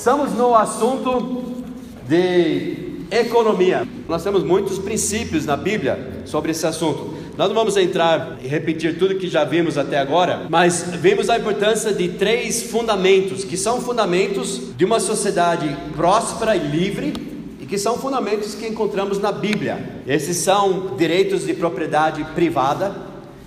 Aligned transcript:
Estamos 0.00 0.32
no 0.32 0.54
assunto 0.54 1.62
de 2.08 3.04
economia. 3.10 3.86
Nós 4.08 4.24
temos 4.24 4.42
muitos 4.42 4.78
princípios 4.78 5.44
na 5.44 5.58
Bíblia 5.58 6.22
sobre 6.24 6.52
esse 6.52 6.66
assunto. 6.66 7.12
Nós 7.36 7.48
não 7.48 7.54
vamos 7.54 7.76
entrar 7.76 8.38
e 8.42 8.48
repetir 8.48 8.98
tudo 8.98 9.16
que 9.16 9.28
já 9.28 9.44
vimos 9.44 9.76
até 9.76 9.98
agora, 9.98 10.46
mas 10.48 10.84
vimos 10.94 11.28
a 11.28 11.36
importância 11.36 11.92
de 11.92 12.08
três 12.08 12.62
fundamentos, 12.62 13.44
que 13.44 13.58
são 13.58 13.82
fundamentos 13.82 14.74
de 14.74 14.86
uma 14.86 14.98
sociedade 14.98 15.68
próspera 15.94 16.56
e 16.56 16.66
livre, 16.66 17.12
e 17.60 17.66
que 17.66 17.76
são 17.76 17.98
fundamentos 17.98 18.54
que 18.54 18.66
encontramos 18.66 19.18
na 19.18 19.30
Bíblia. 19.30 20.00
Esses 20.06 20.38
são 20.38 20.96
direitos 20.96 21.44
de 21.44 21.52
propriedade 21.52 22.24
privada, 22.34 22.96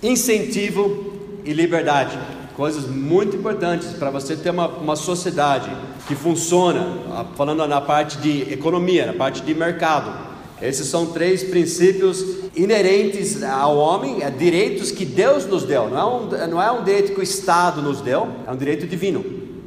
incentivo 0.00 1.14
e 1.44 1.52
liberdade 1.52 2.16
coisas 2.56 2.86
muito 2.86 3.36
importantes 3.36 3.88
para 3.94 4.10
você 4.10 4.36
ter 4.36 4.50
uma, 4.50 4.68
uma 4.68 4.96
sociedade 4.96 5.70
que 6.06 6.14
funciona, 6.14 7.26
falando 7.36 7.66
na 7.66 7.80
parte 7.80 8.18
de 8.18 8.52
economia, 8.52 9.06
na 9.06 9.12
parte 9.12 9.42
de 9.42 9.54
mercado. 9.54 10.34
Esses 10.62 10.86
são 10.86 11.06
três 11.06 11.42
princípios 11.42 12.24
inerentes 12.54 13.42
ao 13.42 13.76
homem, 13.76 14.22
é 14.22 14.30
direitos 14.30 14.90
que 14.90 15.04
Deus 15.04 15.46
nos 15.46 15.64
deu, 15.64 15.90
não 15.90 15.98
é, 15.98 16.04
um, 16.04 16.48
não 16.48 16.62
é 16.62 16.70
um 16.70 16.84
direito 16.84 17.12
que 17.12 17.20
o 17.20 17.22
Estado 17.22 17.82
nos 17.82 18.00
deu, 18.00 18.28
é 18.46 18.50
um 18.50 18.56
direito 18.56 18.86
divino. 18.86 19.24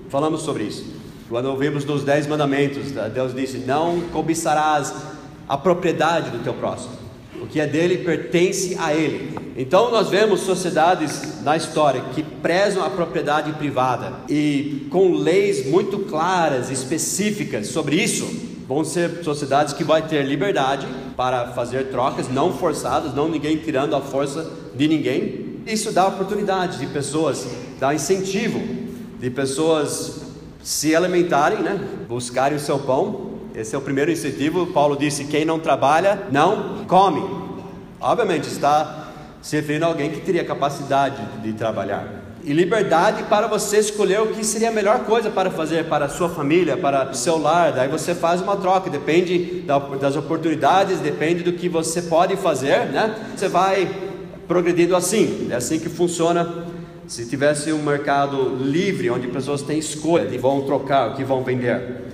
Falamos 0.10 0.42
sobre 0.42 0.64
isso. 0.64 0.86
Quando 1.30 1.48
ouvimos 1.48 1.84
nos 1.84 2.04
Dez 2.04 2.26
Mandamentos, 2.26 2.92
Deus 3.14 3.36
disse: 3.36 3.58
Não 3.58 4.00
cobiçarás 4.14 4.94
a 5.48 5.58
propriedade 5.58 6.30
do 6.30 6.42
teu 6.42 6.54
próximo. 6.54 7.07
O 7.42 7.48
que 7.48 7.60
é 7.60 7.68
dele 7.68 8.00
pertence 8.00 8.76
a 8.80 8.94
ele. 8.94 9.38
Então 9.56 9.90
nós 9.92 10.10
vemos 10.10 10.42
sociedades 10.42 11.42
na 11.44 11.58
história 11.58 12.02
que 12.14 12.22
prezam 12.22 12.84
a 12.84 12.90
propriedade 12.90 13.52
privada 13.54 14.14
e 14.30 14.88
com 14.92 15.14
leis 15.14 15.66
muito 15.66 16.00
claras, 16.00 16.70
específicas 16.70 17.68
sobre 17.68 17.96
isso. 17.96 18.28
Vão 18.68 18.84
ser 18.84 19.24
sociedades 19.24 19.74
que 19.74 19.84
vai 19.84 20.06
ter 20.06 20.24
liberdade 20.24 20.88
para 21.16 21.54
fazer 21.54 21.86
trocas 21.86 22.28
não 22.30 22.54
forçadas, 22.54 23.16
não 23.16 23.30
ninguém 23.30 23.58
tirando 23.58 23.96
a 23.96 24.02
força 24.02 24.52
de 24.76 24.88
ninguém. 24.88 25.62
Isso 25.66 25.92
dá 25.92 26.08
oportunidade 26.08 26.78
de 26.78 26.86
pessoas, 26.88 27.48
dá 27.80 27.96
incentivo 27.96 28.62
de 29.20 29.30
pessoas 29.30 30.22
se 30.62 30.96
alimentarem, 30.96 31.60
né? 31.60 31.80
buscarem 32.08 32.58
o 32.58 32.60
seu 32.60 32.78
pão 32.78 33.27
esse 33.58 33.74
é 33.74 33.78
o 33.78 33.82
primeiro 33.82 34.12
incentivo. 34.12 34.68
Paulo 34.68 34.96
disse: 34.96 35.26
quem 35.26 35.44
não 35.44 35.60
trabalha, 35.60 36.28
não 36.32 36.86
come. 36.86 37.24
Obviamente, 38.00 38.48
está 38.48 39.08
se 39.42 39.56
referindo 39.56 39.86
a 39.86 39.88
alguém 39.88 40.12
que 40.12 40.22
teria 40.22 40.46
capacidade 40.46 41.22
de 41.42 41.54
trabalhar. 41.54 42.08
E 42.44 42.54
liberdade 42.54 43.24
para 43.24 43.48
você 43.48 43.80
escolher 43.80 44.22
o 44.22 44.28
que 44.28 44.44
seria 44.44 44.70
a 44.70 44.72
melhor 44.72 45.00
coisa 45.06 45.32
para 45.32 45.50
fazer 45.50 45.86
para 45.86 46.06
a 46.06 46.10
sua 46.10 46.30
família, 46.30 46.78
para 46.78 47.10
o 47.10 47.16
seu 47.16 47.38
lar. 47.38 47.74
Daí 47.74 47.90
você 47.90 48.14
faz 48.14 48.42
uma 48.42 48.56
troca, 48.56 48.90
depende 48.90 49.66
das 50.00 50.16
oportunidades, 50.16 51.00
depende 51.00 51.44
do 51.44 51.54
que 51.54 51.68
você 51.68 52.04
pode 52.04 52.38
fazer, 52.38 52.86
né? 52.86 53.16
Você 53.36 53.48
vai 53.48 53.90
progredindo 54.48 54.96
assim. 54.96 55.48
É 55.50 55.56
assim 55.56 55.80
que 55.80 55.90
funciona 55.90 56.68
se 57.08 57.26
tivesse 57.26 57.74
um 57.74 57.82
mercado 57.82 58.56
livre, 58.62 59.10
onde 59.10 59.28
pessoas 59.28 59.62
têm 59.64 59.80
escolha 59.80 60.28
de 60.28 60.38
vão 60.38 60.62
trocar, 60.62 61.10
o 61.10 61.16
que 61.16 61.24
vão 61.24 61.44
vender. 61.44 62.07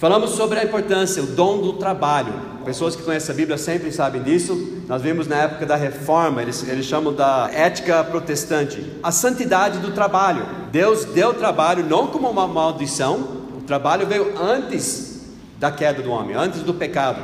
Falamos 0.00 0.30
sobre 0.30 0.58
a 0.58 0.64
importância, 0.64 1.22
o 1.22 1.26
dom 1.26 1.60
do 1.60 1.74
trabalho. 1.74 2.32
Pessoas 2.64 2.96
que 2.96 3.02
conhecem 3.02 3.34
a 3.34 3.36
Bíblia 3.36 3.58
sempre 3.58 3.92
sabem 3.92 4.22
disso. 4.22 4.82
Nós 4.88 5.02
vimos 5.02 5.26
na 5.26 5.36
época 5.36 5.66
da 5.66 5.76
reforma, 5.76 6.40
eles, 6.40 6.66
eles 6.66 6.86
chamam 6.86 7.12
da 7.12 7.50
ética 7.52 8.02
protestante, 8.02 8.82
a 9.02 9.12
santidade 9.12 9.78
do 9.78 9.92
trabalho. 9.92 10.46
Deus 10.72 11.04
deu 11.04 11.34
trabalho 11.34 11.84
não 11.84 12.06
como 12.06 12.30
uma 12.30 12.48
maldição, 12.48 13.18
o 13.58 13.60
trabalho 13.66 14.06
veio 14.06 14.40
antes 14.40 15.20
da 15.58 15.70
queda 15.70 16.00
do 16.00 16.10
homem, 16.10 16.34
antes 16.34 16.62
do 16.62 16.72
pecado 16.72 17.20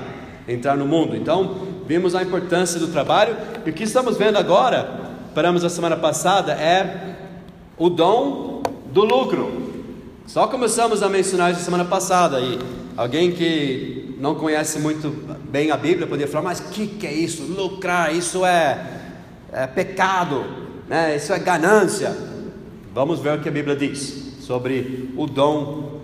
entrar 0.47 0.76
no 0.76 0.84
mundo. 0.87 1.16
Então, 1.16 1.69
vimos 1.87 2.14
a 2.14 2.22
importância 2.22 2.78
do 2.78 2.88
trabalho. 2.88 3.34
E 3.64 3.70
o 3.70 3.72
que 3.72 3.84
estamos 3.84 4.19
vendo 4.19 4.37
agora, 4.37 5.00
paramos 5.34 5.64
a 5.64 5.70
semana 5.70 5.97
passada, 5.97 6.53
é 6.53 7.16
o 7.78 7.88
dom 7.88 8.62
do 8.93 9.03
lucro. 9.03 9.66
Só 10.26 10.48
começamos 10.48 11.04
a 11.04 11.09
mencionar 11.09 11.53
isso 11.53 11.62
semana 11.62 11.84
passada 11.84 12.41
e 12.41 12.59
alguém 12.97 13.31
que 13.31 14.16
não 14.19 14.34
conhece 14.34 14.81
muito 14.81 15.09
bem 15.48 15.70
a 15.70 15.76
Bíblia 15.76 16.04
poderia 16.04 16.31
falar, 16.31 16.42
mas 16.42 16.59
o 16.59 16.64
que, 16.64 16.88
que 16.88 17.06
é 17.06 17.12
isso? 17.12 17.44
Lucrar, 17.44 18.12
isso 18.12 18.44
é, 18.44 19.03
é 19.53 19.69
pecado, 19.69 20.44
né? 20.88 21.14
isso 21.14 21.32
é 21.32 21.38
ganância. 21.38 22.16
Vamos 22.92 23.20
ver 23.20 23.38
o 23.38 23.41
que 23.41 23.48
a 23.48 23.53
Bíblia 23.53 23.76
diz 23.76 24.34
sobre 24.41 25.14
o 25.16 25.26
dom 25.26 25.95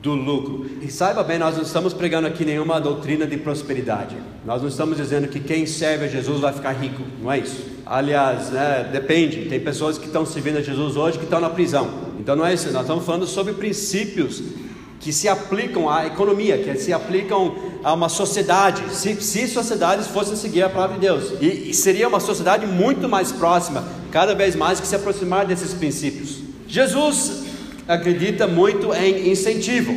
do 0.00 0.14
lucro. 0.14 0.66
E 0.80 0.90
saiba 0.90 1.22
bem, 1.22 1.38
nós 1.38 1.56
não 1.56 1.62
estamos 1.62 1.92
pregando 1.92 2.26
aqui 2.26 2.44
nenhuma 2.44 2.80
doutrina 2.80 3.26
de 3.26 3.36
prosperidade. 3.36 4.16
Nós 4.44 4.62
não 4.62 4.68
estamos 4.68 4.96
dizendo 4.96 5.28
que 5.28 5.38
quem 5.40 5.66
serve 5.66 6.06
a 6.06 6.08
Jesus 6.08 6.40
vai 6.40 6.52
ficar 6.52 6.72
rico, 6.72 7.02
não 7.22 7.30
é 7.30 7.38
isso. 7.38 7.64
Aliás, 7.84 8.50
né, 8.50 8.88
depende. 8.90 9.46
Tem 9.46 9.60
pessoas 9.60 9.98
que 9.98 10.06
estão 10.06 10.24
servindo 10.24 10.58
a 10.58 10.62
Jesus 10.62 10.96
hoje 10.96 11.18
que 11.18 11.24
estão 11.24 11.40
na 11.40 11.50
prisão. 11.50 11.90
Então 12.18 12.34
não 12.34 12.46
é 12.46 12.54
isso. 12.54 12.70
Nós 12.72 12.82
estamos 12.82 13.04
falando 13.04 13.26
sobre 13.26 13.52
princípios 13.52 14.42
que 15.00 15.12
se 15.12 15.28
aplicam 15.28 15.88
à 15.90 16.06
economia, 16.06 16.58
que 16.58 16.76
se 16.76 16.92
aplicam 16.92 17.54
a 17.82 17.92
uma 17.92 18.08
sociedade. 18.08 18.94
Se, 18.94 19.14
se 19.20 19.48
sociedades 19.48 20.06
fossem 20.06 20.36
seguir 20.36 20.62
a 20.62 20.68
palavra 20.68 20.94
de 20.94 21.00
Deus, 21.00 21.32
e, 21.40 21.70
e 21.70 21.74
seria 21.74 22.06
uma 22.06 22.20
sociedade 22.20 22.66
muito 22.66 23.08
mais 23.08 23.32
próxima, 23.32 23.84
cada 24.10 24.34
vez 24.34 24.54
mais 24.54 24.78
que 24.78 24.86
se 24.86 24.94
aproximar 24.94 25.46
desses 25.46 25.72
princípios. 25.72 26.38
Jesus 26.68 27.49
acredita 27.90 28.46
muito 28.46 28.94
em 28.94 29.30
incentivo. 29.30 29.92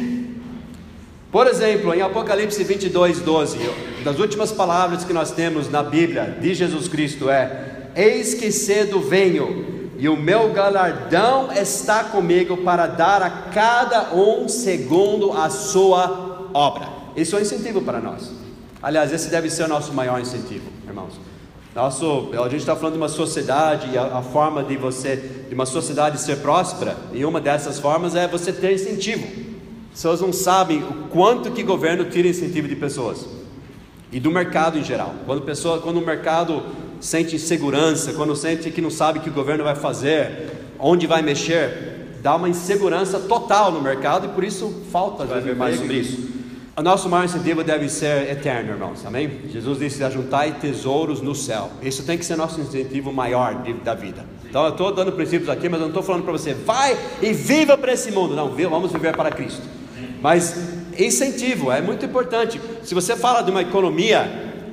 Por 1.31 1.47
exemplo, 1.47 1.93
em 1.93 2.01
Apocalipse 2.01 2.63
22, 2.63 3.19
12, 3.19 3.59
das 4.03 4.19
últimas 4.19 4.51
palavras 4.51 5.03
que 5.03 5.13
nós 5.13 5.31
temos 5.31 5.69
na 5.69 5.83
Bíblia 5.83 6.37
de 6.41 6.53
Jesus 6.53 6.87
Cristo 6.87 7.29
é: 7.29 7.89
Eis 7.95 8.33
que 8.33 8.51
cedo 8.51 8.99
venho, 8.99 9.91
e 9.97 10.09
o 10.09 10.17
meu 10.17 10.51
galardão 10.51 11.51
está 11.51 12.03
comigo 12.03 12.57
para 12.57 12.87
dar 12.87 13.21
a 13.21 13.29
cada 13.29 14.13
um 14.13 14.47
segundo 14.47 15.31
a 15.31 15.49
sua 15.49 16.49
obra. 16.53 16.87
Isso 17.15 17.35
é 17.35 17.39
um 17.39 17.41
incentivo 17.41 17.81
para 17.81 17.99
nós. 17.99 18.31
Aliás, 18.81 19.13
esse 19.13 19.29
deve 19.29 19.49
ser 19.49 19.63
o 19.63 19.67
nosso 19.67 19.93
maior 19.93 20.19
incentivo, 20.19 20.65
irmãos. 20.87 21.13
Nosso, 21.75 22.29
a 22.33 22.49
gente 22.49 22.57
está 22.57 22.75
falando 22.75 22.93
de 22.93 22.99
uma 22.99 23.09
sociedade, 23.09 23.97
a, 23.97 24.19
a, 24.19 24.21
forma 24.21 24.63
de 24.63 24.77
você, 24.77 25.15
de 25.49 25.55
uma 25.55 25.65
sociedade 25.65 26.21
ser 26.21 26.37
próspera, 26.37 26.95
e 27.11 27.25
uma 27.25 27.41
dessas 27.41 27.79
formas 27.79 28.15
é 28.15 28.27
você 28.27 28.53
ter 28.53 28.73
incentivo. 28.73 29.25
Pessoas 29.91 30.21
não 30.21 30.31
sabem 30.31 30.83
o 30.83 31.07
quanto 31.09 31.51
que 31.51 31.63
governo 31.63 32.05
tira 32.05 32.27
incentivo 32.27 32.67
de 32.67 32.75
pessoas 32.75 33.25
e 34.11 34.19
do 34.19 34.29
mercado 34.29 34.77
em 34.77 34.83
geral. 34.83 35.15
Quando 35.25 35.41
pessoa, 35.41 35.79
quando 35.79 35.97
o 35.97 36.05
mercado 36.05 36.61
sente 36.99 37.35
insegurança, 37.35 38.13
quando 38.13 38.35
sente 38.35 38.69
que 38.69 38.81
não 38.81 38.91
sabe 38.91 39.17
o 39.17 39.21
que 39.23 39.29
o 39.29 39.33
governo 39.33 39.63
vai 39.63 39.75
fazer, 39.75 40.51
onde 40.77 41.07
vai 41.07 41.23
mexer, 41.23 42.19
dá 42.21 42.35
uma 42.35 42.47
insegurança 42.47 43.19
total 43.19 43.71
no 43.71 43.81
mercado 43.81 44.27
e 44.27 44.29
por 44.29 44.43
isso 44.43 44.83
falta 44.91 45.25
ver 45.25 45.55
mais 45.55 45.77
sobre 45.77 45.95
isso. 45.95 46.32
O 46.75 46.81
nosso 46.81 47.07
maior 47.07 47.25
incentivo 47.25 47.63
deve 47.63 47.87
ser 47.87 48.31
eterno, 48.31 48.71
irmãos, 48.71 49.05
amém? 49.05 49.41
Jesus 49.47 49.77
disse: 49.77 50.03
ajuntai 50.03 50.53
tesouros 50.53 51.21
no 51.21 51.35
céu. 51.35 51.69
Isso 51.83 52.03
tem 52.03 52.17
que 52.17 52.25
ser 52.25 52.35
nosso 52.35 52.59
incentivo 52.59 53.13
maior 53.13 53.61
de, 53.61 53.73
da 53.73 53.93
vida. 53.93 54.25
Então, 54.49 54.63
eu 54.65 54.71
estou 54.71 54.91
dando 54.91 55.11
princípios 55.11 55.49
aqui, 55.49 55.69
mas 55.69 55.79
eu 55.79 55.81
não 55.81 55.89
estou 55.89 56.01
falando 56.01 56.23
para 56.23 56.31
você, 56.31 56.55
vai 56.55 56.97
e 57.21 57.31
viva 57.31 57.77
para 57.77 57.93
esse 57.93 58.11
mundo. 58.11 58.35
Não, 58.35 58.49
vamos 58.49 58.91
viver 58.91 59.15
para 59.15 59.29
Cristo. 59.29 59.61
Mas 60.19 60.55
incentivo 60.97 61.71
é 61.71 61.79
muito 61.79 62.05
importante. 62.05 62.59
Se 62.81 62.95
você 62.95 63.15
fala 63.15 63.43
de 63.43 63.51
uma 63.51 63.61
economia, 63.61 64.63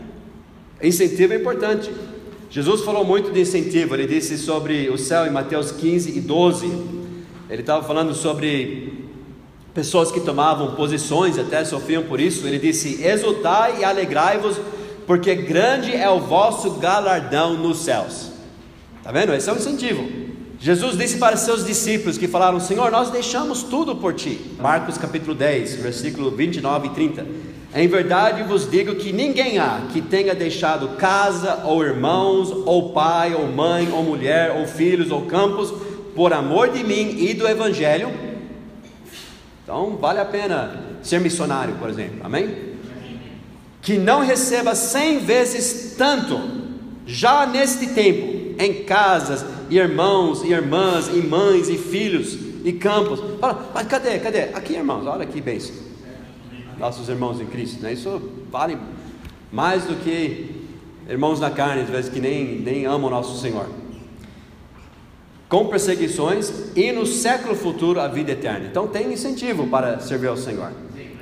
incentivo 0.83 1.35
é 1.35 1.37
importante. 1.37 1.93
Jesus 2.49 2.81
falou 2.81 3.05
muito 3.05 3.31
de 3.31 3.43
incentivo, 3.43 3.95
ele 3.95 4.07
disse 4.07 4.39
sobre 4.39 4.89
o 4.89 4.97
céu 4.97 5.27
em 5.27 5.31
Mateus 5.31 5.71
15 5.71 6.17
e 6.17 6.21
12. 6.21 6.67
Ele 7.51 7.61
estava 7.61 7.87
falando 7.87 8.15
sobre 8.15 9.00
pessoas 9.75 10.11
que 10.11 10.21
tomavam 10.21 10.75
posições 10.75 11.39
até 11.39 11.65
sofriam 11.65 12.03
por 12.03 12.21
isso. 12.21 12.47
Ele 12.47 12.59
disse: 12.59 13.03
Exultai 13.03 13.81
e 13.81 13.85
alegrai-vos, 13.85 14.57
porque 15.07 15.35
grande 15.35 15.95
é 15.95 16.09
o 16.09 16.21
vosso 16.21 16.73
galardão 16.73 17.55
nos 17.55 17.79
céus. 17.79 18.31
Está 18.99 19.13
vendo? 19.13 19.33
Esse 19.33 19.49
é 19.49 19.53
o 19.53 19.57
incentivo. 19.57 20.31
Jesus 20.59 20.99
disse 20.99 21.17
para 21.17 21.39
seus 21.39 21.65
discípulos 21.65 22.19
que 22.19 22.29
falaram: 22.29 22.61
Senhor, 22.61 22.91
nós 22.91 23.11
deixamos 23.11 23.63
tudo 23.63 23.97
por 23.97 24.13
ti. 24.15 24.39
Marcos 24.59 24.99
capítulo 24.99 25.35
10, 25.35 25.77
versículo 25.77 26.31
29 26.31 26.89
e 26.89 26.91
30. 26.91 27.27
Em 27.73 27.87
verdade 27.87 28.43
vos 28.43 28.69
digo 28.69 28.97
que 28.97 29.13
ninguém 29.13 29.59
há 29.59 29.83
que 29.93 30.03
tenha 30.03 30.35
deixado 30.35 30.97
casa, 30.97 31.63
ou 31.65 31.85
irmãos, 31.85 32.51
ou 32.67 32.91
pai, 32.93 33.33
ou 33.33 33.47
mãe, 33.47 33.89
ou 33.93 34.03
mulher, 34.03 34.57
ou 34.59 34.67
filhos, 34.67 35.11
ou 35.11 35.23
campos, 35.23 35.73
por 36.15 36.33
amor 36.33 36.71
de 36.71 36.83
mim 36.83 37.15
e 37.19 37.33
do 37.33 37.49
Evangelho, 37.49 38.11
então, 39.71 39.97
vale 39.99 40.19
a 40.19 40.25
pena 40.25 40.97
ser 41.01 41.21
missionário, 41.21 41.77
por 41.77 41.89
exemplo, 41.89 42.19
amém? 42.25 42.75
Que 43.81 43.97
não 43.99 44.21
receba 44.21 44.75
cem 44.75 45.21
vezes 45.21 45.95
tanto, 45.97 46.41
já 47.07 47.47
neste 47.47 47.87
tempo, 47.87 48.57
em 48.61 48.83
casas, 48.83 49.45
irmãos 49.71 50.43
e 50.43 50.49
irmãs, 50.49 51.07
e 51.07 51.23
mães 51.23 51.69
e 51.69 51.79
filhos, 51.79 52.37
e 52.65 52.73
campos. 52.73 53.23
Fala, 53.41 53.71
mas 53.73 53.87
cadê, 53.87 54.19
cadê? 54.19 54.43
Aqui, 54.53 54.75
irmãos, 54.75 55.07
olha 55.07 55.25
que 55.25 55.41
bênção. 55.41 55.77
Nossos 56.77 57.09
irmãos 57.09 57.41
em 57.41 57.47
Cristo, 57.47 57.81
né? 57.81 57.93
Isso 57.93 58.21
vale 58.51 58.77
mais 59.53 59.85
do 59.85 59.95
que 60.03 60.67
irmãos 61.09 61.39
na 61.39 61.51
carne, 61.51 61.83
às 61.83 61.89
vezes 61.89 62.11
que 62.11 62.19
nem, 62.19 62.59
nem 62.59 62.87
amam 62.87 63.07
o 63.07 63.11
nosso 63.11 63.41
Senhor. 63.41 63.69
Com 65.51 65.67
perseguições 65.67 66.53
e 66.77 66.93
no 66.93 67.05
século 67.05 67.57
futuro 67.57 68.01
a 68.01 68.07
vida 68.07 68.31
eterna. 68.31 68.67
Então 68.71 68.87
tem 68.87 69.13
incentivo 69.13 69.67
para 69.67 69.99
servir 69.99 70.29
ao 70.29 70.37
Senhor. 70.37 70.71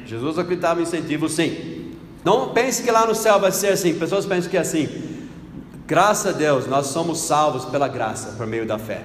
Jesus 0.04 0.38
acreditava 0.38 0.80
em 0.80 0.82
incentivo, 0.82 1.30
sim. 1.30 1.94
Não 2.22 2.50
pense 2.50 2.82
que 2.82 2.90
lá 2.90 3.06
no 3.06 3.14
céu 3.14 3.40
vai 3.40 3.50
ser 3.50 3.69
assim. 3.69 3.94
Pessoas 3.94 4.26
pensam 4.26 4.50
que 4.50 4.58
é 4.58 4.60
assim. 4.60 4.86
Graças 5.86 6.34
a 6.34 6.36
Deus, 6.36 6.66
nós 6.66 6.88
somos 6.88 7.20
salvos 7.20 7.64
pela 7.64 7.88
graça, 7.88 8.32
por 8.36 8.46
meio 8.46 8.66
da 8.66 8.78
fé. 8.78 9.02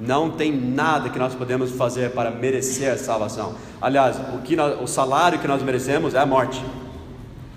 Não 0.00 0.28
tem 0.30 0.52
nada 0.52 1.08
que 1.08 1.18
nós 1.20 1.36
podemos 1.36 1.70
fazer 1.70 2.10
para 2.10 2.32
merecer 2.32 2.92
a 2.92 2.98
salvação. 2.98 3.54
Aliás, 3.80 4.16
o, 4.34 4.38
que 4.38 4.56
nós, 4.56 4.80
o 4.82 4.88
salário 4.88 5.38
que 5.38 5.46
nós 5.46 5.62
merecemos 5.62 6.14
é 6.14 6.18
a 6.18 6.26
morte. 6.26 6.60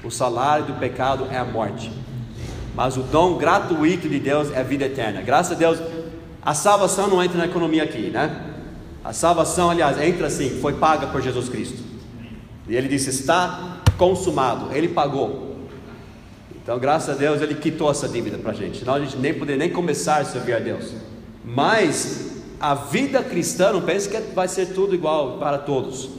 O 0.04 0.12
salário 0.12 0.66
do 0.66 0.74
pecado 0.74 1.28
é 1.32 1.38
a 1.38 1.46
morte. 1.46 1.92
Mas 2.76 2.96
o 2.96 3.02
dom 3.02 3.40
gratuito 3.40 4.08
de 4.08 4.20
Deus 4.20 4.52
é 4.52 4.60
a 4.60 4.64
vida 4.64 4.86
eterna. 4.86 5.22
Graças 5.22 5.54
a 5.54 5.56
Deus, 5.56 5.80
a 6.44 6.54
salvação 6.54 7.08
não 7.08 7.24
entra 7.24 7.38
na 7.38 7.46
economia 7.46 7.84
aqui, 7.84 8.10
né? 8.10 8.48
A 9.04 9.14
salvação, 9.14 9.70
aliás, 9.70 10.00
entra 10.00 10.28
assim, 10.28 10.60
foi 10.62 10.74
paga 10.74 11.08
por 11.08 11.22
Jesus 11.22 11.50
Cristo. 11.50 11.82
E 12.68 12.76
ele 12.76 12.88
disse: 12.88 13.10
está 13.10 13.82
consumado. 13.98 14.74
Ele 14.76 14.88
pagou. 14.88 15.58
Então, 16.64 16.80
graças 16.80 17.16
a 17.16 17.18
Deus, 17.18 17.42
ele 17.42 17.56
quitou 17.56 17.90
essa 17.90 18.08
dívida 18.08 18.38
para 18.38 18.52
a 18.52 18.54
gente. 18.54 18.80
Senão 18.80 18.96
a 18.96 19.00
gente 19.00 19.18
nem 19.18 19.34
poderia 19.34 19.58
nem 19.58 19.70
começar 19.70 20.22
a 20.22 20.26
servir 20.26 20.54
a 20.54 20.60
Deus. 20.60 20.94
Mas 21.44 22.44
a 22.60 22.76
vida 22.76 23.24
cristã, 23.24 23.74
não 23.74 23.82
pense 23.82 24.08
que 24.08 24.20
vai 24.34 24.48
ser 24.48 24.68
tudo 24.68 24.94
igual 24.94 25.38
para 25.38 25.58
todos. 25.58 26.10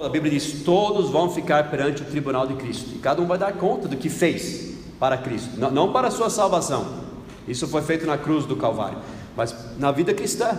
A 0.00 0.08
Bíblia 0.08 0.32
diz: 0.32 0.62
todos 0.64 1.10
vão 1.10 1.30
ficar 1.30 1.70
perante 1.70 2.02
o 2.02 2.04
tribunal 2.04 2.46
de 2.46 2.54
Cristo. 2.54 2.90
E 2.94 2.98
cada 2.98 3.20
um 3.20 3.26
vai 3.26 3.38
dar 3.38 3.52
conta 3.54 3.88
do 3.88 3.96
que 3.96 4.08
fez 4.08 4.76
para 4.98 5.16
Cristo, 5.16 5.50
não 5.58 5.92
para 5.92 6.08
a 6.08 6.10
sua 6.10 6.30
salvação. 6.30 7.06
Isso 7.46 7.66
foi 7.66 7.82
feito 7.82 8.06
na 8.06 8.18
cruz 8.18 8.44
do 8.44 8.56
Calvário. 8.56 8.98
Mas 9.38 9.54
na 9.78 9.92
vida 9.92 10.12
cristã, 10.12 10.50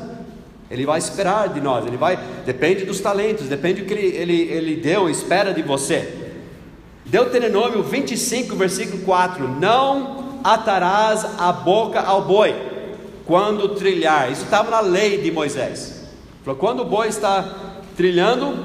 ele 0.71 0.85
vai 0.85 0.99
esperar 0.99 1.49
de 1.49 1.59
nós, 1.59 1.85
ele 1.85 1.97
vai, 1.97 2.17
depende 2.45 2.85
dos 2.85 3.01
talentos, 3.01 3.49
depende 3.49 3.81
do 3.81 3.85
que 3.85 3.93
ele, 3.93 4.15
ele, 4.15 4.41
ele 4.43 4.75
deu, 4.77 5.09
espera 5.09 5.53
de 5.53 5.61
você. 5.61 6.31
Deuteronômio 7.05 7.83
25, 7.83 8.55
versículo 8.55 9.03
4: 9.03 9.49
Não 9.49 10.39
atarás 10.45 11.25
a 11.37 11.51
boca 11.51 11.99
ao 11.99 12.21
boi 12.21 12.55
quando 13.25 13.75
trilhar. 13.75 14.31
Isso 14.31 14.45
estava 14.45 14.71
na 14.71 14.79
lei 14.79 15.17
de 15.17 15.29
Moisés. 15.29 16.07
Quando 16.57 16.79
o 16.79 16.85
boi 16.85 17.09
está 17.09 17.73
trilhando 17.97 18.57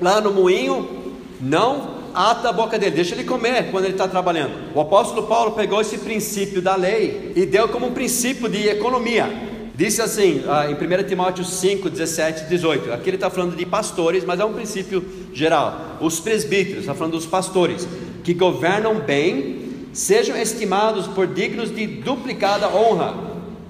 lá 0.00 0.18
no 0.18 0.32
moinho, 0.32 1.14
não 1.38 1.97
ata 2.18 2.48
a 2.48 2.52
boca 2.52 2.76
dele, 2.76 2.96
deixa 2.96 3.14
ele 3.14 3.22
comer 3.22 3.70
quando 3.70 3.84
ele 3.84 3.94
está 3.94 4.08
trabalhando. 4.08 4.74
O 4.74 4.80
apóstolo 4.80 5.28
Paulo 5.28 5.52
pegou 5.52 5.80
esse 5.80 5.98
princípio 5.98 6.60
da 6.60 6.74
lei 6.74 7.32
e 7.36 7.46
deu 7.46 7.68
como 7.68 7.86
um 7.86 7.92
princípio 7.92 8.48
de 8.48 8.66
economia. 8.66 9.30
Disse 9.72 10.02
assim 10.02 10.42
ah, 10.48 10.66
em 10.68 10.74
1 10.74 11.06
Timóteo 11.06 11.44
5, 11.44 11.88
17 11.88 12.42
e 12.42 12.48
18. 12.48 12.92
Aqui 12.92 13.10
ele 13.10 13.16
está 13.18 13.30
falando 13.30 13.54
de 13.54 13.64
pastores, 13.64 14.24
mas 14.24 14.40
é 14.40 14.44
um 14.44 14.52
princípio 14.52 15.04
geral. 15.32 15.98
Os 16.00 16.18
presbíteros, 16.18 16.80
está 16.80 16.94
falando 16.94 17.12
dos 17.12 17.26
pastores, 17.26 17.86
que 18.24 18.34
governam 18.34 18.96
bem, 18.98 19.86
sejam 19.92 20.36
estimados 20.36 21.06
por 21.06 21.28
dignos 21.28 21.72
de 21.72 21.86
duplicada 21.86 22.68
honra, 22.68 23.14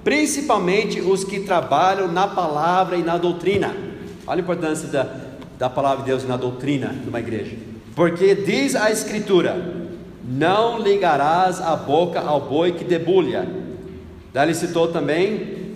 principalmente 0.02 1.02
os 1.02 1.22
que 1.22 1.40
trabalham 1.40 2.08
na 2.08 2.26
palavra 2.26 2.96
e 2.96 3.02
na 3.02 3.18
doutrina. 3.18 3.76
Olha 4.26 4.40
a 4.40 4.42
importância 4.42 4.88
da, 4.88 5.06
da 5.58 5.68
palavra 5.68 5.98
de 5.98 6.10
Deus 6.10 6.24
na 6.26 6.38
doutrina 6.38 6.88
de 6.88 7.10
uma 7.10 7.20
igreja. 7.20 7.77
Porque 7.98 8.32
diz 8.36 8.76
a 8.76 8.92
Escritura: 8.92 9.60
Não 10.24 10.78
ligarás 10.78 11.60
a 11.60 11.74
boca 11.74 12.20
ao 12.20 12.42
boi 12.42 12.70
que 12.70 12.84
debulha. 12.84 13.44
Daí 14.32 14.46
ele 14.46 14.54
citou 14.54 14.86
também: 14.86 15.74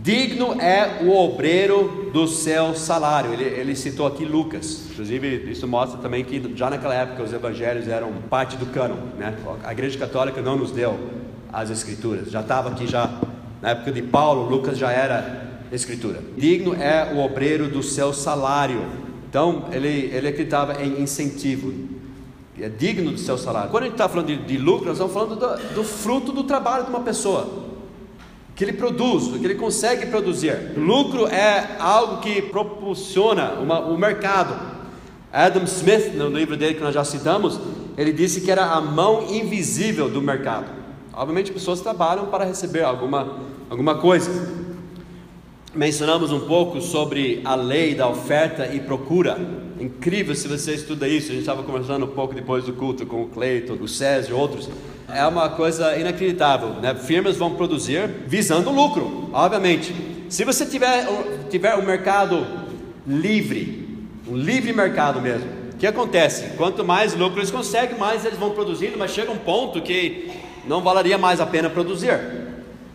Digno 0.00 0.60
é 0.60 1.02
o 1.02 1.10
obreiro 1.10 2.12
do 2.12 2.28
seu 2.28 2.76
salário. 2.76 3.32
Ele, 3.32 3.42
ele, 3.42 3.74
citou 3.74 4.06
aqui 4.06 4.24
Lucas. 4.24 4.84
Inclusive, 4.92 5.50
isso 5.50 5.66
mostra 5.66 5.98
também 5.98 6.24
que 6.24 6.40
já 6.54 6.70
naquela 6.70 6.94
época 6.94 7.24
os 7.24 7.32
evangelhos 7.32 7.88
eram 7.88 8.12
parte 8.30 8.56
do 8.56 8.66
cânon. 8.66 8.98
Né? 9.18 9.36
A 9.64 9.72
Igreja 9.72 9.98
Católica 9.98 10.40
não 10.40 10.56
nos 10.56 10.70
deu 10.70 10.96
as 11.52 11.70
Escrituras. 11.70 12.30
Já 12.30 12.40
estava 12.40 12.68
aqui 12.68 12.86
já 12.86 13.10
na 13.60 13.70
época 13.70 13.90
de 13.90 14.00
Paulo, 14.00 14.48
Lucas 14.48 14.78
já 14.78 14.92
era 14.92 15.58
Escritura. 15.72 16.20
Digno 16.38 16.72
é 16.80 17.12
o 17.12 17.18
obreiro 17.18 17.66
do 17.66 17.82
seu 17.82 18.12
salário. 18.12 18.80
Então, 19.34 19.64
ele, 19.72 19.88
ele 19.88 20.28
acreditava 20.28 20.80
em 20.80 21.02
incentivo, 21.02 21.74
é 22.56 22.68
digno 22.68 23.10
do 23.10 23.18
seu 23.18 23.36
salário. 23.36 23.68
Quando 23.68 23.82
a 23.82 23.86
gente 23.86 23.94
está 23.94 24.08
falando 24.08 24.28
de, 24.28 24.36
de, 24.36 24.56
lucro, 24.56 24.86
nós 24.86 24.94
estamos 24.96 25.12
falando 25.12 25.34
do, 25.34 25.74
do, 25.74 25.82
fruto 25.82 26.30
do 26.30 26.44
trabalho 26.44 26.84
de 26.84 26.90
uma 26.90 27.00
pessoa, 27.00 27.64
que 28.54 28.62
ele 28.62 28.74
produz, 28.74 29.36
que 29.36 29.44
ele 29.44 29.56
consegue 29.56 30.06
produzir. 30.06 30.74
Lucro 30.76 31.26
é 31.26 31.74
algo 31.80 32.18
que 32.18 32.42
propulsiona 32.42 33.54
uma, 33.54 33.80
o 33.80 33.98
mercado. 33.98 34.56
Adam 35.32 35.64
Smith, 35.64 36.14
no 36.14 36.28
livro 36.28 36.56
dele 36.56 36.74
que 36.74 36.80
nós 36.80 36.94
já 36.94 37.02
citamos, 37.02 37.58
ele 37.98 38.12
disse 38.12 38.40
que 38.40 38.52
era 38.52 38.66
a 38.66 38.80
mão 38.80 39.34
invisível 39.34 40.08
do 40.08 40.22
mercado. 40.22 40.66
Obviamente, 41.12 41.50
pessoas 41.50 41.80
trabalham 41.80 42.26
para 42.26 42.44
receber 42.44 42.84
alguma, 42.84 43.36
alguma 43.68 43.96
coisa 43.96 44.63
mencionamos 45.74 46.30
um 46.30 46.40
pouco 46.40 46.80
sobre 46.80 47.40
a 47.44 47.54
lei 47.54 47.94
da 47.94 48.08
oferta 48.08 48.66
e 48.72 48.80
procura. 48.80 49.38
Incrível 49.80 50.34
se 50.34 50.46
você 50.46 50.74
estuda 50.74 51.08
isso. 51.08 51.28
A 51.28 51.32
gente 51.32 51.40
estava 51.40 51.62
conversando 51.62 52.04
um 52.04 52.10
pouco 52.10 52.34
depois 52.34 52.64
do 52.64 52.72
culto 52.72 53.04
com 53.04 53.22
o 53.22 53.26
Cleiton, 53.26 53.74
o 53.74 53.88
César 53.88 54.30
e 54.30 54.32
outros. 54.32 54.68
É 55.08 55.26
uma 55.26 55.48
coisa 55.50 55.96
inacreditável. 55.96 56.68
Né? 56.80 56.94
Firmas 56.94 57.36
vão 57.36 57.54
produzir 57.54 58.08
visando 58.26 58.70
lucro, 58.70 59.30
obviamente. 59.32 59.94
Se 60.28 60.44
você 60.44 60.64
tiver, 60.64 61.06
tiver 61.50 61.76
um 61.76 61.82
mercado 61.82 62.46
livre, 63.06 64.08
um 64.28 64.36
livre 64.36 64.72
mercado 64.72 65.20
mesmo, 65.20 65.46
o 65.72 65.76
que 65.76 65.86
acontece? 65.86 66.56
Quanto 66.56 66.84
mais 66.84 67.14
lucro 67.14 67.40
eles 67.40 67.50
conseguem, 67.50 67.98
mais 67.98 68.24
eles 68.24 68.38
vão 68.38 68.50
produzindo, 68.50 68.96
mas 68.96 69.10
chega 69.10 69.30
um 69.30 69.36
ponto 69.36 69.82
que 69.82 70.30
não 70.66 70.80
valeria 70.80 71.18
mais 71.18 71.40
a 71.40 71.46
pena 71.46 71.68
produzir. 71.68 72.43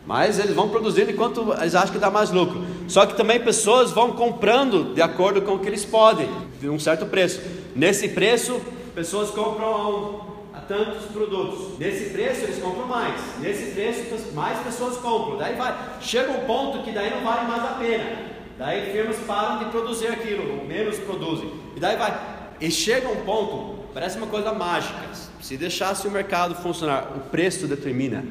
Mas 0.10 0.40
eles 0.40 0.56
vão 0.56 0.70
produzindo 0.70 1.12
enquanto 1.12 1.54
eles 1.62 1.76
acham 1.76 1.92
que 1.92 2.00
dá 2.00 2.10
mais 2.10 2.32
lucro. 2.32 2.64
Só 2.88 3.06
que 3.06 3.16
também 3.16 3.40
pessoas 3.40 3.92
vão 3.92 4.14
comprando 4.14 4.96
de 4.96 5.04
acordo 5.04 5.40
com 5.44 5.54
o 5.54 5.60
que 5.60 5.68
eles 5.68 5.86
podem, 5.86 6.28
de 6.60 6.68
um 6.68 6.80
certo 6.80 7.06
preço. 7.06 7.40
Nesse 7.76 8.10
preço, 8.10 8.60
pessoas 8.96 9.30
compram 9.30 10.22
tantos 10.68 11.06
produtos. 11.14 11.78
Nesse 11.78 12.10
preço, 12.10 12.42
eles 12.42 12.58
compram 12.58 12.88
mais. 12.88 13.22
Nesse 13.40 13.70
preço, 13.70 14.34
mais 14.34 14.58
pessoas 14.62 14.98
compram. 14.98 15.38
Daí 15.38 15.56
vai. 15.56 15.78
Chega 16.02 16.32
um 16.32 16.44
ponto 16.48 16.82
que 16.82 16.92
daí 16.92 17.12
não 17.12 17.22
vale 17.24 17.48
mais 17.48 17.64
a 17.64 17.76
pena. 17.76 18.06
Daí 18.58 18.92
firmas 18.92 19.18
param 19.28 19.60
de 19.60 19.66
produzir 19.66 20.08
aquilo, 20.08 20.66
menos 20.66 20.98
produzem. 20.98 21.54
E 21.76 21.80
daí 21.80 21.96
vai. 21.96 22.20
E 22.60 22.72
chega 22.72 23.08
um 23.08 23.18
ponto, 23.18 23.84
parece 23.94 24.18
uma 24.18 24.26
coisa 24.26 24.52
mágica. 24.54 25.06
Se 25.40 25.56
deixasse 25.56 26.08
o 26.08 26.12
mercado 26.12 26.56
funcionar, 26.56 27.14
o 27.16 27.20
preço 27.30 27.68
determina 27.68 28.26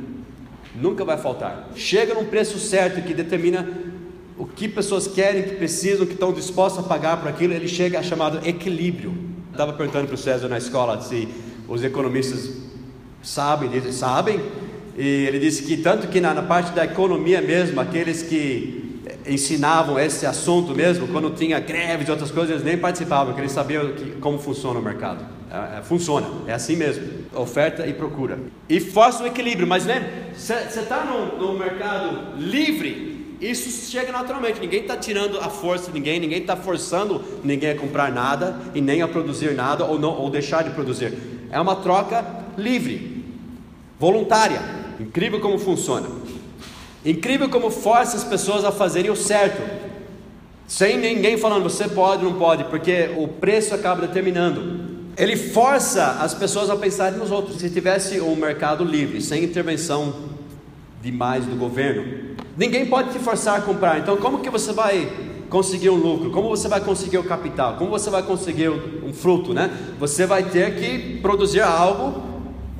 nunca 0.81 1.05
vai 1.05 1.17
faltar. 1.17 1.71
Chega 1.75 2.15
num 2.15 2.25
preço 2.25 2.59
certo 2.59 3.03
que 3.03 3.15
determina 3.15 3.69
o 4.37 4.47
que 4.47 4.69
pessoas 4.69 5.09
querem, 5.09 5.43
que 5.43 5.57
precisam, 5.57 6.07
que 6.07 6.13
estão 6.13 6.33
dispostas 6.33 6.85
a 6.85 6.89
pagar 6.89 7.19
por 7.19 7.29
aquilo, 7.29 7.53
ele 7.53 7.69
chega 7.69 7.99
a 7.99 8.03
chamado 8.03 8.47
equilíbrio. 8.47 9.13
Estava 9.51 9.73
perguntando 9.73 10.07
para 10.07 10.15
o 10.15 10.19
César 10.19 10.49
na 10.49 10.59
escola 10.59 11.01
se 11.01 11.29
os 11.67 11.83
economistas 11.83 12.51
sabem 13.23 13.69
disso, 13.69 13.93
sabem, 13.93 14.41
e 14.97 15.27
ele 15.27 15.39
disse 15.39 15.65
que 15.65 15.77
tanto 15.77 16.09
que 16.09 16.21
na, 16.21 16.33
na 16.33 16.43
parte 16.43 16.73
da 16.73 16.85
economia 16.85 17.41
mesmo, 17.41 17.81
aqueles 17.81 18.23
que 18.23 19.03
ensinavam 19.27 19.99
esse 19.99 20.25
assunto 20.27 20.75
mesmo, 20.75 21.09
quando 21.09 21.31
tinha 21.31 21.61
greves 21.61 22.09
e 22.09 22.11
outras 22.11 22.31
coisas, 22.31 22.51
eles 22.51 22.65
nem 22.65 22.79
participavam, 22.79 23.27
porque 23.27 23.41
eles 23.41 23.53
sabiam 23.53 23.93
que, 23.93 24.13
como 24.13 24.39
funciona 24.39 24.79
o 24.79 24.83
mercado. 24.83 25.25
É, 25.51 25.79
é, 25.79 25.83
funciona, 25.83 26.27
é 26.47 26.53
assim 26.53 26.77
mesmo, 26.77 27.07
oferta 27.35 27.87
e 27.87 27.95
procura. 27.95 28.39
E 28.69 28.81
força 28.81 29.25
o 29.25 29.27
equilíbrio, 29.27 29.67
mas 29.67 29.87
lembra, 29.87 30.11
você 30.35 30.55
está 30.55 31.05
no 31.05 31.59
mercado 31.59 32.37
livre, 32.39 33.37
isso 33.41 33.91
chega 33.91 34.13
naturalmente, 34.13 34.61
ninguém 34.61 34.83
está 34.83 34.97
tirando 34.97 35.39
a 35.39 35.49
força 35.49 35.87
de 35.87 35.99
ninguém, 35.99 36.21
ninguém 36.21 36.41
está 36.41 36.55
forçando 36.55 37.25
ninguém 37.43 37.71
a 37.71 37.77
comprar 37.77 38.13
nada 38.13 38.61
e 38.75 38.81
nem 38.81 39.01
a 39.01 39.09
produzir 39.09 39.55
nada 39.55 39.85
ou, 39.85 39.99
não, 39.99 40.11
ou 40.11 40.29
deixar 40.29 40.63
de 40.65 40.71
produzir. 40.71 41.17
É 41.51 41.59
uma 41.59 41.77
troca 41.77 42.25
livre, 42.57 43.25
voluntária. 43.99 44.61
Incrível 45.01 45.41
como 45.41 45.59
funciona. 45.59 46.09
Incrível 47.05 47.49
como 47.49 47.71
força 47.71 48.17
as 48.17 48.25
pessoas 48.25 48.65
a 48.65 48.73
fazerem 48.73 49.11
o 49.11 49.17
certo, 49.17 49.63
sem 50.67 50.99
ninguém 50.99 51.39
falando 51.39 51.63
você 51.63 51.89
pode 51.89 52.23
não 52.23 52.35
pode, 52.35 52.65
porque 52.65 53.11
o 53.17 53.27
preço 53.27 53.75
acaba 53.75 54.07
determinando. 54.07 54.78
Ele 55.19 55.37
força 55.37 56.19
as 56.21 56.33
pessoas 56.33 56.71
a 56.71 56.77
pensarem 56.77 57.19
nos 57.19 57.33
outros. 57.33 57.59
Se 57.59 57.69
tivesse 57.69 58.21
um 58.21 58.37
mercado 58.37 58.85
livre, 58.85 59.21
sem 59.21 59.43
intervenção 59.43 60.15
demais 61.03 61.45
do 61.45 61.57
governo, 61.57 62.37
ninguém 62.57 62.87
pode 62.87 63.13
te 63.13 63.19
forçar 63.19 63.59
a 63.59 63.61
comprar. 63.61 63.99
Então, 63.99 64.17
como 64.17 64.39
que 64.39 64.49
você 64.49 64.73
vai 64.73 65.11
conseguir 65.51 65.91
um 65.91 65.97
lucro? 65.97 66.31
Como 66.31 66.49
você 66.49 66.69
vai 66.69 66.81
conseguir 66.81 67.19
o 67.19 67.25
capital? 67.25 67.75
Como 67.77 67.91
você 67.91 68.09
vai 68.11 68.23
conseguir 68.23 68.69
um 68.69 69.13
fruto, 69.13 69.53
né? 69.53 69.71
Você 69.99 70.25
vai 70.25 70.45
ter 70.45 70.77
que 70.77 71.19
produzir 71.21 71.63
algo, 71.63 72.23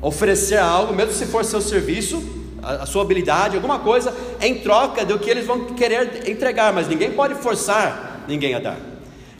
oferecer 0.01 0.59
algo, 0.59 0.93
mesmo 0.93 1.11
se 1.11 1.25
for 1.25 1.43
seu 1.43 1.59
serviço, 1.59 2.23
a, 2.63 2.83
a 2.83 2.85
sua 2.85 3.01
habilidade, 3.01 3.57
alguma 3.57 3.79
coisa, 3.79 4.15
em 4.39 4.55
troca 4.59 5.03
do 5.03 5.19
que 5.19 5.29
eles 5.29 5.45
vão 5.45 5.65
querer 5.65 6.29
entregar, 6.29 6.71
mas 6.71 6.87
ninguém 6.87 7.11
pode 7.11 7.35
forçar 7.35 8.23
ninguém 8.29 8.55
a 8.55 8.59
dar. 8.59 8.77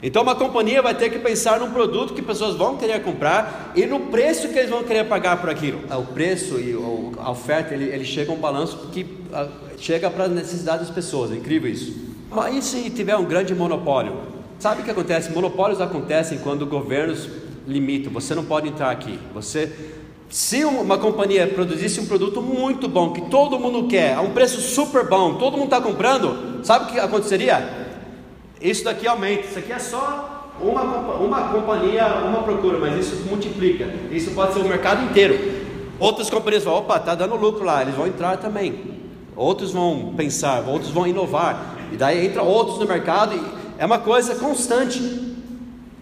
Então 0.02 0.22
uma 0.22 0.34
companhia 0.34 0.80
vai 0.80 0.94
ter 0.94 1.10
que 1.10 1.18
pensar 1.18 1.60
num 1.60 1.70
produto 1.70 2.14
que 2.14 2.22
pessoas 2.22 2.56
vão 2.56 2.76
querer 2.76 3.02
comprar 3.02 3.72
e 3.76 3.84
no 3.84 4.00
preço 4.00 4.48
que 4.48 4.58
eles 4.58 4.70
vão 4.70 4.82
querer 4.82 5.04
pagar 5.04 5.38
por 5.40 5.50
aquilo. 5.50 5.80
O 5.90 6.06
preço 6.14 6.58
e 6.58 6.72
a 7.18 7.30
oferta 7.30 7.74
ele, 7.74 7.84
ele 7.84 8.04
chega 8.04 8.32
a 8.32 8.34
um 8.34 8.38
balanço 8.38 8.88
que 8.92 9.06
chega 9.76 10.10
para 10.10 10.24
a 10.24 10.28
necessidade 10.28 10.84
das 10.84 10.90
pessoas. 10.90 11.32
É 11.32 11.34
incrível 11.34 11.70
isso. 11.70 11.94
Mas 12.30 12.56
e 12.56 12.62
se 12.62 12.90
tiver 12.90 13.16
um 13.16 13.24
grande 13.24 13.54
monopólio? 13.54 14.16
Sabe 14.58 14.80
o 14.80 14.84
que 14.84 14.90
acontece? 14.90 15.32
Monopólios 15.32 15.80
acontecem 15.80 16.38
quando 16.38 16.64
governos 16.66 17.28
limitam. 17.66 18.12
Você 18.12 18.34
não 18.34 18.44
pode 18.44 18.68
entrar 18.68 18.90
aqui. 18.90 19.18
Você 19.34 19.70
se 20.30 20.64
uma 20.64 20.96
companhia 20.96 21.46
produzisse 21.48 21.98
um 21.98 22.06
produto 22.06 22.40
muito 22.40 22.88
bom, 22.88 23.12
que 23.12 23.22
todo 23.22 23.58
mundo 23.58 23.88
quer, 23.88 24.14
a 24.14 24.20
um 24.20 24.30
preço 24.30 24.60
super 24.60 25.08
bom, 25.08 25.34
todo 25.34 25.54
mundo 25.54 25.64
está 25.64 25.80
comprando, 25.80 26.64
sabe 26.64 26.84
o 26.84 26.88
que 26.92 27.00
aconteceria? 27.00 27.79
Isso 28.60 28.84
daqui 28.84 29.06
aumenta, 29.06 29.46
isso 29.46 29.58
aqui 29.58 29.72
é 29.72 29.78
só 29.78 30.52
uma, 30.60 30.82
uma 31.16 31.48
companhia, 31.48 32.06
uma 32.26 32.42
procura, 32.42 32.78
mas 32.78 33.06
isso 33.06 33.24
multiplica. 33.26 33.88
Isso 34.10 34.32
pode 34.32 34.52
ser 34.52 34.60
o 34.60 34.68
mercado 34.68 35.02
inteiro. 35.04 35.38
Outras 35.98 36.28
companhias 36.28 36.64
vão, 36.64 36.74
opa, 36.74 36.96
está 36.96 37.14
dando 37.14 37.36
lucro 37.36 37.64
lá, 37.64 37.82
eles 37.82 37.94
vão 37.94 38.06
entrar 38.06 38.36
também. 38.36 38.98
Outros 39.34 39.72
vão 39.72 40.12
pensar, 40.16 40.62
outros 40.68 40.90
vão 40.90 41.06
inovar. 41.06 41.76
E 41.92 41.96
daí 41.96 42.26
entra 42.26 42.42
outros 42.42 42.78
no 42.78 42.86
mercado 42.86 43.38
é 43.78 43.86
uma 43.86 43.98
coisa 43.98 44.34
constante. 44.34 45.00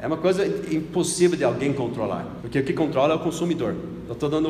É 0.00 0.06
uma 0.06 0.16
coisa 0.16 0.46
impossível 0.46 1.36
de 1.36 1.44
alguém 1.44 1.72
controlar, 1.72 2.24
porque 2.40 2.58
o 2.58 2.64
que 2.64 2.72
controla 2.72 3.14
é 3.14 3.16
o 3.16 3.20
consumidor. 3.20 3.74
Eu 4.06 4.12
estou 4.12 4.28
dando 4.28 4.48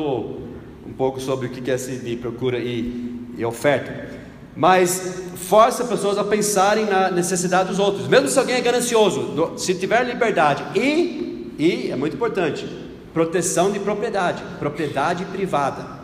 um 0.85 0.93
pouco 0.95 1.19
sobre 1.19 1.47
o 1.47 1.49
que 1.49 1.69
é 1.69 1.73
esse 1.73 1.97
de 1.97 2.15
procura 2.15 2.59
e, 2.59 3.27
e 3.37 3.45
oferta 3.45 4.18
mas 4.59 5.23
força 5.47 5.85
pessoas 5.85 6.17
a 6.17 6.23
pensarem 6.25 6.83
na 6.83 7.09
necessidade 7.09 7.69
dos 7.69 7.79
outros, 7.79 8.09
mesmo 8.09 8.27
se 8.27 8.37
alguém 8.37 8.57
é 8.57 8.61
ganancioso, 8.61 9.53
se 9.55 9.73
tiver 9.73 10.03
liberdade 10.03 10.61
e, 10.77 11.55
e 11.57 11.89
é 11.89 11.95
muito 11.95 12.17
importante, 12.17 12.67
proteção 13.13 13.71
de 13.71 13.79
propriedade, 13.79 14.43
propriedade 14.59 15.23
privada, 15.23 15.99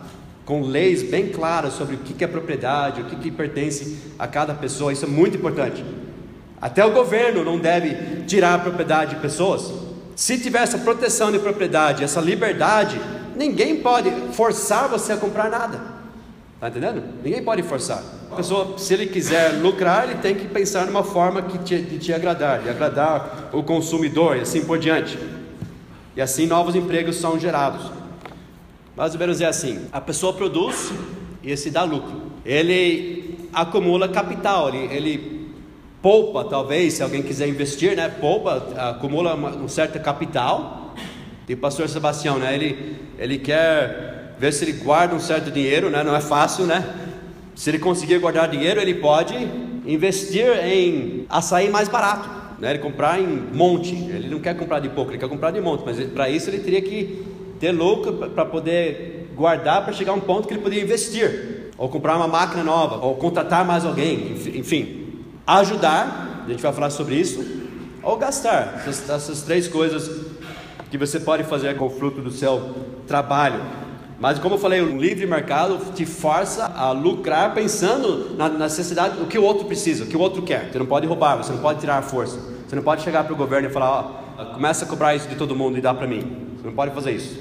com 0.46 0.62
leis 0.62 1.02
bem 1.02 1.28
claras 1.28 1.74
sobre 1.74 1.96
o 1.96 1.98
que 1.98 2.24
é 2.24 2.26
propriedade, 2.26 3.02
o 3.02 3.04
que 3.04 3.30
pertence 3.30 3.98
a 4.18 4.26
cada 4.26 4.54
pessoa, 4.54 4.90
isso 4.90 5.04
é 5.04 5.08
muito 5.08 5.36
importante. 5.36 5.84
Até 6.58 6.82
o 6.82 6.92
governo 6.92 7.44
não 7.44 7.58
deve 7.58 8.24
tirar 8.24 8.54
a 8.54 8.58
propriedade 8.58 9.16
de 9.16 9.20
pessoas. 9.20 9.70
Se 10.14 10.38
tiver 10.38 10.62
essa 10.62 10.78
proteção 10.78 11.30
de 11.30 11.38
propriedade, 11.38 12.02
essa 12.02 12.22
liberdade, 12.22 12.98
ninguém 13.36 13.76
pode 13.82 14.10
forçar 14.32 14.88
você 14.88 15.12
a 15.12 15.18
comprar 15.18 15.50
nada. 15.50 15.78
Está 16.54 16.68
entendendo? 16.70 17.02
Ninguém 17.22 17.44
pode 17.44 17.62
forçar. 17.62 18.15
A 18.30 18.36
pessoa, 18.36 18.78
se 18.78 18.92
ele 18.94 19.06
quiser 19.06 19.60
lucrar, 19.62 20.08
ele 20.08 20.18
tem 20.18 20.34
que 20.34 20.46
pensar 20.46 20.86
numa 20.86 21.02
forma 21.02 21.42
que 21.42 21.58
te, 21.58 21.78
de 21.78 21.98
te 21.98 22.12
agradar, 22.12 22.60
de 22.62 22.68
agradar 22.68 23.50
o 23.52 23.62
consumidor 23.62 24.36
e 24.36 24.40
assim 24.40 24.64
por 24.64 24.78
diante. 24.78 25.18
E 26.16 26.20
assim 26.20 26.46
novos 26.46 26.74
empregos 26.74 27.16
são 27.16 27.38
gerados. 27.38 27.90
Mais 28.96 29.12
ou 29.12 29.20
menos 29.20 29.40
é 29.40 29.46
assim: 29.46 29.86
a 29.92 30.00
pessoa 30.00 30.32
produz 30.32 30.92
e 31.42 31.50
esse 31.50 31.70
dá 31.70 31.84
lucro. 31.84 32.22
Ele 32.44 33.38
acumula 33.52 34.08
capital, 34.08 34.68
ele, 34.68 34.94
ele 34.94 35.36
poupa, 36.02 36.44
talvez, 36.44 36.94
se 36.94 37.02
alguém 37.02 37.22
quiser 37.22 37.48
investir, 37.48 37.96
né? 37.96 38.08
Poupa, 38.08 38.66
acumula 38.76 39.34
uma, 39.34 39.50
um 39.50 39.68
certo 39.68 40.00
capital. 40.00 40.94
E 41.48 41.54
o 41.54 41.56
pastor 41.56 41.88
Sebastião, 41.88 42.38
né? 42.38 42.54
Ele, 42.54 42.96
ele 43.18 43.38
quer 43.38 44.34
ver 44.38 44.52
se 44.52 44.64
ele 44.64 44.72
guarda 44.72 45.14
um 45.14 45.20
certo 45.20 45.50
dinheiro, 45.50 45.90
né? 45.90 46.02
não 46.02 46.14
é 46.14 46.20
fácil, 46.20 46.64
né? 46.66 46.84
Se 47.56 47.70
ele 47.70 47.78
conseguir 47.78 48.18
guardar 48.18 48.48
dinheiro, 48.48 48.78
ele 48.78 48.94
pode 48.94 49.34
investir 49.86 50.46
em 50.62 51.24
açaí 51.26 51.70
mais 51.70 51.88
barato, 51.88 52.28
né? 52.60 52.70
Ele 52.70 52.78
comprar 52.80 53.18
em 53.18 53.26
monte. 53.26 53.94
Ele 53.94 54.28
não 54.28 54.40
quer 54.40 54.54
comprar 54.54 54.78
de 54.78 54.90
pouco, 54.90 55.10
ele 55.10 55.18
quer 55.18 55.28
comprar 55.28 55.50
de 55.52 55.60
monte, 55.60 55.82
mas 55.84 55.98
para 56.10 56.28
isso 56.28 56.50
ele 56.50 56.58
teria 56.58 56.82
que 56.82 57.26
ter 57.58 57.72
lucro 57.72 58.12
para 58.12 58.44
poder 58.44 59.32
guardar 59.34 59.84
para 59.84 59.94
chegar 59.94 60.12
a 60.12 60.14
um 60.14 60.20
ponto 60.20 60.46
que 60.46 60.52
ele 60.52 60.62
poderia 60.62 60.84
investir, 60.84 61.70
ou 61.78 61.88
comprar 61.88 62.16
uma 62.16 62.28
máquina 62.28 62.62
nova, 62.62 62.96
ou 63.04 63.14
contratar 63.14 63.64
mais 63.64 63.86
alguém, 63.86 64.32
enfim, 64.54 65.24
ajudar. 65.46 66.44
A 66.46 66.50
gente 66.50 66.62
vai 66.62 66.72
falar 66.74 66.90
sobre 66.90 67.14
isso, 67.14 67.44
ou 68.02 68.18
gastar 68.18 68.84
essas, 68.86 69.08
essas 69.08 69.42
três 69.42 69.66
coisas 69.66 70.10
que 70.90 70.98
você 70.98 71.18
pode 71.18 71.44
fazer 71.44 71.74
com 71.76 71.86
o 71.86 71.90
fruto 71.90 72.20
do 72.20 72.30
seu 72.30 72.74
trabalho. 73.06 73.60
Mas 74.18 74.38
como 74.38 74.54
eu 74.54 74.58
falei, 74.58 74.80
o 74.80 74.96
livre 74.96 75.26
mercado 75.26 75.78
te 75.92 76.06
força 76.06 76.64
a 76.64 76.90
lucrar 76.90 77.52
pensando 77.52 78.34
na 78.36 78.48
necessidade, 78.48 79.20
o 79.20 79.26
que 79.26 79.38
o 79.38 79.42
outro 79.42 79.66
precisa, 79.66 80.04
o 80.04 80.06
que 80.06 80.16
o 80.16 80.20
outro 80.20 80.42
quer. 80.42 80.70
Você 80.72 80.78
não 80.78 80.86
pode 80.86 81.06
roubar, 81.06 81.36
você 81.36 81.52
não 81.52 81.60
pode 81.60 81.80
tirar 81.80 81.98
a 81.98 82.02
força. 82.02 82.38
Você 82.66 82.74
não 82.74 82.82
pode 82.82 83.02
chegar 83.02 83.24
para 83.24 83.34
o 83.34 83.36
governo 83.36 83.68
e 83.68 83.72
falar, 83.72 84.24
ó, 84.38 84.44
começa 84.46 84.84
a 84.84 84.88
cobrar 84.88 85.14
isso 85.14 85.28
de 85.28 85.34
todo 85.34 85.54
mundo 85.54 85.76
e 85.76 85.80
dá 85.80 85.92
para 85.92 86.06
mim. 86.06 86.54
Você 86.56 86.66
não 86.66 86.72
pode 86.72 86.94
fazer 86.94 87.12
isso. 87.12 87.38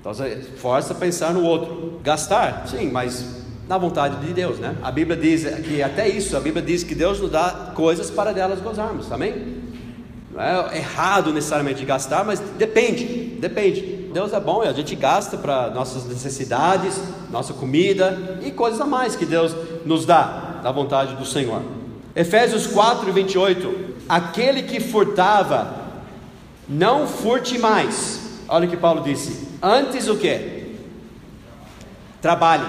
Então 0.00 0.12
você 0.12 0.36
força 0.58 0.92
a 0.92 0.96
pensar 0.96 1.32
no 1.32 1.42
outro. 1.42 1.98
Gastar, 2.04 2.66
sim, 2.68 2.90
mas 2.90 3.38
na 3.66 3.78
vontade 3.78 4.24
de 4.24 4.32
Deus, 4.32 4.58
né? 4.58 4.76
A 4.82 4.90
Bíblia 4.90 5.16
diz 5.16 5.44
que 5.60 5.82
até 5.82 6.08
isso, 6.08 6.36
a 6.36 6.40
Bíblia 6.40 6.62
diz 6.62 6.82
que 6.82 6.94
Deus 6.94 7.20
nos 7.20 7.30
dá 7.30 7.72
coisas 7.74 8.10
para 8.10 8.32
delas 8.32 8.60
gozarmos, 8.60 9.10
amém? 9.10 9.58
Não 10.32 10.42
é 10.42 10.76
errado 10.78 11.32
necessariamente 11.32 11.84
gastar, 11.84 12.24
mas 12.24 12.38
depende, 12.38 13.04
depende. 13.40 13.97
Deus 14.12 14.32
é 14.32 14.40
bom 14.40 14.64
e 14.64 14.68
a 14.68 14.72
gente 14.72 14.94
gasta 14.94 15.36
para 15.36 15.70
nossas 15.70 16.04
necessidades, 16.06 17.00
nossa 17.30 17.52
comida 17.52 18.38
e 18.42 18.50
coisas 18.50 18.80
a 18.80 18.86
mais 18.86 19.14
que 19.14 19.26
Deus 19.26 19.54
nos 19.84 20.06
dá, 20.06 20.60
da 20.62 20.72
vontade 20.72 21.14
do 21.14 21.26
Senhor. 21.26 21.62
Efésios 22.16 22.66
4, 22.66 23.12
28. 23.12 23.96
Aquele 24.08 24.62
que 24.62 24.80
furtava, 24.80 25.74
não 26.68 27.06
furte 27.06 27.58
mais. 27.58 28.40
Olha 28.48 28.66
o 28.66 28.70
que 28.70 28.76
Paulo 28.76 29.02
disse. 29.02 29.48
Antes 29.62 30.08
o 30.08 30.16
que? 30.16 30.74
Trabalhe. 32.20 32.64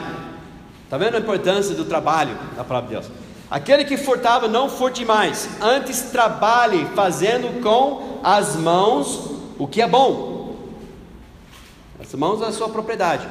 Está 0.84 0.98
vendo 0.98 1.16
a 1.16 1.20
importância 1.20 1.74
do 1.74 1.86
trabalho 1.86 2.38
da 2.56 2.64
palavra 2.64 2.90
de 2.90 2.96
Deus? 2.96 3.12
Aquele 3.50 3.86
que 3.86 3.98
furtava, 3.98 4.48
não 4.48 4.70
furte 4.70 5.06
mais. 5.06 5.50
Antes 5.62 6.02
trabalhe, 6.12 6.86
fazendo 6.96 7.62
com 7.62 8.20
as 8.24 8.56
mãos 8.56 9.32
o 9.58 9.68
que 9.68 9.82
é 9.82 9.88
bom 9.88 10.39
as 12.10 12.16
mãos 12.16 12.42
é 12.42 12.46
a 12.46 12.52
sua 12.52 12.70
propriedade. 12.70 13.28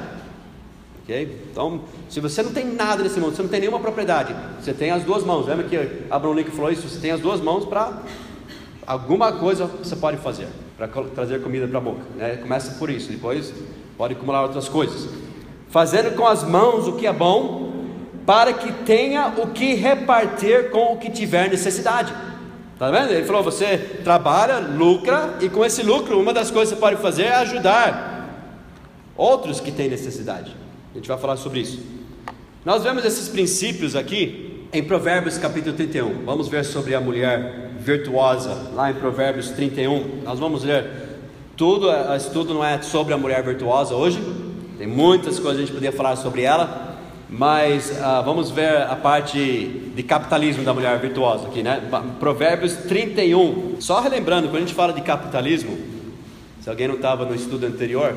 Ok? 1.03 1.49
Então, 1.51 1.81
se 2.09 2.21
você 2.21 2.45
não 2.45 2.53
tem 2.53 2.65
nada 2.65 3.03
nesse 3.03 3.19
mundo, 3.19 3.35
você 3.35 3.43
não 3.43 3.49
tem 3.49 3.59
nenhuma 3.59 3.81
propriedade, 3.81 4.37
você 4.61 4.73
tem 4.73 4.93
as 4.93 5.03
duas 5.03 5.25
mãos. 5.25 5.47
Lembra 5.47 5.67
que 5.67 6.05
Abraão 6.09 6.33
Lincoln 6.33 6.53
falou 6.53 6.71
isso? 6.71 6.89
Você 6.89 7.01
tem 7.01 7.11
as 7.11 7.21
duas 7.21 7.41
mãos 7.41 7.65
para 7.65 8.03
alguma 8.87 9.33
coisa 9.33 9.67
você 9.67 9.97
pode 9.97 10.17
fazer 10.19 10.47
para 10.77 10.87
trazer 10.87 11.43
comida 11.43 11.67
para 11.67 11.79
a 11.79 11.81
boca. 11.81 12.03
Né? 12.15 12.37
Começa 12.37 12.79
por 12.79 12.89
isso, 12.89 13.11
depois 13.11 13.53
pode 13.97 14.15
acumular 14.15 14.43
outras 14.43 14.69
coisas. 14.69 15.09
Fazendo 15.71 16.15
com 16.15 16.25
as 16.25 16.45
mãos 16.45 16.87
o 16.87 16.93
que 16.93 17.07
é 17.07 17.13
bom, 17.13 17.73
para 18.25 18.53
que 18.53 18.73
tenha 18.85 19.35
o 19.39 19.49
que 19.49 19.75
repartir 19.75 20.71
com 20.71 20.93
o 20.93 20.99
que 20.99 21.11
tiver 21.11 21.51
necessidade. 21.51 22.15
Tá 22.79 22.93
vendo? 22.93 23.11
Ele 23.11 23.27
falou: 23.27 23.43
você 23.43 23.77
trabalha, 24.05 24.59
lucra, 24.59 25.35
e 25.41 25.49
com 25.49 25.65
esse 25.65 25.83
lucro, 25.83 26.21
uma 26.21 26.33
das 26.33 26.49
coisas 26.49 26.73
que 26.73 26.77
você 26.77 26.81
pode 26.81 27.03
fazer 27.03 27.25
é 27.25 27.35
ajudar 27.37 28.18
outros 29.19 29.61
que 29.61 29.73
têm 29.73 29.91
necessidade. 29.91 30.57
A 30.95 30.97
gente 30.97 31.09
vai 31.09 31.19
falar 31.19 31.37
sobre 31.37 31.61
isso. 31.61 31.81
Nós 32.65 32.85
vemos 32.85 33.05
esses 33.05 33.29
princípios 33.29 33.97
aqui 33.97 34.67
em 34.73 34.83
Provérbios 34.83 35.37
capítulo 35.37 35.75
31. 35.75 36.25
Vamos 36.25 36.49
ver 36.49 36.65
sobre 36.65 36.95
a 36.95 37.01
mulher 37.01 37.73
virtuosa, 37.79 38.71
lá 38.75 38.91
em 38.91 38.95
Provérbios 38.95 39.51
31. 39.51 40.23
Nós 40.25 40.39
vamos 40.39 40.63
ler 40.63 40.87
tudo, 41.57 41.89
o 41.89 42.15
estudo 42.15 42.55
não 42.55 42.65
é 42.65 42.81
sobre 42.81 43.13
a 43.13 43.19
mulher 43.19 43.43
virtuosa 43.43 43.95
hoje, 43.95 44.23
tem 44.79 44.87
muitas 44.87 45.41
coisas 45.41 45.57
que 45.57 45.63
a 45.63 45.67
gente 45.67 45.73
poderia 45.75 45.97
falar 45.97 46.15
sobre 46.15 46.43
ela, 46.43 46.97
mas 47.29 47.91
uh, 47.91 48.23
vamos 48.25 48.51
ver 48.51 48.83
a 48.83 48.95
parte 48.95 49.93
de 49.95 50.03
capitalismo 50.05 50.63
da 50.63 50.73
mulher 50.73 50.99
virtuosa 51.01 51.49
aqui, 51.49 51.63
né? 51.63 51.83
Provérbios 52.21 52.75
31. 52.77 53.81
Só 53.81 54.01
relembrando, 54.01 54.49
quando 54.49 54.57
a 54.57 54.61
gente 54.61 54.75
fala 54.75 54.93
de 54.93 55.01
capitalismo, 55.03 55.77
se 56.61 56.71
alguém 56.71 56.87
não 56.87 56.95
estava 56.95 57.25
no 57.25 57.35
estudo 57.35 57.67
anterior, 57.67 58.15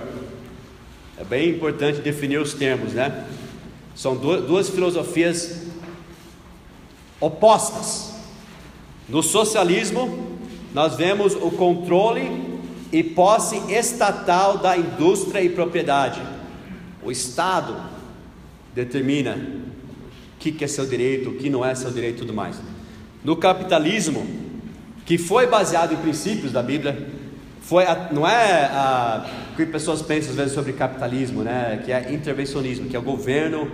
é 1.17 1.23
bem 1.23 1.49
importante 1.49 2.01
definir 2.01 2.39
os 2.39 2.53
termos, 2.53 2.93
né? 2.93 3.25
São 3.95 4.15
duas 4.15 4.69
filosofias 4.69 5.67
opostas. 7.19 8.13
No 9.07 9.21
socialismo, 9.21 10.39
nós 10.73 10.95
vemos 10.95 11.35
o 11.35 11.51
controle 11.51 12.59
e 12.91 13.03
posse 13.03 13.57
estatal 13.71 14.57
da 14.57 14.77
indústria 14.77 15.41
e 15.41 15.49
propriedade. 15.49 16.21
O 17.03 17.11
Estado 17.11 17.75
determina 18.73 19.37
o 20.35 20.39
que 20.39 20.63
é 20.63 20.67
seu 20.67 20.85
direito, 20.85 21.29
o 21.29 21.35
que 21.35 21.49
não 21.49 21.63
é 21.63 21.75
seu 21.75 21.91
direito 21.91 22.15
e 22.15 22.19
tudo 22.19 22.33
mais. 22.33 22.59
No 23.23 23.35
capitalismo, 23.35 24.25
que 25.05 25.17
foi 25.17 25.45
baseado 25.45 25.93
em 25.93 25.97
princípios 25.97 26.51
da 26.51 26.63
Bíblia. 26.63 27.20
Foi 27.61 27.85
a, 27.85 28.09
não 28.11 28.27
é 28.27 28.65
a, 28.65 29.25
que 29.55 29.65
pessoas 29.65 30.01
pensam 30.01 30.31
às 30.31 30.35
vezes 30.35 30.53
sobre 30.53 30.73
capitalismo, 30.73 31.43
né? 31.43 31.81
que 31.85 31.91
é 31.91 32.11
intervencionismo, 32.11 32.89
que 32.89 32.95
é 32.95 32.99
o 32.99 33.03
governo 33.03 33.71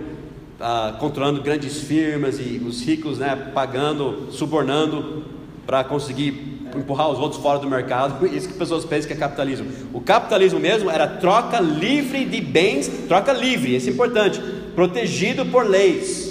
ah, 0.60 0.96
controlando 1.00 1.42
grandes 1.42 1.80
firmas 1.80 2.38
e 2.38 2.62
os 2.64 2.82
ricos 2.82 3.18
né, 3.18 3.50
pagando, 3.54 4.28
subornando 4.30 5.24
para 5.66 5.82
conseguir 5.84 6.58
empurrar 6.76 7.08
os 7.08 7.18
outros 7.18 7.40
fora 7.40 7.58
do 7.58 7.68
mercado. 7.68 8.26
Isso 8.28 8.48
que 8.48 8.54
pessoas 8.54 8.84
pensam 8.84 9.08
que 9.08 9.14
é 9.14 9.16
capitalismo. 9.16 9.66
O 9.92 10.00
capitalismo 10.00 10.60
mesmo 10.60 10.90
era 10.90 11.06
troca 11.06 11.58
livre 11.58 12.24
de 12.24 12.40
bens, 12.40 12.88
troca 13.08 13.32
livre, 13.32 13.74
isso 13.74 13.88
é 13.88 13.92
importante, 13.92 14.40
protegido 14.74 15.46
por 15.46 15.66
leis 15.66 16.28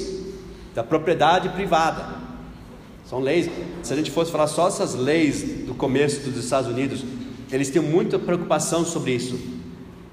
da 0.76 0.84
propriedade 0.84 1.50
privada. 1.50 2.06
São 3.10 3.20
leis. 3.20 3.50
Se 3.82 3.94
a 3.94 3.96
gente 3.96 4.12
fosse 4.12 4.32
falar 4.32 4.48
só 4.48 4.68
essas 4.68 4.94
leis 4.94 5.66
do 5.66 5.74
começo 5.74 6.30
dos 6.30 6.44
Estados 6.44 6.70
Unidos, 6.70 7.04
eles 7.52 7.70
tinham 7.70 7.84
muita 7.86 8.20
preocupação 8.20 8.86
sobre 8.86 9.14
isso. 9.14 9.40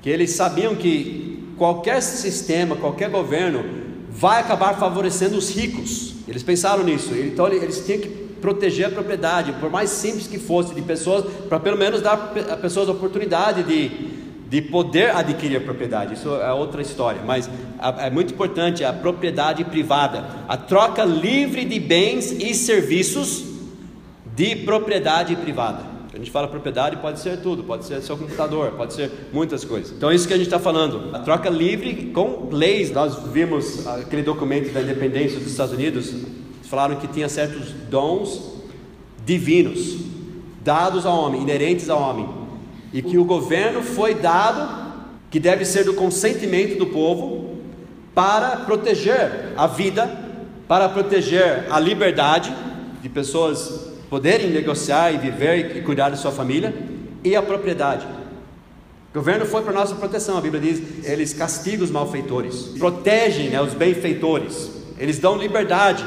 Que 0.01 0.11
eles 0.11 0.31
sabiam 0.33 0.75
que 0.75 1.53
qualquer 1.57 2.01
sistema, 2.03 2.77
qualquer 2.77 3.11
governo 3.11 3.65
vai 4.11 4.41
acabar 4.41 4.79
favorecendo 4.79 5.37
os 5.37 5.51
ricos. 5.51 6.15
Eles 6.29 6.43
pensaram 6.43 6.85
nisso. 6.85 7.15
Então 7.15 7.49
eles 7.49 7.85
tinham 7.85 8.01
que 8.01 8.09
proteger 8.41 8.87
a 8.87 8.91
propriedade, 8.91 9.53
por 9.55 9.71
mais 9.71 9.89
simples 9.89 10.27
que 10.27 10.39
fosse, 10.39 10.75
de 10.75 10.83
pessoas, 10.83 11.25
para 11.49 11.59
pelo 11.59 11.79
menos 11.79 12.03
dar 12.03 12.35
a 12.51 12.57
pessoas 12.57 12.89
a 12.89 12.93
oportunidade 12.93 13.63
de, 13.63 13.89
de 14.51 14.61
poder 14.61 15.17
adquirir 15.17 15.57
a 15.57 15.61
propriedade. 15.61 16.13
Isso 16.13 16.29
é 16.35 16.53
outra 16.53 16.83
história, 16.83 17.23
mas 17.25 17.49
é 17.99 18.11
muito 18.11 18.35
importante 18.35 18.85
a 18.85 18.93
propriedade 18.93 19.65
privada, 19.65 20.27
a 20.47 20.59
troca 20.59 21.05
livre 21.05 21.65
de 21.65 21.81
bens 21.81 22.33
e 22.33 22.55
serviços 22.55 23.45
de 24.37 24.57
propriedade 24.57 25.35
privada. 25.37 25.94
A 26.15 26.17
gente 26.17 26.31
fala 26.31 26.47
propriedade, 26.47 26.99
pode 26.99 27.19
ser 27.19 27.39
tudo, 27.39 27.65
pode 27.65 27.85
ser 27.85 28.01
seu 28.01 28.17
computador, 28.17 28.71
pode 28.77 28.95
ser 28.95 29.11
muitas 29.33 29.65
coisas. 29.65 29.91
Então 29.91 30.09
é 30.11 30.15
isso 30.15 30.29
que 30.29 30.33
a 30.33 30.37
gente 30.37 30.47
está 30.47 30.61
falando. 30.61 31.13
A 31.13 31.19
troca 31.19 31.51
livre 31.51 32.13
com 32.15 32.51
leis. 32.53 32.93
Nós 32.93 33.19
vimos 33.33 33.85
aquele 33.85 34.23
documento 34.23 34.73
da 34.73 34.81
independência 34.81 35.41
dos 35.41 35.51
Estados 35.51 35.75
Unidos, 35.75 36.15
falaram 36.63 36.95
que 36.97 37.09
tinha 37.09 37.29
certos 37.29 37.73
dons 37.91 38.53
divinos 39.27 39.97
dados 40.63 41.05
ao 41.05 41.19
homem, 41.19 41.43
inerentes 41.43 41.91
ao 41.91 42.01
homem, 42.01 42.29
e 42.93 43.03
que 43.03 43.19
o 43.19 43.25
governo 43.25 43.83
foi 43.83 44.15
dado, 44.15 45.03
que 45.33 45.41
deve 45.41 45.65
ser 45.65 45.85
do 45.85 45.95
consentimento 45.95 46.79
do 46.79 46.87
povo, 46.87 47.57
para 48.15 48.59
proteger 48.59 49.53
a 49.57 49.67
vida, 49.67 50.09
para 50.69 50.89
proteger 50.89 51.67
a 51.71 51.81
liberdade 51.81 52.55
de 53.03 53.09
pessoas 53.09 53.84
poderem 54.15 54.49
negociar 54.49 55.11
e 55.11 55.19
viver 55.19 55.77
e 55.77 55.81
cuidar 55.81 56.09
de 56.09 56.17
sua 56.21 56.31
família, 56.31 56.73
e 57.25 57.35
a 57.35 57.43
propriedade. 57.43 58.07
O 59.11 59.15
governo 59.15 59.45
foi 59.45 59.61
para 59.63 59.73
nossa 59.73 59.97
proteção, 59.97 60.39
a 60.39 60.41
Bíblia 60.41 60.63
diz, 60.63 61.05
eles 61.05 61.33
castigam 61.33 61.85
os 61.85 61.91
malfeitores, 61.91 62.75
protegem 62.79 63.49
né, 63.49 63.61
os 63.61 63.75
benfeitores, 63.75 64.71
eles 65.01 65.19
dão 65.19 65.37
liberdade. 65.37 66.07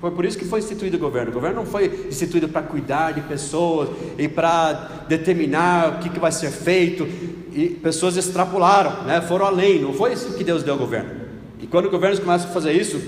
Foi 0.00 0.12
por 0.12 0.24
isso 0.24 0.38
que 0.38 0.44
foi 0.44 0.60
instituído 0.60 0.98
o 0.98 1.00
governo. 1.00 1.32
O 1.32 1.34
governo 1.34 1.56
não 1.56 1.66
foi 1.66 2.06
instituído 2.08 2.48
para 2.48 2.62
cuidar 2.62 3.10
de 3.10 3.22
pessoas 3.22 3.88
e 4.16 4.28
para 4.28 5.04
determinar 5.08 5.96
o 5.96 5.98
que, 5.98 6.10
que 6.10 6.20
vai 6.20 6.30
ser 6.30 6.52
feito. 6.52 7.08
E 7.52 7.70
pessoas 7.82 8.16
extrapolaram, 8.16 9.02
né, 9.02 9.20
foram 9.20 9.46
além. 9.46 9.80
Não 9.80 9.92
foi 9.92 10.12
isso 10.12 10.34
que 10.34 10.44
Deus 10.44 10.62
deu 10.62 10.74
ao 10.74 10.78
governo. 10.78 11.10
E 11.58 11.66
quando 11.66 11.86
o 11.86 11.90
governo 11.90 12.20
começa 12.20 12.46
a 12.46 12.52
fazer 12.52 12.70
isso, 12.70 13.02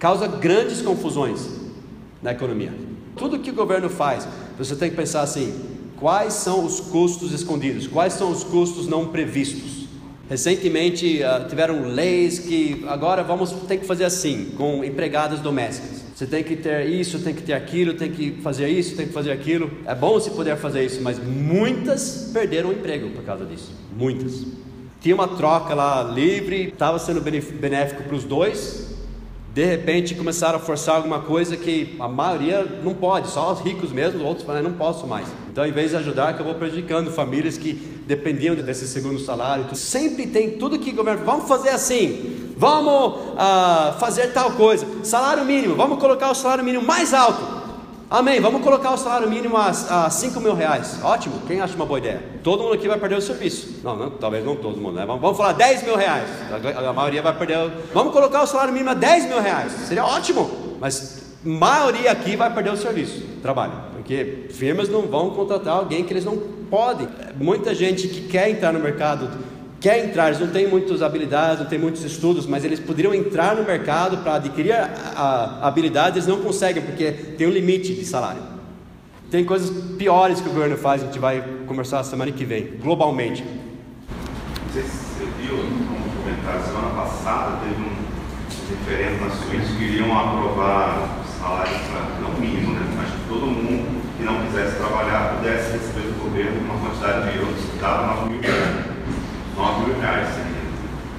causa 0.00 0.26
grandes 0.26 0.82
confusões 0.82 1.48
na 2.20 2.32
economia. 2.32 2.95
Tudo 3.16 3.38
que 3.38 3.50
o 3.50 3.54
governo 3.54 3.88
faz, 3.88 4.28
você 4.58 4.76
tem 4.76 4.90
que 4.90 4.96
pensar 4.96 5.22
assim: 5.22 5.54
quais 5.96 6.34
são 6.34 6.64
os 6.64 6.80
custos 6.80 7.32
escondidos? 7.32 7.86
Quais 7.86 8.12
são 8.12 8.30
os 8.30 8.44
custos 8.44 8.86
não 8.86 9.06
previstos? 9.06 9.86
Recentemente 10.28 11.20
uh, 11.22 11.48
tiveram 11.48 11.86
leis 11.86 12.40
que 12.40 12.84
agora 12.88 13.22
vamos 13.22 13.52
ter 13.68 13.78
que 13.78 13.86
fazer 13.86 14.04
assim 14.04 14.52
com 14.56 14.84
empregadas 14.84 15.40
domésticas. 15.40 16.04
Você 16.14 16.26
tem 16.26 16.42
que 16.42 16.56
ter 16.56 16.86
isso, 16.86 17.20
tem 17.20 17.34
que 17.34 17.42
ter 17.42 17.52
aquilo, 17.52 17.94
tem 17.94 18.10
que 18.10 18.32
fazer 18.42 18.68
isso, 18.68 18.96
tem 18.96 19.06
que 19.06 19.12
fazer 19.12 19.30
aquilo. 19.30 19.70
É 19.86 19.94
bom 19.94 20.18
se 20.18 20.30
puder 20.30 20.56
fazer 20.56 20.84
isso, 20.84 21.00
mas 21.00 21.18
muitas 21.18 22.30
perderam 22.32 22.70
o 22.70 22.72
emprego 22.72 23.10
por 23.10 23.22
causa 23.22 23.44
disso. 23.44 23.70
Muitas. 23.96 24.44
Tinha 25.00 25.14
uma 25.14 25.28
troca 25.28 25.74
lá 25.74 26.02
livre, 26.02 26.68
estava 26.68 26.98
sendo 26.98 27.20
benéfico 27.20 28.02
para 28.02 28.16
os 28.16 28.24
dois, 28.24 28.95
de 29.56 29.64
repente 29.64 30.14
começaram 30.14 30.56
a 30.56 30.58
forçar 30.58 30.96
alguma 30.96 31.20
coisa 31.20 31.56
que 31.56 31.96
a 31.98 32.06
maioria 32.06 32.62
não 32.84 32.92
pode, 32.92 33.28
só 33.28 33.54
os 33.54 33.60
ricos 33.60 33.90
mesmo, 33.90 34.22
outros 34.22 34.46
falam, 34.46 34.62
não 34.62 34.74
posso 34.74 35.06
mais. 35.06 35.26
Então, 35.50 35.64
em 35.64 35.72
vez 35.72 35.92
de 35.92 35.96
ajudar, 35.96 36.28
acabou 36.28 36.54
prejudicando 36.56 37.10
famílias 37.10 37.56
que 37.56 37.72
dependiam 38.06 38.54
desse 38.54 38.86
segundo 38.86 39.18
salário. 39.18 39.74
Sempre 39.74 40.26
tem 40.26 40.58
tudo 40.58 40.78
que 40.78 40.90
o 40.90 40.94
governo, 40.94 41.24
vamos 41.24 41.48
fazer 41.48 41.70
assim, 41.70 42.52
vamos 42.54 43.18
uh, 43.32 43.98
fazer 43.98 44.34
tal 44.34 44.50
coisa, 44.50 44.86
salário 45.02 45.42
mínimo, 45.42 45.74
vamos 45.74 45.98
colocar 46.00 46.30
o 46.30 46.34
salário 46.34 46.62
mínimo 46.62 46.84
mais 46.84 47.14
alto. 47.14 47.55
Amém. 48.08 48.40
Vamos 48.40 48.62
colocar 48.62 48.92
o 48.92 48.96
salário 48.96 49.28
mínimo 49.28 49.56
a, 49.56 49.68
a 49.68 50.10
5 50.10 50.40
mil 50.40 50.54
reais. 50.54 50.98
Ótimo. 51.02 51.40
Quem 51.46 51.60
acha 51.60 51.74
uma 51.74 51.84
boa 51.84 51.98
ideia? 51.98 52.22
Todo 52.42 52.62
mundo 52.62 52.74
aqui 52.74 52.86
vai 52.86 52.98
perder 52.98 53.16
o 53.16 53.20
serviço. 53.20 53.80
Não, 53.82 53.96
não 53.96 54.10
talvez 54.10 54.44
não 54.44 54.54
todo 54.54 54.80
mundo, 54.80 54.94
né? 54.94 55.04
Vamos, 55.04 55.20
vamos 55.20 55.36
falar 55.36 55.52
10 55.52 55.82
mil 55.82 55.96
reais. 55.96 56.28
A, 56.50 56.88
a, 56.90 56.92
maioria 56.92 57.20
vai 57.20 57.36
perder. 57.36 57.58
O... 57.58 57.72
Vamos 57.92 58.12
colocar 58.12 58.42
o 58.42 58.46
salário 58.46 58.72
mínimo 58.72 58.90
a 58.90 58.94
10 58.94 59.26
mil 59.26 59.40
reais. 59.40 59.72
Seria 59.72 60.04
ótimo. 60.04 60.48
Mas 60.80 61.34
maioria 61.44 62.12
aqui 62.12 62.36
vai 62.36 62.52
perder 62.52 62.70
o 62.72 62.76
serviço, 62.76 63.22
trabalho. 63.42 63.72
Porque 63.94 64.46
firmas 64.50 64.88
não 64.88 65.02
vão 65.02 65.30
contratar 65.30 65.76
alguém 65.76 66.04
que 66.04 66.12
eles 66.12 66.24
não 66.24 66.38
podem. 66.70 67.08
Muita 67.36 67.74
gente 67.74 68.06
que 68.06 68.28
quer 68.28 68.48
entrar 68.50 68.72
no 68.72 68.78
mercado 68.78 69.28
quer 69.86 70.04
entrar, 70.04 70.26
eles 70.26 70.40
não 70.40 70.48
têm 70.48 70.66
muitas 70.66 71.00
habilidades, 71.00 71.60
não 71.60 71.66
têm 71.66 71.78
muitos 71.78 72.02
estudos, 72.02 72.44
mas 72.44 72.64
eles 72.64 72.80
poderiam 72.80 73.14
entrar 73.14 73.54
no 73.54 73.62
mercado 73.62 74.16
para 74.16 74.34
adquirir 74.34 74.72
a, 74.72 74.90
a, 75.14 75.68
habilidade, 75.68 76.18
eles 76.18 76.26
não 76.26 76.40
conseguem 76.40 76.82
porque 76.82 77.12
tem 77.12 77.46
um 77.46 77.50
limite 77.50 77.94
de 77.94 78.04
salário. 78.04 78.42
Tem 79.30 79.44
coisas 79.44 79.70
piores 79.96 80.40
que 80.40 80.48
o 80.48 80.52
governo 80.52 80.76
faz, 80.76 81.04
a 81.04 81.06
gente 81.06 81.20
vai 81.20 81.40
conversar 81.68 82.02
semana 82.02 82.32
que 82.32 82.44
vem, 82.44 82.72
globalmente. 82.82 83.44
Não 83.44 84.72
sei 84.72 84.82
se 84.82 84.88
você 84.88 85.24
viu 85.40 85.56
no 85.56 86.24
comentário, 86.24 86.64
semana 86.64 86.90
passada 87.02 87.60
teve 87.60 87.80
um 87.80 87.94
referendo 88.68 89.24
na 89.24 89.30
Suíça 89.30 89.72
que 89.72 89.78
queriam 89.78 90.18
aprovar 90.18 91.22
salários 91.40 91.78
para, 91.92 92.28
não 92.28 92.40
mínimo, 92.40 92.74
né? 92.74 92.92
mas 92.96 93.08
todo 93.28 93.46
mundo 93.46 94.02
que 94.18 94.24
não 94.24 94.46
quisesse 94.46 94.78
trabalhar 94.78 95.36
pudesse 95.36 95.74
receber 95.74 96.08
do 96.08 96.24
governo 96.24 96.58
uma 96.62 96.76
quantidade 96.76 97.30
de 97.30 97.38
euros 97.38 97.60
que 97.60 97.78
dava 97.78 98.16
9 98.22 98.30
mil. 98.30 98.85
9 99.56 99.86
mil 99.86 100.00
reais, 100.00 100.28
seria 100.28 100.68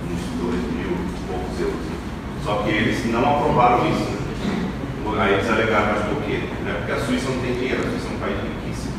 uns 0.06 0.22
2 0.40 0.54
mil 0.78 0.98
poucos 1.28 1.60
euros. 1.60 1.88
Só 2.44 2.62
que 2.62 2.70
eles 2.70 3.12
não 3.12 3.20
aprovaram 3.20 3.90
isso. 3.90 4.12
Né? 4.12 4.28
Aí 5.20 5.34
eles 5.34 5.50
alegaram, 5.50 5.94
mas 5.94 6.06
por 6.06 6.24
quê? 6.24 6.38
Né? 6.64 6.76
Porque 6.78 6.92
a 6.92 7.00
Suíça 7.00 7.30
não 7.30 7.40
tem 7.42 7.54
dinheiro, 7.56 7.82
a 7.82 7.90
Suíça 7.90 8.08
é 8.08 8.16
um 8.16 8.20
país 8.20 8.38
riquíssimo. 8.38 8.94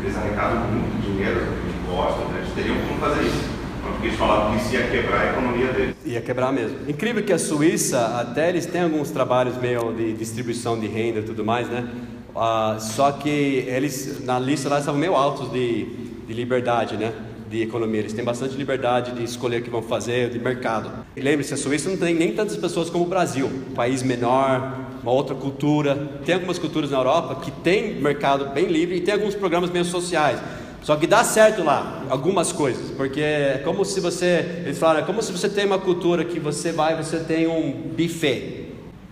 Eles 0.00 0.16
arrecadam 0.16 0.58
muito 0.68 1.02
dinheiro, 1.02 1.40
impostos, 1.68 2.28
né? 2.28 2.38
eles 2.38 2.54
teriam 2.54 2.76
como 2.86 3.00
fazer 3.00 3.22
isso. 3.22 3.54
Porque 3.82 4.06
eles 4.06 4.18
falavam 4.18 4.52
que 4.52 4.64
isso 4.64 4.74
ia 4.74 4.86
quebrar 4.86 5.20
a 5.20 5.30
economia 5.32 5.66
deles. 5.72 5.96
Ia 6.04 6.20
quebrar 6.20 6.52
mesmo. 6.52 6.88
Incrível 6.88 7.24
que 7.24 7.32
a 7.32 7.38
Suíça, 7.38 8.20
até 8.20 8.48
eles 8.48 8.64
têm 8.64 8.82
alguns 8.82 9.10
trabalhos 9.10 9.56
meio 9.58 9.92
de 9.92 10.12
distribuição 10.12 10.78
de 10.78 10.86
renda 10.86 11.18
e 11.18 11.22
tudo 11.22 11.44
mais, 11.44 11.68
né? 11.68 11.88
Uh, 12.34 12.80
só 12.80 13.10
que 13.12 13.28
eles, 13.28 14.24
na 14.24 14.38
lista 14.38 14.68
lá, 14.68 14.78
estavam 14.78 15.00
meio 15.00 15.14
altos 15.14 15.50
de, 15.52 15.84
de 16.26 16.32
liberdade, 16.32 16.96
né? 16.96 17.12
De 17.54 17.62
economia, 17.62 18.00
eles 18.00 18.12
têm 18.12 18.24
bastante 18.24 18.56
liberdade 18.56 19.12
de 19.12 19.22
escolher 19.22 19.60
o 19.60 19.62
que 19.62 19.70
vão 19.70 19.80
fazer, 19.80 20.28
de 20.28 20.40
mercado. 20.40 20.90
Lembre-se, 21.16 21.54
a 21.54 21.56
Suíça 21.56 21.88
não 21.88 21.96
tem 21.96 22.12
nem 22.12 22.32
tantas 22.32 22.56
pessoas 22.56 22.90
como 22.90 23.04
o 23.04 23.06
Brasil, 23.06 23.46
um 23.46 23.74
país 23.74 24.02
menor, 24.02 24.76
uma 25.00 25.12
outra 25.12 25.36
cultura. 25.36 25.94
Tem 26.24 26.34
algumas 26.34 26.58
culturas 26.58 26.90
na 26.90 26.98
Europa 26.98 27.36
que 27.36 27.52
tem 27.52 27.94
mercado 28.00 28.52
bem 28.52 28.66
livre 28.66 28.96
e 28.96 29.00
tem 29.00 29.14
alguns 29.14 29.36
programas 29.36 29.70
meio 29.70 29.84
sociais. 29.84 30.40
Só 30.82 30.96
que 30.96 31.06
dá 31.06 31.22
certo 31.22 31.62
lá 31.62 32.02
algumas 32.10 32.52
coisas, 32.52 32.90
porque 32.90 33.20
é 33.20 33.62
como 33.64 33.84
se 33.84 34.00
você, 34.00 34.62
eles 34.64 34.76
falaram, 34.76 35.00
é 35.00 35.02
como 35.04 35.22
se 35.22 35.32
você 35.32 35.48
tem 35.48 35.64
uma 35.64 35.78
cultura 35.78 36.24
que 36.24 36.40
você 36.40 36.72
vai, 36.72 36.96
você 36.96 37.20
tem 37.20 37.46
um 37.46 37.72
buffet. 37.96 38.64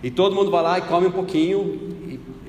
E 0.03 0.11
todo 0.11 0.35
mundo 0.35 0.51
vai 0.51 0.61
lá 0.61 0.77
e 0.77 0.81
come 0.81 1.07
um 1.07 1.11
pouquinho 1.11 1.93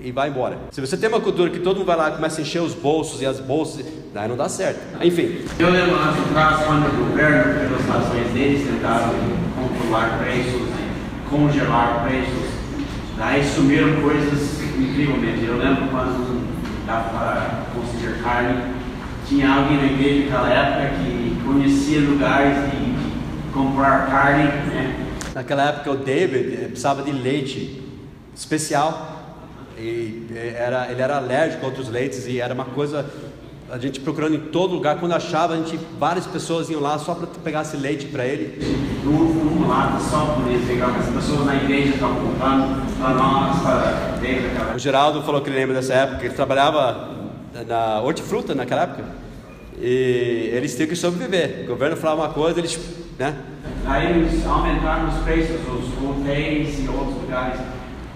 e 0.02 0.10
vai 0.10 0.28
embora. 0.28 0.58
Se 0.72 0.80
você 0.80 0.96
tem 0.96 1.08
uma 1.08 1.20
cultura 1.20 1.48
que 1.50 1.60
todo 1.60 1.76
mundo 1.76 1.86
vai 1.86 1.96
lá 1.96 2.10
e 2.10 2.12
começa 2.16 2.40
a 2.40 2.42
encher 2.42 2.60
os 2.60 2.74
bolsos 2.74 3.22
e 3.22 3.26
as 3.26 3.40
bolsas, 3.40 3.86
daí 4.14 4.28
não 4.28 4.36
dá 4.36 4.48
certo. 4.48 4.80
Enfim. 5.04 5.44
Eu 5.58 5.70
lembro 5.70 5.96
lá 5.96 6.10
atrás, 6.10 6.64
quando 6.64 6.86
o 6.86 7.04
governo, 7.04 7.68
pelas 7.68 8.02
ações 8.02 8.28
deles, 8.32 8.64
tentaram 8.64 9.12
controlar 9.56 10.20
preços, 10.22 10.62
congelar 11.28 12.06
preços, 12.06 12.48
daí 13.18 13.44
sumiram 13.44 14.00
coisas 14.00 14.62
incrivelmente. 14.78 15.44
Eu 15.44 15.58
lembro 15.58 15.88
quando 15.88 16.46
dava 16.86 17.10
para 17.10 17.64
conseguir 17.74 18.22
carne, 18.22 18.74
tinha 19.26 19.50
alguém 19.50 19.78
na 19.78 19.84
igreja 19.84 20.30
naquela 20.30 20.50
época 20.50 20.96
que 21.02 21.36
conhecia 21.44 22.00
lugares 22.00 22.70
de, 22.70 22.92
de 22.92 23.52
comprar 23.52 24.06
carne, 24.06 24.44
né? 24.44 25.06
Naquela 25.34 25.70
época 25.70 25.90
o 25.90 25.96
David 25.96 26.66
precisava 26.66 27.02
de 27.02 27.10
leite 27.10 27.82
especial 28.36 29.10
E 29.76 30.26
era, 30.56 30.88
ele 30.90 31.02
era 31.02 31.16
alérgico 31.16 31.64
a 31.64 31.68
outros 31.68 31.88
leites 31.88 32.28
e 32.28 32.40
era 32.40 32.54
uma 32.54 32.64
coisa 32.64 33.04
a 33.70 33.78
gente 33.78 33.98
procurando 34.00 34.34
em 34.34 34.40
todo 34.40 34.74
lugar, 34.74 35.00
quando 35.00 35.12
achava, 35.12 35.54
a 35.54 35.56
gente, 35.56 35.78
várias 35.98 36.26
pessoas 36.26 36.68
iam 36.68 36.80
lá 36.80 36.98
só 36.98 37.14
para 37.14 37.26
pegar 37.42 37.62
esse 37.62 37.76
leite 37.76 38.06
para 38.06 38.24
ele. 38.24 38.58
Um 39.04 39.66
lado 39.66 40.02
só 40.02 40.36
por 40.36 40.50
isso, 40.50 40.66
as 40.82 41.14
pessoas 41.14 41.46
na 41.46 41.56
igreja 41.56 41.94
estavam 41.94 42.16
contando 42.16 42.98
para 42.98 43.14
nós, 43.14 43.62
para 43.62 44.18
dentro 44.20 44.74
O 44.74 44.78
Geraldo 44.78 45.22
falou 45.22 45.40
que 45.40 45.48
ele 45.48 45.56
lembra 45.56 45.74
dessa 45.74 45.94
época, 45.94 46.24
ele 46.24 46.34
trabalhava 46.34 47.10
na 47.66 48.00
hortifruta 48.00 48.54
naquela 48.54 48.82
época. 48.82 49.04
E 49.80 50.50
eles 50.52 50.74
tinham 50.74 50.88
que 50.88 50.96
sobreviver. 50.96 51.64
O 51.64 51.68
governo 51.68 51.96
falava 51.96 52.22
uma 52.22 52.28
coisa, 52.30 52.60
eles. 52.60 52.78
Né? 53.18 53.34
Aí 53.86 54.10
eles 54.10 54.46
aumentaram 54.46 55.08
os 55.08 55.16
preços, 55.24 55.56
os 55.68 56.08
hotéis 56.08 56.84
e 56.84 56.88
outros 56.88 57.14
lugares 57.22 57.60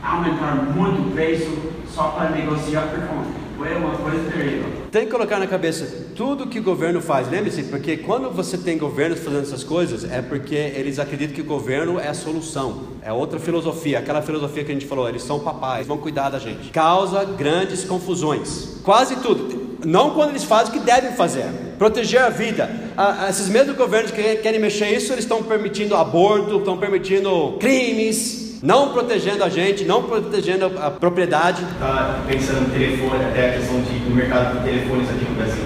aumentaram 0.03 0.65
muito 0.73 1.09
o 1.09 1.11
preço 1.13 1.51
só 1.93 2.09
para 2.09 2.31
negociar 2.31 2.83
performance. 2.83 3.38
Terrível. 3.59 4.79
Tem 4.91 5.05
que 5.05 5.11
colocar 5.11 5.39
na 5.39 5.47
cabeça 5.47 6.07
tudo 6.15 6.47
que 6.47 6.61
o 6.61 6.63
governo 6.63 7.01
faz. 7.01 7.29
Lembre-se, 7.29 7.65
porque 7.65 7.97
quando 7.97 8.31
você 8.31 8.57
tem 8.57 8.79
governos 8.79 9.19
fazendo 9.19 9.43
essas 9.43 9.65
coisas, 9.65 10.05
é 10.11 10.23
porque 10.23 10.55
eles 10.55 10.99
acreditam 10.99 11.35
que 11.35 11.41
o 11.41 11.45
governo 11.45 11.99
é 11.99 12.09
a 12.09 12.15
solução. 12.15 12.85
É 13.03 13.13
outra 13.13 13.41
filosofia, 13.41 13.99
aquela 13.99 14.23
filosofia 14.23 14.65
que 14.65 14.71
a 14.71 14.75
gente 14.75 14.87
falou, 14.87 15.09
eles 15.09 15.23
são 15.23 15.41
papais, 15.41 15.87
vão 15.87 15.99
cuidar 15.99 16.31
da 16.31 16.39
gente. 16.39 16.71
Causa 16.71 17.25
grandes 17.25 17.85
confusões. 17.85 18.81
Quase 18.85 19.17
tudo. 19.17 19.69
Não 19.85 20.11
quando 20.11 20.31
eles 20.31 20.45
fazem 20.45 20.75
o 20.75 20.79
que 20.79 20.85
devem 20.85 21.13
fazer. 21.13 21.47
Proteger 21.79 22.23
a 22.23 22.31
vida. 22.31 22.71
Ah, 22.97 23.27
esses 23.29 23.49
mesmos 23.49 23.77
governos 23.77 24.11
que 24.11 24.37
querem 24.37 24.61
mexer 24.61 24.89
isso, 24.97 25.13
eles 25.13 25.25
estão 25.25 25.43
permitindo 25.43 25.95
aborto, 25.95 26.59
estão 26.59 26.79
permitindo 26.79 27.57
crimes, 27.61 28.48
não 28.63 28.91
protegendo 28.91 29.45
a 29.45 29.49
gente, 29.49 29.85
não 29.85 30.03
protegendo 30.03 30.67
a, 30.67 30.91
propriedade. 30.91 31.63
Está 31.63 32.21
pensando 32.27 32.69
no 32.69 32.71
telefone, 32.71 33.25
até 33.25 33.51
a 33.51 33.53
questão 33.53 33.81
de, 33.83 33.99
do 34.01 34.15
mercado 34.15 34.59
de 34.59 34.65
telefones 34.65 35.09
aqui 35.11 35.25
no 35.25 35.37
Brasil. 35.37 35.65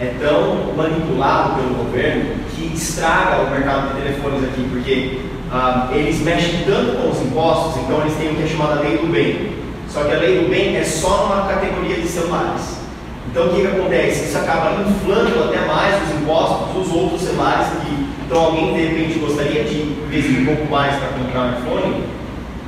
É 0.00 0.14
tão 0.20 0.74
manipulado 0.76 1.54
pelo 1.54 1.74
governo 1.84 2.34
que 2.54 2.74
estraga 2.74 3.42
o 3.42 3.50
mercado 3.50 3.94
de 3.94 4.02
telefones 4.02 4.44
aqui, 4.44 4.68
porque 4.70 5.20
ah, 5.50 5.88
eles 5.92 6.20
mexem 6.20 6.64
tanto 6.64 6.96
com 6.96 7.10
os 7.10 7.20
impostos, 7.20 7.82
então 7.82 8.00
eles 8.00 8.14
têm 8.16 8.30
o 8.30 8.34
que 8.36 8.42
é 8.42 8.46
chamada 8.46 8.80
lei 8.80 8.98
do 8.98 9.12
bem. 9.12 9.52
Só 9.88 10.04
que 10.04 10.12
a 10.12 10.18
lei 10.18 10.42
do 10.42 10.48
bem 10.48 10.76
é 10.76 10.84
só 10.84 11.26
numa 11.26 11.46
categoria 11.46 11.96
de 11.96 12.08
celulares. 12.08 12.78
Então 13.30 13.46
o 13.46 13.50
que, 13.50 13.60
que 13.60 13.66
acontece? 13.66 14.26
Isso 14.26 14.38
acaba 14.38 14.80
inflando 14.82 15.44
até 15.44 15.66
mais 15.66 16.02
os 16.02 16.22
impostos 16.22 16.74
dos 16.74 16.92
outros 16.94 17.22
celulares 17.22 17.68
que 17.82 18.11
então 18.24 18.44
alguém 18.44 18.74
de 18.74 18.80
repente 18.80 19.18
gostaria 19.18 19.64
de 19.64 19.82
investir 19.82 20.40
um 20.40 20.46
pouco 20.46 20.70
mais 20.70 20.96
para 20.96 21.08
comprar 21.08 21.40
um 21.40 21.58
iPhone, 21.58 22.04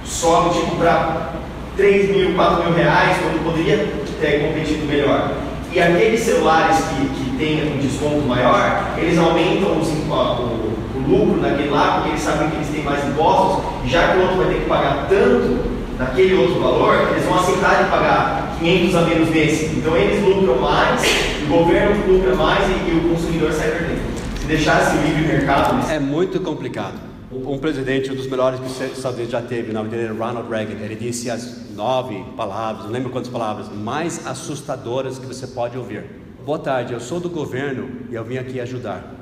sobe 0.05 0.59
tipo 0.59 0.77
para 0.77 1.33
3 1.77 2.17
mil, 2.17 2.35
4 2.35 2.65
mil 2.65 2.75
reais, 2.75 3.17
quando 3.23 3.45
poderia 3.45 3.89
ter 4.21 4.47
competido 4.47 4.87
melhor. 4.87 5.33
E 5.73 5.81
aqueles 5.81 6.21
celulares 6.21 6.77
que, 6.77 7.09
que 7.09 7.37
têm 7.37 7.73
um 7.73 7.79
desconto 7.79 8.27
maior, 8.27 8.95
eles 8.97 9.19
aumentam 9.19 9.81
os, 9.81 9.89
o, 9.89 10.75
o 10.95 11.05
lucro 11.09 11.41
naquele 11.41 11.71
lá, 11.71 11.95
porque 11.95 12.11
eles 12.11 12.21
sabem 12.21 12.49
que 12.51 12.57
eles 12.57 12.69
têm 12.69 12.85
mais 12.85 13.05
impostos, 13.09 13.65
já 13.87 14.09
que 14.09 14.19
o 14.19 14.23
outro 14.23 14.37
vai 14.37 14.47
ter 14.47 14.61
que 14.61 14.69
pagar 14.69 15.07
tanto 15.09 15.75
naquele 15.99 16.35
outro 16.35 16.61
valor, 16.61 17.09
eles 17.11 17.25
vão 17.25 17.39
aceitar 17.39 17.83
de 17.83 17.91
pagar 17.91 18.57
500 18.61 18.95
a 18.95 19.01
menos 19.03 19.29
desse. 19.31 19.77
Então 19.77 19.97
eles 19.97 20.23
lucram 20.23 20.59
mais, 20.61 21.03
o 21.43 21.47
governo 21.47 22.07
lucra 22.07 22.37
mais 22.37 22.65
e, 22.69 22.91
e 22.91 22.97
o 23.05 23.09
consumidor 23.09 23.53
sai 23.53 23.71
perdendo. 23.71 24.14
Se 24.45 24.49
deixasse 24.49 24.95
o 24.99 25.01
livre 25.01 25.27
mercado. 25.27 25.91
É 25.91 25.99
muito 25.99 26.39
complicado. 26.39 27.01
Um 27.33 27.57
presidente, 27.57 28.13
um 28.13 28.15
dos 28.15 28.27
melhores 28.27 28.61
que 28.61 28.67
os 28.67 28.79
Estados 28.79 29.17
Unidos 29.17 29.33
já 29.33 29.41
teve, 29.41 29.71
o 29.71 29.73
nome 29.73 29.89
dele 29.89 30.03
era 30.03 30.13
Ronald 30.13 30.51
Reagan, 30.51 30.75
ele 30.85 30.97
disse 30.97 31.31
as 31.31 31.71
nove 31.71 32.23
palavras, 32.37 32.85
não 32.85 32.93
lembro 32.93 33.09
quantas 33.09 33.31
palavras, 33.31 33.71
mais 33.71 34.27
assustadoras 34.27 35.19
que 35.19 35.25
você 35.25 35.47
pode 35.47 35.79
ouvir. 35.79 36.05
Boa 36.45 36.59
tarde, 36.59 36.93
eu 36.93 37.01
sou 37.01 37.21
do 37.21 37.31
governo 37.31 37.89
e 38.11 38.15
eu 38.15 38.23
vim 38.23 38.37
aqui 38.37 38.61
ajudar. 38.61 39.15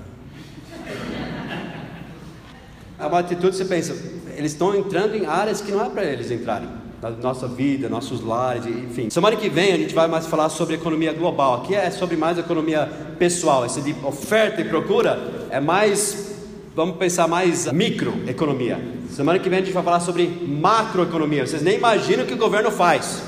É 2.99 3.07
uma 3.07 3.21
atitude, 3.21 3.57
você 3.57 3.65
pensa, 3.65 3.95
eles 4.37 4.51
estão 4.51 4.75
entrando 4.75 5.15
em 5.15 5.25
áreas 5.25 5.61
que 5.61 5.71
não 5.71 5.85
é 5.85 5.89
para 5.89 6.03
eles 6.03 6.33
entrarem 6.33 6.82
nossa 7.11 7.49
vida, 7.49 7.88
nossos 7.88 8.23
lares, 8.23 8.65
enfim. 8.67 9.11
Semana 9.11 9.35
que 9.37 9.49
vem 9.49 9.73
a 9.73 9.77
gente 9.77 9.95
vai 9.95 10.07
mais 10.07 10.27
falar 10.27 10.49
sobre 10.49 10.77
economia 10.77 11.12
global. 11.12 11.55
Aqui 11.55 11.75
é 11.75 11.91
sobre 11.91 12.17
mais 12.17 12.38
economia 12.38 12.88
pessoal. 13.19 13.67
Esse 13.67 13.81
de 13.81 13.95
oferta 14.05 14.61
e 14.61 14.65
procura 14.65 15.49
é 15.51 15.59
mais, 15.59 16.37
vamos 16.77 16.97
pensar 16.97 17.27
mais 17.27 17.71
microeconomia. 17.73 18.79
Semana 19.11 19.38
que 19.41 19.49
vem 19.49 19.59
a 19.59 19.62
gente 19.62 19.75
vai 19.75 19.83
falar 19.83 20.01
sobre 20.01 20.27
macroeconomia. 20.27 21.45
Vocês 21.45 21.62
nem 21.62 21.77
imaginam 21.77 22.23
o 22.25 22.27
que 22.27 22.35
o 22.35 22.38
governo 22.38 22.71
faz. 22.71 23.21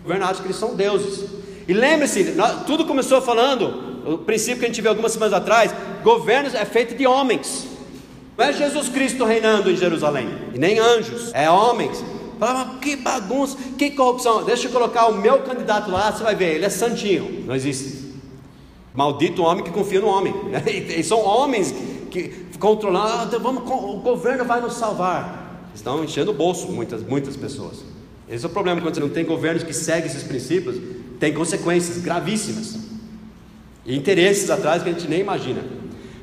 O 0.00 0.04
governo 0.04 0.24
acha 0.24 0.40
que 0.40 0.46
eles 0.46 0.56
são 0.56 0.74
deuses. 0.74 1.28
E 1.68 1.74
lembre-se, 1.74 2.34
tudo 2.66 2.86
começou 2.86 3.20
falando, 3.20 4.10
o 4.10 4.18
princípio 4.18 4.60
que 4.60 4.64
a 4.64 4.68
gente 4.68 4.80
viu 4.80 4.90
algumas 4.90 5.12
semanas 5.12 5.34
atrás, 5.34 5.74
governos 6.02 6.54
é 6.54 6.64
feito 6.64 6.94
de 6.96 7.06
homens. 7.06 7.66
Não 8.38 8.44
é 8.44 8.52
Jesus 8.52 8.88
Cristo 8.88 9.24
reinando 9.24 9.70
em 9.70 9.76
Jerusalém, 9.76 10.28
e 10.54 10.58
nem 10.58 10.78
anjos, 10.78 11.30
é 11.34 11.50
homens. 11.50 12.02
Falava, 12.38 12.78
que 12.78 12.96
bagunça, 12.96 13.56
que 13.78 13.90
corrupção. 13.90 14.44
Deixa 14.44 14.68
eu 14.68 14.72
colocar 14.72 15.06
o 15.06 15.14
meu 15.16 15.42
candidato 15.42 15.90
lá, 15.90 16.12
você 16.12 16.22
vai 16.22 16.34
ver, 16.34 16.56
ele 16.56 16.64
é 16.64 16.70
santinho. 16.70 17.44
Não 17.46 17.54
existe. 17.54 18.14
Maldito 18.94 19.42
homem 19.42 19.64
que 19.64 19.70
confia 19.70 20.00
no 20.00 20.08
homem. 20.08 20.34
E 20.66 21.02
são 21.02 21.20
homens 21.20 21.74
que 22.10 22.46
controlando, 22.58 23.08
ah, 23.08 23.24
então 23.26 23.40
vamos, 23.40 23.62
o 23.70 23.98
governo 23.98 24.44
vai 24.44 24.60
nos 24.60 24.74
salvar. 24.74 25.70
Estão 25.74 26.02
enchendo 26.02 26.30
o 26.30 26.34
bolso 26.34 26.68
muitas, 26.72 27.02
muitas 27.02 27.36
pessoas. 27.36 27.84
Esse 28.28 28.44
é 28.44 28.48
o 28.48 28.50
problema 28.50 28.80
quando 28.80 28.94
você 28.94 29.00
não 29.00 29.08
tem 29.08 29.24
governos 29.24 29.62
que 29.62 29.74
seguem 29.74 30.06
esses 30.06 30.22
princípios, 30.22 30.76
tem 31.20 31.32
consequências 31.32 31.98
gravíssimas. 31.98 32.78
E 33.84 33.94
interesses 33.94 34.50
atrás 34.50 34.82
que 34.82 34.88
a 34.88 34.92
gente 34.92 35.06
nem 35.06 35.20
imagina. 35.20 35.62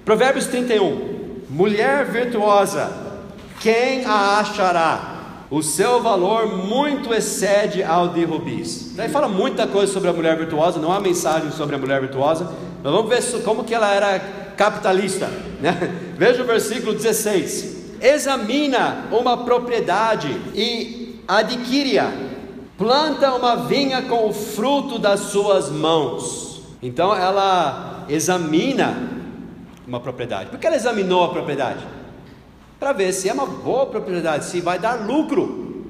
Provérbios 0.03 0.47
31. 0.47 1.43
Mulher 1.49 2.05
virtuosa, 2.05 2.91
quem 3.61 4.03
a 4.05 4.39
achará? 4.39 5.12
O 5.53 5.61
seu 5.61 6.01
valor 6.01 6.47
muito 6.47 7.13
excede 7.13 7.83
ao 7.83 8.07
de 8.07 8.25
rubis. 8.25 8.93
Daí 8.95 9.07
fala 9.07 9.27
muita 9.27 9.67
coisa 9.67 9.93
sobre 9.93 10.09
a 10.09 10.13
mulher 10.13 10.35
virtuosa, 10.35 10.79
não 10.79 10.91
há 10.91 10.99
mensagem 10.99 11.51
sobre 11.51 11.75
a 11.75 11.77
mulher 11.77 12.01
virtuosa, 12.01 12.51
mas 12.81 12.91
vamos 12.91 13.07
ver 13.07 13.43
como 13.43 13.63
que 13.63 13.71
ela 13.71 13.93
era 13.93 14.17
capitalista. 14.57 15.27
Né? 15.61 15.95
Veja 16.17 16.41
o 16.41 16.47
versículo 16.47 16.95
16: 16.95 17.99
examina 18.01 19.05
uma 19.11 19.45
propriedade 19.45 20.27
e 20.55 21.21
adquire-a, 21.27 22.11
planta 22.75 23.31
uma 23.35 23.55
vinha 23.55 24.01
com 24.01 24.27
o 24.27 24.33
fruto 24.33 24.97
das 24.97 25.19
suas 25.19 25.69
mãos. 25.69 26.63
Então 26.81 27.15
ela 27.15 28.05
examina 28.09 28.97
uma 29.87 29.99
propriedade. 29.99 30.49
Por 30.49 30.57
que 30.57 30.65
ela 30.65 30.75
examinou 30.75 31.23
a 31.23 31.29
propriedade? 31.29 31.85
Para 32.83 32.91
ver 32.91 33.13
se 33.13 33.29
é 33.29 33.33
uma 33.33 33.45
boa 33.45 33.85
propriedade, 33.85 34.43
se 34.43 34.59
vai 34.59 34.77
dar 34.77 34.95
lucro, 35.07 35.85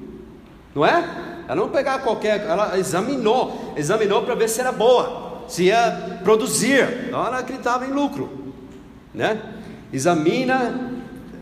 não 0.72 0.86
é? 0.86 1.42
Ela 1.48 1.56
não 1.56 1.68
pegar 1.68 1.98
qualquer, 1.98 2.46
ela 2.46 2.78
examinou, 2.78 3.74
examinou 3.76 4.22
para 4.22 4.36
ver 4.36 4.48
se 4.48 4.60
era 4.60 4.70
boa, 4.70 5.42
se 5.48 5.64
ia 5.64 6.20
produzir, 6.22 7.06
então 7.08 7.26
ela 7.26 7.40
acreditava 7.40 7.84
em 7.84 7.90
lucro, 7.90 8.54
né? 9.12 9.42
Examina, 9.92 10.92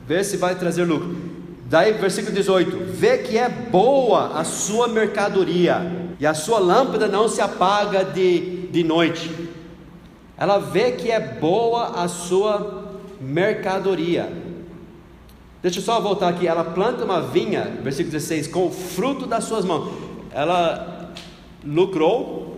vê 0.07 0.25
se 0.25 0.39
vai 0.39 0.55
trazer 0.55 0.85
lucro. 0.85 1.15
Daí, 1.67 1.93
versículo 1.93 2.35
18: 2.35 2.85
Vê 2.87 3.19
que 3.19 3.37
é 3.37 3.51
boa 3.51 4.39
a 4.39 4.45
sua 4.45 4.89
mercadoria, 4.89 5.83
e 6.19 6.27
a 6.27 6.33
sua 6.33 6.59
lâmpada 6.61 7.09
não 7.09 7.29
se 7.29 7.43
apaga 7.43 8.07
de, 8.07 8.69
de 8.69 8.83
noite. 8.83 9.51
Ela 10.35 10.57
vê 10.57 10.93
que 10.93 11.11
é 11.11 11.21
boa 11.21 12.03
a 12.03 12.09
sua 12.09 12.97
mercadoria. 13.21 14.42
Deixa 15.63 15.79
eu 15.79 15.83
só 15.85 16.01
voltar 16.01 16.29
aqui. 16.29 16.49
Ela 16.49 16.65
planta 16.65 17.05
uma 17.05 17.21
vinha, 17.21 17.79
versículo 17.83 18.11
16, 18.11 18.49
com 18.49 18.67
o 18.67 18.71
fruto 18.71 19.27
das 19.27 19.45
suas 19.45 19.65
mãos. 19.65 19.93
Ela 20.33 21.13
lucrou, 21.65 22.57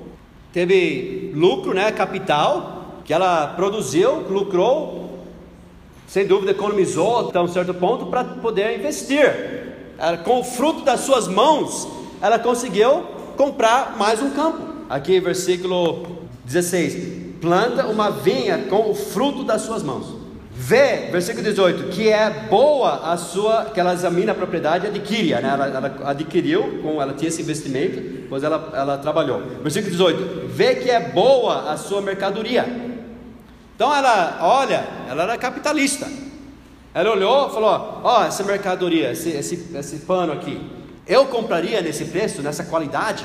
teve 0.54 1.30
lucro, 1.34 1.74
né, 1.74 1.92
capital, 1.92 3.02
que 3.04 3.12
ela 3.12 3.48
produziu, 3.48 4.20
lucrou, 4.30 5.18
sem 6.08 6.26
dúvida 6.26 6.52
economizou 6.52 7.28
até 7.28 7.38
um 7.40 7.48
certo 7.48 7.74
ponto 7.74 8.06
para 8.06 8.24
poder 8.24 8.78
investir. 8.78 9.74
Ela, 9.98 10.16
com 10.16 10.40
o 10.40 10.44
fruto 10.44 10.82
das 10.82 11.00
suas 11.00 11.28
mãos, 11.28 11.86
ela 12.22 12.38
conseguiu 12.38 13.02
comprar 13.36 13.98
mais 13.98 14.22
um 14.22 14.30
campo. 14.30 14.60
Aqui, 14.88 15.20
versículo 15.20 16.06
16: 16.46 17.36
planta 17.38 17.86
uma 17.86 18.10
vinha 18.10 18.64
com 18.70 18.90
o 18.90 18.94
fruto 18.94 19.44
das 19.44 19.60
suas 19.60 19.82
mãos. 19.82 20.23
Vê, 20.56 21.08
versículo 21.10 21.42
18, 21.42 21.88
que 21.88 22.08
é 22.08 22.30
boa 22.48 23.10
a 23.12 23.16
sua, 23.16 23.64
que 23.74 23.80
ela 23.80 23.92
examina 23.92 24.30
a 24.30 24.34
propriedade 24.36 24.86
e 24.86 24.88
adquire, 24.88 25.34
né? 25.42 25.50
ela, 25.52 25.66
ela 25.66 26.10
adquiriu, 26.10 26.80
com, 26.80 27.02
ela 27.02 27.12
tinha 27.12 27.28
esse 27.28 27.42
investimento, 27.42 28.00
depois 28.00 28.44
ela, 28.44 28.70
ela 28.72 28.96
trabalhou. 28.98 29.42
Versículo 29.62 29.90
18, 29.90 30.46
vê 30.46 30.76
que 30.76 30.88
é 30.88 31.00
boa 31.00 31.72
a 31.72 31.76
sua 31.76 32.00
mercadoria. 32.00 32.64
Então 33.74 33.92
ela, 33.92 34.38
olha, 34.42 34.86
ela 35.10 35.24
era 35.24 35.36
capitalista. 35.36 36.08
Ela 36.94 37.10
olhou 37.10 37.48
e 37.48 37.52
falou: 37.52 38.00
Ó, 38.04 38.20
oh, 38.20 38.24
essa 38.24 38.44
mercadoria, 38.44 39.10
esse, 39.10 39.30
esse, 39.30 39.76
esse 39.76 39.98
pano 40.06 40.32
aqui, 40.32 40.60
Eu 41.04 41.26
compraria 41.26 41.82
nesse 41.82 42.04
preço, 42.04 42.40
nessa 42.40 42.62
qualidade. 42.62 43.24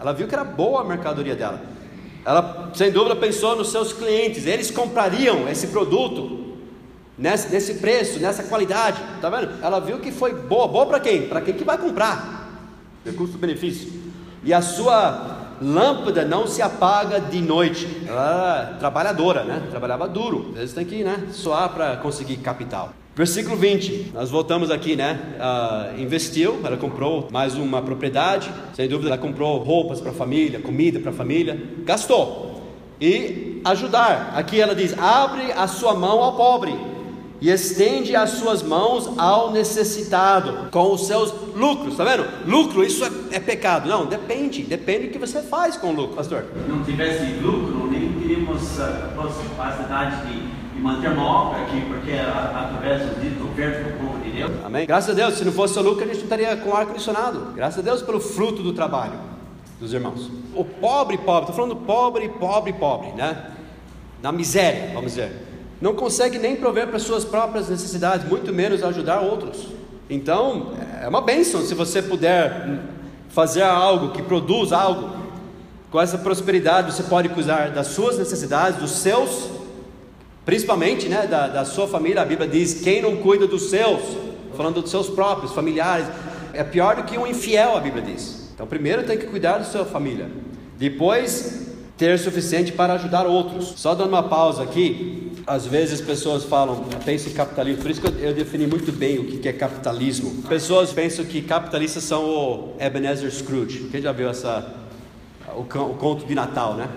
Ela 0.00 0.12
viu 0.12 0.26
que 0.26 0.34
era 0.34 0.44
boa 0.44 0.80
a 0.80 0.84
mercadoria 0.84 1.36
dela. 1.36 1.60
Ela, 2.24 2.70
sem 2.74 2.90
dúvida, 2.90 3.14
pensou 3.14 3.54
nos 3.54 3.70
seus 3.70 3.92
clientes. 3.92 4.46
Eles 4.46 4.70
comprariam 4.70 5.46
esse 5.46 5.66
produto 5.66 6.49
nesse, 7.20 7.52
nesse 7.52 7.74
preço, 7.74 8.18
nessa 8.18 8.42
qualidade. 8.44 9.00
Tá 9.20 9.28
vendo? 9.28 9.50
Ela 9.62 9.78
viu 9.78 9.98
que 9.98 10.10
foi 10.10 10.34
boa. 10.34 10.66
Boa 10.66 10.86
para 10.86 10.98
quem? 10.98 11.28
Para 11.28 11.42
quem 11.42 11.54
que 11.54 11.62
vai 11.62 11.76
comprar. 11.76 12.48
É 13.04 13.12
custo-benefício. 13.12 13.92
E 14.42 14.54
a 14.54 14.62
sua 14.62 15.36
lâmpada 15.60 16.24
não 16.24 16.46
se 16.46 16.62
apaga 16.62 17.20
de 17.20 17.40
noite. 17.42 17.86
Ela 18.08 18.22
era 18.22 18.78
trabalhadora, 18.78 19.44
né? 19.44 19.62
Trabalhava 19.70 20.08
duro. 20.08 20.46
Às 20.52 20.60
vezes 20.60 20.74
tem 20.74 20.86
que 20.86 21.04
né, 21.04 21.28
suar 21.30 21.68
para 21.68 21.98
conseguir 21.98 22.38
capital. 22.38 22.94
Versículo 23.14 23.54
20, 23.56 24.12
nós 24.14 24.30
voltamos 24.30 24.70
aqui, 24.70 24.96
né? 24.96 25.18
Uh, 25.36 26.00
investiu, 26.00 26.58
ela 26.64 26.76
comprou 26.78 27.28
mais 27.30 27.54
uma 27.54 27.82
propriedade, 27.82 28.50
sem 28.72 28.88
dúvida, 28.88 29.10
ela 29.10 29.18
comprou 29.18 29.58
roupas 29.58 30.00
para 30.00 30.10
a 30.10 30.14
família, 30.14 30.60
comida 30.60 30.98
para 31.00 31.10
a 31.10 31.12
família, 31.12 31.60
gastou. 31.84 32.62
E 32.98 33.60
ajudar, 33.64 34.32
aqui 34.34 34.58
ela 34.58 34.74
diz: 34.74 34.96
abre 34.98 35.52
a 35.52 35.66
sua 35.66 35.92
mão 35.92 36.22
ao 36.22 36.36
pobre 36.36 36.72
e 37.40 37.48
estende 37.48 38.14
as 38.14 38.30
suas 38.30 38.62
mãos 38.62 39.10
ao 39.16 39.50
necessitado 39.50 40.68
com 40.70 40.92
os 40.92 41.06
seus 41.06 41.32
lucros, 41.54 41.96
tá 41.96 42.04
vendo? 42.04 42.26
Lucro, 42.46 42.84
isso 42.84 43.04
é, 43.04 43.36
é 43.36 43.40
pecado. 43.40 43.88
Não, 43.88 44.06
depende, 44.06 44.62
depende 44.62 45.06
do 45.06 45.12
que 45.12 45.18
você 45.18 45.40
faz 45.40 45.76
com 45.76 45.88
o 45.88 45.92
lucro, 45.92 46.16
pastor. 46.16 46.44
Não 46.68 46.82
tivesse 46.84 47.24
lucro, 47.40 47.88
nem 47.90 48.12
teríamos 48.12 48.78
a 48.78 49.10
capacidade 49.16 50.26
de, 50.26 50.40
de 50.74 50.80
manter 50.80 51.10
uma 51.12 51.24
obra 51.24 51.62
aqui, 51.62 51.80
porque 51.88 52.12
através 52.12 53.02
do 53.02 53.20
dito 53.20 53.44
oferta 53.44 53.84
do 53.84 53.98
povo 53.98 54.22
de 54.22 54.30
Deus. 54.32 54.50
Amém? 54.62 54.86
Graças 54.86 55.10
a 55.10 55.14
Deus, 55.14 55.34
se 55.34 55.44
não 55.44 55.52
fosse 55.52 55.78
o 55.78 55.82
lucro, 55.82 56.04
a 56.04 56.06
gente 56.06 56.18
não 56.18 56.24
estaria 56.24 56.54
com 56.56 56.74
ar-condicionado. 56.76 57.52
Graças 57.54 57.78
a 57.78 57.82
Deus 57.82 58.02
pelo 58.02 58.20
fruto 58.20 58.62
do 58.62 58.74
trabalho 58.74 59.18
dos 59.80 59.94
irmãos. 59.94 60.30
O 60.54 60.62
pobre, 60.62 61.16
pobre, 61.16 61.50
estou 61.50 61.54
falando 61.54 61.76
pobre, 61.76 62.28
pobre, 62.28 62.72
pobre, 62.74 63.12
né? 63.12 63.52
Na 64.22 64.30
miséria, 64.30 64.90
vamos 64.92 65.12
dizer 65.12 65.49
não 65.80 65.94
consegue 65.94 66.38
nem 66.38 66.56
prover 66.56 66.88
para 66.88 66.98
suas 66.98 67.24
próprias 67.24 67.68
necessidades, 67.68 68.28
muito 68.28 68.52
menos 68.52 68.82
ajudar 68.82 69.20
outros. 69.20 69.66
Então, 70.08 70.72
é 71.00 71.08
uma 71.08 71.22
bênção 71.22 71.62
se 71.62 71.74
você 71.74 72.02
puder 72.02 72.80
fazer 73.30 73.62
algo 73.62 74.10
que 74.10 74.22
produz 74.22 74.72
algo. 74.72 75.20
Com 75.90 76.00
essa 76.00 76.18
prosperidade, 76.18 76.92
você 76.92 77.02
pode 77.04 77.28
cuidar 77.30 77.70
das 77.70 77.88
suas 77.88 78.18
necessidades, 78.18 78.78
dos 78.78 78.92
seus, 78.92 79.50
principalmente 80.44 81.08
né, 81.08 81.26
da, 81.26 81.48
da 81.48 81.64
sua 81.64 81.88
família. 81.88 82.22
A 82.22 82.24
Bíblia 82.24 82.48
diz: 82.48 82.80
quem 82.80 83.02
não 83.02 83.16
cuida 83.16 83.46
dos 83.46 83.70
seus, 83.70 84.00
falando 84.56 84.82
dos 84.82 84.90
seus 84.90 85.08
próprios, 85.08 85.52
familiares, 85.52 86.06
é 86.52 86.62
pior 86.62 86.96
do 86.96 87.04
que 87.04 87.18
um 87.18 87.26
infiel, 87.26 87.76
a 87.76 87.80
Bíblia 87.80 88.02
diz. 88.02 88.50
Então, 88.54 88.66
primeiro 88.66 89.04
tem 89.04 89.16
que 89.16 89.26
cuidar 89.26 89.58
da 89.58 89.64
sua 89.64 89.84
família, 89.84 90.28
depois 90.78 91.70
ter 91.96 92.18
suficiente 92.18 92.72
para 92.72 92.94
ajudar 92.94 93.26
outros. 93.26 93.74
Só 93.76 93.94
dando 93.94 94.08
uma 94.08 94.22
pausa 94.22 94.62
aqui, 94.62 95.29
às 95.46 95.66
vezes 95.66 96.00
pessoas 96.00 96.44
falam, 96.44 96.84
pensam 97.04 97.30
em 97.30 97.34
capitalismo, 97.34 97.82
por 97.82 97.90
isso 97.90 98.00
que 98.00 98.06
eu, 98.06 98.18
eu 98.18 98.34
defini 98.34 98.66
muito 98.66 98.92
bem 98.92 99.18
o 99.18 99.24
que, 99.24 99.38
que 99.38 99.48
é 99.48 99.52
capitalismo. 99.52 100.42
Pessoas 100.42 100.92
pensam 100.92 101.24
que 101.24 101.42
capitalistas 101.42 102.04
são 102.04 102.24
o 102.24 102.76
Ebenezer 102.78 103.30
Scrooge. 103.30 103.88
Quem 103.90 104.00
já 104.00 104.12
viu 104.12 104.28
essa, 104.28 104.74
o, 105.54 105.60
o 105.60 105.94
conto 105.94 106.26
de 106.26 106.34
Natal, 106.34 106.74
né? 106.74 106.88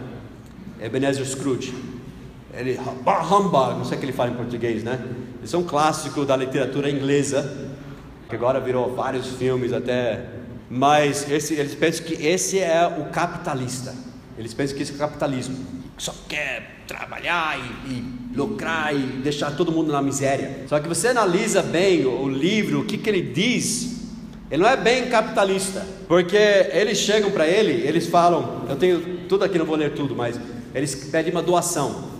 Ebenezer 0.81 1.25
Scrooge. 1.25 1.73
Ele, 2.53 2.77
humbug, 2.77 3.77
não 3.77 3.85
sei 3.85 3.97
o 3.97 3.99
que 3.99 4.05
ele 4.05 4.13
fala 4.13 4.29
em 4.29 4.35
português, 4.35 4.83
né? 4.83 4.99
Isso 5.43 5.55
é 5.55 5.59
um 5.59 5.63
clássico 5.63 6.23
da 6.23 6.35
literatura 6.35 6.89
inglesa, 6.89 7.69
que 8.29 8.35
agora 8.35 8.59
virou 8.59 8.93
vários 8.95 9.27
filmes 9.27 9.73
até. 9.73 10.25
Mas 10.69 11.29
esse, 11.29 11.53
eles 11.55 11.75
pensam 11.75 12.05
que 12.05 12.13
esse 12.25 12.59
é 12.59 12.85
o 12.87 13.05
capitalista. 13.05 13.93
Eles 14.37 14.53
pensam 14.53 14.75
que 14.75 14.83
esse 14.83 14.91
é 14.91 14.95
o 14.95 14.97
capitalismo. 14.97 15.82
Só 15.97 16.13
quer 16.27 16.83
trabalhar 16.87 17.57
e, 17.59 17.91
e, 17.91 18.23
lucrar 18.35 18.95
e 18.95 18.99
deixar 18.99 19.51
todo 19.51 19.71
mundo 19.71 19.91
na 19.91 20.01
miséria. 20.01 20.65
Só 20.67 20.79
que 20.79 20.87
você 20.87 21.09
analisa 21.09 21.61
bem 21.61 22.05
o, 22.05 22.23
o 22.23 22.29
livro, 22.29 22.81
o 22.81 22.85
que, 22.85 22.97
que 22.97 23.09
ele 23.09 23.21
diz, 23.21 24.01
ele 24.49 24.61
não 24.61 24.69
é 24.69 24.75
bem 24.75 25.07
capitalista, 25.09 25.85
porque 26.07 26.37
eles 26.37 26.97
chegam 26.97 27.31
para 27.31 27.47
ele, 27.47 27.87
eles 27.87 28.07
falam, 28.07 28.65
eu 28.69 28.75
tenho 28.75 29.25
tudo 29.27 29.43
aqui, 29.43 29.57
não 29.57 29.65
vou 29.65 29.75
ler 29.75 29.93
tudo, 29.93 30.15
mas 30.15 30.39
eles 30.73 30.95
pedem 30.95 31.31
uma 31.31 31.41
doação 31.41 32.11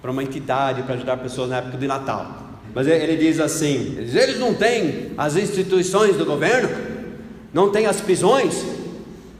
para 0.00 0.10
uma 0.10 0.22
entidade 0.22 0.82
para 0.82 0.94
ajudar 0.94 1.16
pessoas 1.16 1.50
na 1.50 1.58
época 1.58 1.76
de 1.76 1.86
Natal. 1.86 2.48
Mas 2.74 2.86
ele 2.86 3.16
diz 3.16 3.40
assim: 3.40 3.96
eles 3.98 4.38
não 4.38 4.54
têm 4.54 5.12
as 5.16 5.36
instituições 5.36 6.16
do 6.16 6.24
governo, 6.24 6.68
não 7.52 7.70
têm 7.70 7.86
as 7.86 8.00
prisões, 8.00 8.64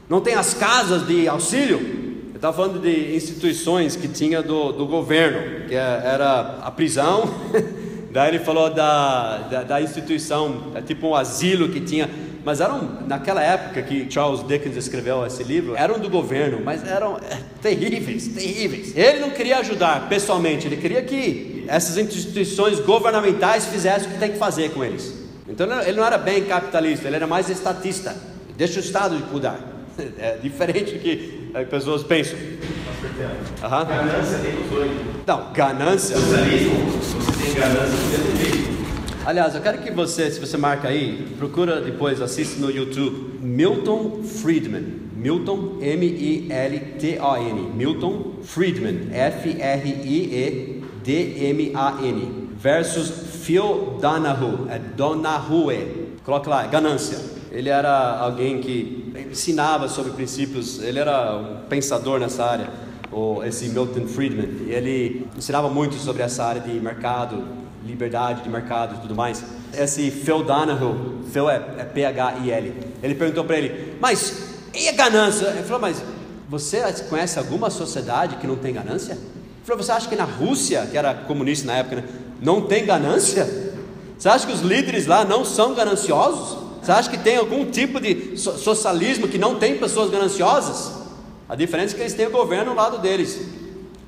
não 0.09 0.19
têm 0.19 0.33
as 0.33 0.53
casas 0.53 1.07
de 1.07 1.27
auxílio, 1.27 1.98
estava 2.39 2.55
falando 2.55 2.79
de 2.81 3.13
instituições 3.17 3.97
que 3.97 4.07
tinha 4.07 4.41
do, 4.41 4.71
do 4.71 4.85
governo, 4.85 5.67
que 5.67 5.75
é, 5.75 5.77
era 5.77 6.59
a 6.61 6.71
prisão, 6.71 7.29
daí 8.11 8.29
ele 8.29 8.39
falou 8.39 8.73
da, 8.73 9.39
da, 9.39 9.63
da, 9.63 9.81
instituição, 9.81 10.71
é 10.73 10.81
tipo 10.81 11.07
um 11.07 11.15
asilo 11.15 11.67
que 11.67 11.81
tinha, 11.81 12.09
mas 12.45 12.61
eram, 12.61 13.01
naquela 13.05 13.43
época 13.43 13.81
que 13.81 14.09
Charles 14.09 14.41
Dickens 14.47 14.77
escreveu 14.77 15.25
esse 15.25 15.43
livro, 15.43 15.75
eram 15.75 15.99
do 15.99 16.09
governo, 16.09 16.61
mas 16.63 16.87
eram 16.87 17.17
é, 17.17 17.39
terríveis, 17.61 18.29
terríveis. 18.29 18.95
Ele 18.95 19.19
não 19.19 19.31
queria 19.31 19.57
ajudar 19.57 20.07
pessoalmente, 20.07 20.65
ele 20.65 20.77
queria 20.77 21.01
que 21.01 21.65
essas 21.67 21.97
instituições 21.97 22.79
governamentais 22.79 23.65
fizessem 23.65 24.07
o 24.07 24.13
que 24.13 24.17
tem 24.17 24.31
que 24.31 24.37
fazer 24.37 24.71
com 24.71 24.81
eles. 24.81 25.13
Então 25.45 25.67
ele 25.81 25.97
não 25.97 26.05
era 26.05 26.17
bem 26.17 26.45
capitalista, 26.45 27.05
ele 27.05 27.17
era 27.17 27.27
mais 27.27 27.49
estatista, 27.49 28.15
deixa 28.55 28.79
o 28.79 28.81
Estado 28.81 29.17
de 29.17 29.23
cuidar. 29.23 29.59
É 30.17 30.37
diferente 30.37 30.93
do 30.93 30.99
que 30.99 31.38
as 31.53 31.67
pessoas 31.67 32.03
pensam. 32.03 32.37
Ganância 33.61 34.39
tem 34.39 34.53
os 34.61 34.69
dois. 34.69 34.91
Não, 35.25 35.53
ganância. 35.53 36.15
Você 36.17 36.37
tem 37.43 37.53
ganância, 37.53 37.97
Aliás, 39.25 39.53
eu 39.53 39.61
quero 39.61 39.79
que 39.79 39.91
você, 39.91 40.31
se 40.31 40.39
você 40.39 40.57
marca 40.57 40.87
aí, 40.87 41.27
procura 41.37 41.81
depois, 41.81 42.21
assista 42.21 42.59
no 42.59 42.71
YouTube. 42.71 43.37
Milton 43.39 44.23
Friedman. 44.23 45.01
Milton, 45.15 45.77
M-I-L-T-O-N. 45.81 47.61
Milton 47.75 48.37
Friedman. 48.43 49.09
F-R-I-E-D-M-A-N. 49.11 50.09
Versus 52.57 53.11
Phil 53.43 53.97
Donahue. 54.01 54.69
É 54.69 54.79
Donahue. 54.79 56.09
Coloca 56.23 56.49
lá, 56.49 56.65
ganância. 56.67 57.38
Ele 57.51 57.69
era 57.69 58.19
alguém 58.19 58.61
que 58.61 59.11
ensinava 59.31 59.87
sobre 59.87 60.11
princípios, 60.11 60.81
ele 60.81 60.99
era 60.99 61.35
um 61.35 61.67
pensador 61.67 62.19
nessa 62.19 62.45
área, 62.45 62.69
o, 63.11 63.43
esse 63.43 63.69
Milton 63.69 64.07
Friedman, 64.07 64.67
e 64.67 64.71
ele 64.71 65.27
ensinava 65.35 65.69
muito 65.69 65.95
sobre 65.95 66.21
essa 66.21 66.43
área 66.43 66.61
de 66.61 66.71
mercado, 66.79 67.43
liberdade 67.83 68.43
de 68.43 68.49
mercado 68.49 68.95
e 68.95 68.99
tudo 68.99 69.15
mais. 69.15 69.43
Esse 69.73 70.11
Phil 70.11 70.43
Donahue, 70.43 71.23
Phil 71.31 71.49
é, 71.49 71.55
é 71.79 71.83
P-H-I-L, 71.85 72.73
ele 73.01 73.15
perguntou 73.15 73.43
para 73.43 73.57
ele, 73.57 73.95
mas 73.99 74.49
e 74.73 74.87
a 74.87 74.91
ganância? 74.91 75.47
Ele 75.47 75.63
falou, 75.63 75.81
mas 75.81 76.03
você 76.47 76.81
conhece 77.09 77.39
alguma 77.39 77.69
sociedade 77.71 78.35
que 78.35 78.45
não 78.45 78.55
tem 78.55 78.73
ganância? 78.73 79.13
Ele 79.13 79.21
falou, 79.63 79.83
você 79.83 79.91
acha 79.91 80.07
que 80.07 80.15
na 80.15 80.23
Rússia, 80.23 80.87
que 80.89 80.97
era 80.97 81.13
comunista 81.13 81.65
na 81.65 81.77
época, 81.77 81.97
né, 81.97 82.03
não 82.39 82.61
tem 82.61 82.85
ganância? 82.85 83.47
Você 84.17 84.29
acha 84.29 84.45
que 84.45 84.53
os 84.53 84.61
líderes 84.61 85.07
lá 85.07 85.25
não 85.25 85.43
são 85.43 85.73
gananciosos? 85.73 86.68
Você 86.89 86.93
acha 86.93 87.09
que 87.11 87.19
tem 87.19 87.37
algum 87.37 87.65
tipo 87.65 88.01
de 88.01 88.35
socialismo 88.35 89.27
que 89.27 89.37
não 89.37 89.59
tem 89.59 89.77
pessoas 89.77 90.09
gananciosas? 90.09 90.91
A 91.47 91.55
diferença 91.55 91.93
é 91.93 91.95
que 91.95 92.01
eles 92.01 92.15
têm 92.15 92.25
o 92.25 92.31
governo 92.31 92.71
ao 92.71 92.75
lado 92.75 92.97
deles. 92.97 93.47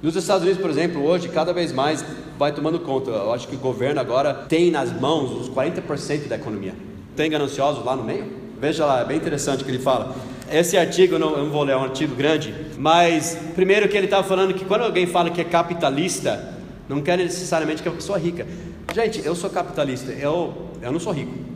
Nos 0.02 0.15
Estados 0.15 0.41
Unidos, 0.41 0.60
por 0.60 0.67
exemplo, 0.67 1.06
hoje 1.06 1.30
cada 1.30 1.54
vez 1.54 1.72
mais 1.72 2.04
vai 2.39 2.52
tomando 2.52 2.80
conta. 2.80 3.12
Eu 3.12 3.32
acho 3.34 3.48
que 3.48 3.56
o 3.56 3.60
governo 3.60 4.02
agora 4.02 4.34
tem 4.34 4.72
nas 4.72 4.91
mãos 5.00 5.30
os 5.32 5.48
40% 5.48 6.28
da 6.28 6.38
economia. 6.38 6.74
Tem 7.15 7.30
gananciosos 7.30 7.86
lá 7.86 7.96
no 7.96 8.04
meio? 8.04 8.26
Veja 8.60 8.84
lá, 8.84 9.02
é 9.02 9.06
bem 9.06 9.17
interessante 9.17 9.62
o 9.62 9.63
que 9.63 9.70
ele 9.70 9.78
fala. 9.78 10.15
Esse 10.52 10.76
artigo, 10.76 11.13
eu 11.13 11.20
não, 11.20 11.34
eu 11.34 11.44
não 11.44 11.52
vou 11.52 11.62
ler, 11.62 11.74
é 11.74 11.78
um 11.78 11.84
artigo 11.84 12.15
grande, 12.15 12.52
mas 12.80 13.38
primeiro 13.54 13.88
que 13.89 13.96
ele 13.96 14.08
estava 14.08 14.28
falando 14.28 14.56
que 14.56 14.65
quando 14.65 14.82
alguém 14.82 15.06
fala 15.06 15.30
que 15.30 15.39
é 15.39 15.44
capitalista, 15.44 16.56
não 16.89 17.00
quer 17.00 17.20
necessariamente 17.20 17.84
que 17.84 17.88
é 17.88 17.91
uma 17.91 17.98
pessoa 17.98 18.17
rica. 18.17 18.48
Gente, 18.91 19.24
eu 19.24 19.36
sou 19.36 19.52
capitalista, 19.52 20.12
eu, 20.13 20.52
eu 20.82 20.91
não 20.91 21.00
sou 21.00 21.13
rico. 21.13 21.51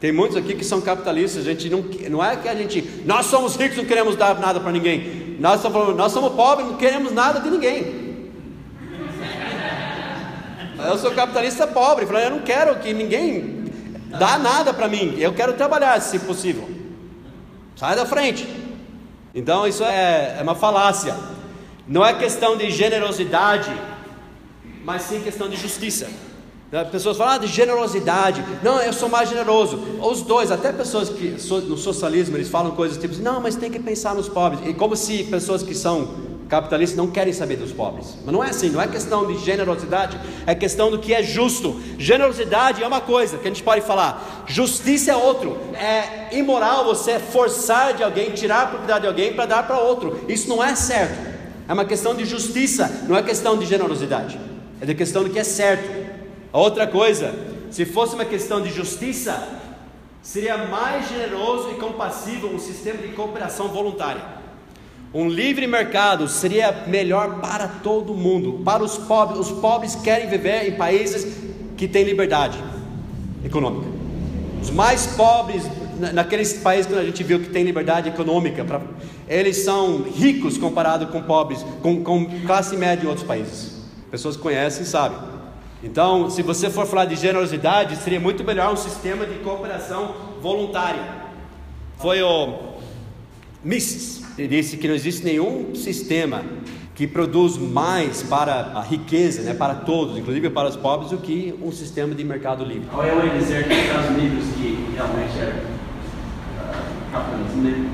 Tem 0.00 0.10
muitos 0.10 0.34
aqui 0.38 0.54
que 0.54 0.64
são 0.64 0.80
capitalistas, 0.80 1.46
a 1.46 1.50
gente 1.50 1.68
não, 1.68 1.84
não 2.08 2.24
é 2.24 2.34
que 2.34 2.48
a 2.48 2.54
gente, 2.54 3.02
nós 3.04 3.26
somos 3.26 3.54
ricos, 3.56 3.76
não 3.76 3.84
queremos 3.84 4.16
dar 4.16 4.40
nada 4.40 4.58
para 4.58 4.72
ninguém. 4.72 5.36
Nós 5.38 5.56
estamos 5.56 5.78
falando, 5.78 5.96
nós 5.96 6.10
somos 6.10 6.32
pobres, 6.32 6.66
não 6.66 6.78
queremos 6.78 7.12
nada 7.12 7.38
de 7.38 7.50
ninguém. 7.50 8.10
Eu 10.78 10.96
sou 10.96 11.10
capitalista 11.10 11.66
pobre, 11.66 12.06
falando, 12.06 12.24
eu 12.24 12.30
não 12.30 12.40
quero 12.40 12.76
que 12.76 12.94
ninguém 12.94 13.66
dá 14.18 14.38
nada 14.38 14.72
para 14.72 14.88
mim, 14.88 15.16
eu 15.18 15.34
quero 15.34 15.52
trabalhar 15.52 16.00
se 16.00 16.18
possível. 16.20 16.66
Sai 17.76 17.94
da 17.94 18.06
frente. 18.06 18.48
Então 19.34 19.66
isso 19.66 19.84
é, 19.84 20.36
é 20.38 20.42
uma 20.42 20.54
falácia. 20.54 21.14
Não 21.86 22.04
é 22.04 22.14
questão 22.14 22.56
de 22.56 22.70
generosidade, 22.70 23.70
mas 24.82 25.02
sim 25.02 25.20
questão 25.20 25.46
de 25.48 25.56
justiça. 25.56 26.08
As 26.72 26.88
pessoas 26.88 27.16
falam 27.16 27.34
ah, 27.34 27.38
de 27.38 27.48
generosidade. 27.48 28.44
Não, 28.62 28.80
eu 28.80 28.92
sou 28.92 29.08
mais 29.08 29.28
generoso. 29.28 29.76
Os 30.00 30.22
dois, 30.22 30.52
até 30.52 30.72
pessoas 30.72 31.08
que 31.08 31.36
no 31.66 31.76
socialismo 31.76 32.36
eles 32.36 32.48
falam 32.48 32.70
coisas 32.72 32.96
tipo 32.96 33.12
assim, 33.12 33.22
não, 33.22 33.40
mas 33.40 33.56
tem 33.56 33.70
que 33.70 33.80
pensar 33.80 34.14
nos 34.14 34.28
pobres. 34.28 34.60
E 34.64 34.72
como 34.72 34.94
se 34.94 35.24
pessoas 35.24 35.64
que 35.64 35.74
são 35.74 36.30
capitalistas 36.48 36.96
não 36.96 37.08
querem 37.08 37.32
saber 37.32 37.56
dos 37.56 37.72
pobres. 37.72 38.14
Mas 38.24 38.32
não 38.32 38.42
é 38.42 38.50
assim, 38.50 38.70
não 38.70 38.80
é 38.80 38.86
questão 38.86 39.26
de 39.26 39.38
generosidade, 39.38 40.18
é 40.46 40.54
questão 40.54 40.90
do 40.90 40.98
que 40.98 41.12
é 41.12 41.22
justo. 41.22 41.80
Generosidade 41.98 42.82
é 42.82 42.86
uma 42.86 43.00
coisa 43.00 43.36
que 43.38 43.46
a 43.46 43.50
gente 43.50 43.62
pode 43.62 43.82
falar, 43.82 44.44
justiça 44.46 45.12
é 45.12 45.16
outro. 45.16 45.56
É 45.74 46.36
imoral 46.36 46.84
você 46.84 47.18
forçar 47.18 47.94
de 47.94 48.02
alguém, 48.02 48.30
tirar 48.30 48.62
a 48.62 48.66
propriedade 48.66 49.02
de 49.02 49.06
alguém 49.06 49.32
para 49.32 49.46
dar 49.46 49.66
para 49.66 49.78
outro. 49.78 50.24
Isso 50.28 50.48
não 50.48 50.62
é 50.62 50.74
certo. 50.74 51.30
É 51.68 51.72
uma 51.72 51.84
questão 51.84 52.14
de 52.14 52.24
justiça, 52.24 53.06
não 53.08 53.16
é 53.16 53.22
questão 53.22 53.56
de 53.56 53.64
generosidade. 53.64 54.38
É 54.80 54.86
de 54.86 54.94
questão 54.94 55.22
do 55.22 55.30
que 55.30 55.38
é 55.38 55.44
certo. 55.44 56.09
Outra 56.52 56.86
coisa, 56.86 57.34
se 57.70 57.84
fosse 57.84 58.14
uma 58.14 58.24
questão 58.24 58.60
de 58.60 58.70
justiça, 58.70 59.48
seria 60.20 60.56
mais 60.66 61.08
generoso 61.08 61.70
e 61.70 61.74
compassivo 61.74 62.48
um 62.48 62.58
sistema 62.58 62.98
de 62.98 63.08
cooperação 63.08 63.68
voluntária. 63.68 64.40
Um 65.12 65.28
livre 65.28 65.66
mercado 65.66 66.28
seria 66.28 66.84
melhor 66.86 67.40
para 67.40 67.66
todo 67.66 68.14
mundo, 68.14 68.62
para 68.64 68.82
os 68.82 68.96
pobres. 68.96 69.40
Os 69.40 69.50
pobres 69.50 69.94
querem 69.96 70.28
viver 70.28 70.68
em 70.68 70.76
países 70.76 71.36
que 71.76 71.88
têm 71.88 72.04
liberdade 72.04 72.58
econômica. 73.44 73.88
Os 74.62 74.70
mais 74.70 75.06
pobres, 75.06 75.64
naqueles 76.12 76.52
países 76.54 76.86
que 76.86 76.98
a 76.98 77.04
gente 77.04 77.24
viu 77.24 77.40
que 77.40 77.48
tem 77.48 77.64
liberdade 77.64 78.08
econômica, 78.08 78.64
eles 79.28 79.58
são 79.58 80.02
ricos 80.02 80.58
comparado 80.58 81.06
com 81.08 81.22
pobres, 81.22 81.64
com, 81.82 82.04
com 82.04 82.26
classe 82.46 82.76
média 82.76 83.04
em 83.04 83.08
outros 83.08 83.26
países. 83.26 83.80
Pessoas 84.10 84.36
conhecem 84.36 84.84
sabem. 84.84 85.29
Então, 85.82 86.28
se 86.28 86.42
você 86.42 86.68
for 86.68 86.86
falar 86.86 87.06
de 87.06 87.16
generosidade, 87.16 87.96
seria 87.96 88.20
muito 88.20 88.44
melhor 88.44 88.72
um 88.72 88.76
sistema 88.76 89.24
de 89.24 89.38
cooperação 89.38 90.14
voluntária. 90.40 91.02
Foi 91.98 92.22
o 92.22 92.70
Mises, 93.64 94.22
ele 94.38 94.48
disse 94.48 94.76
que 94.76 94.88
não 94.88 94.94
existe 94.94 95.24
nenhum 95.24 95.74
sistema 95.74 96.42
que 96.94 97.06
produz 97.06 97.56
mais 97.56 98.22
para 98.22 98.72
a 98.74 98.82
riqueza, 98.82 99.42
né, 99.42 99.54
para 99.54 99.74
todos, 99.74 100.18
inclusive 100.18 100.50
para 100.50 100.68
os 100.68 100.76
pobres, 100.76 101.10
do 101.10 101.18
que 101.18 101.54
um 101.62 101.72
sistema 101.72 102.14
de 102.14 102.22
mercado 102.24 102.62
livre. 102.62 102.88
Ou 102.92 103.04
eu 103.04 103.24
ia 103.26 103.38
dizer 103.38 103.66
que 103.66 103.72
os 103.72 103.78
Estados 103.80 104.10
Unidos, 104.10 104.44
que 104.56 104.86
realmente 104.94 105.38
é 105.38 105.62
uh, 106.58 107.12
capitalismo, 107.12 107.62
né? 107.62 107.90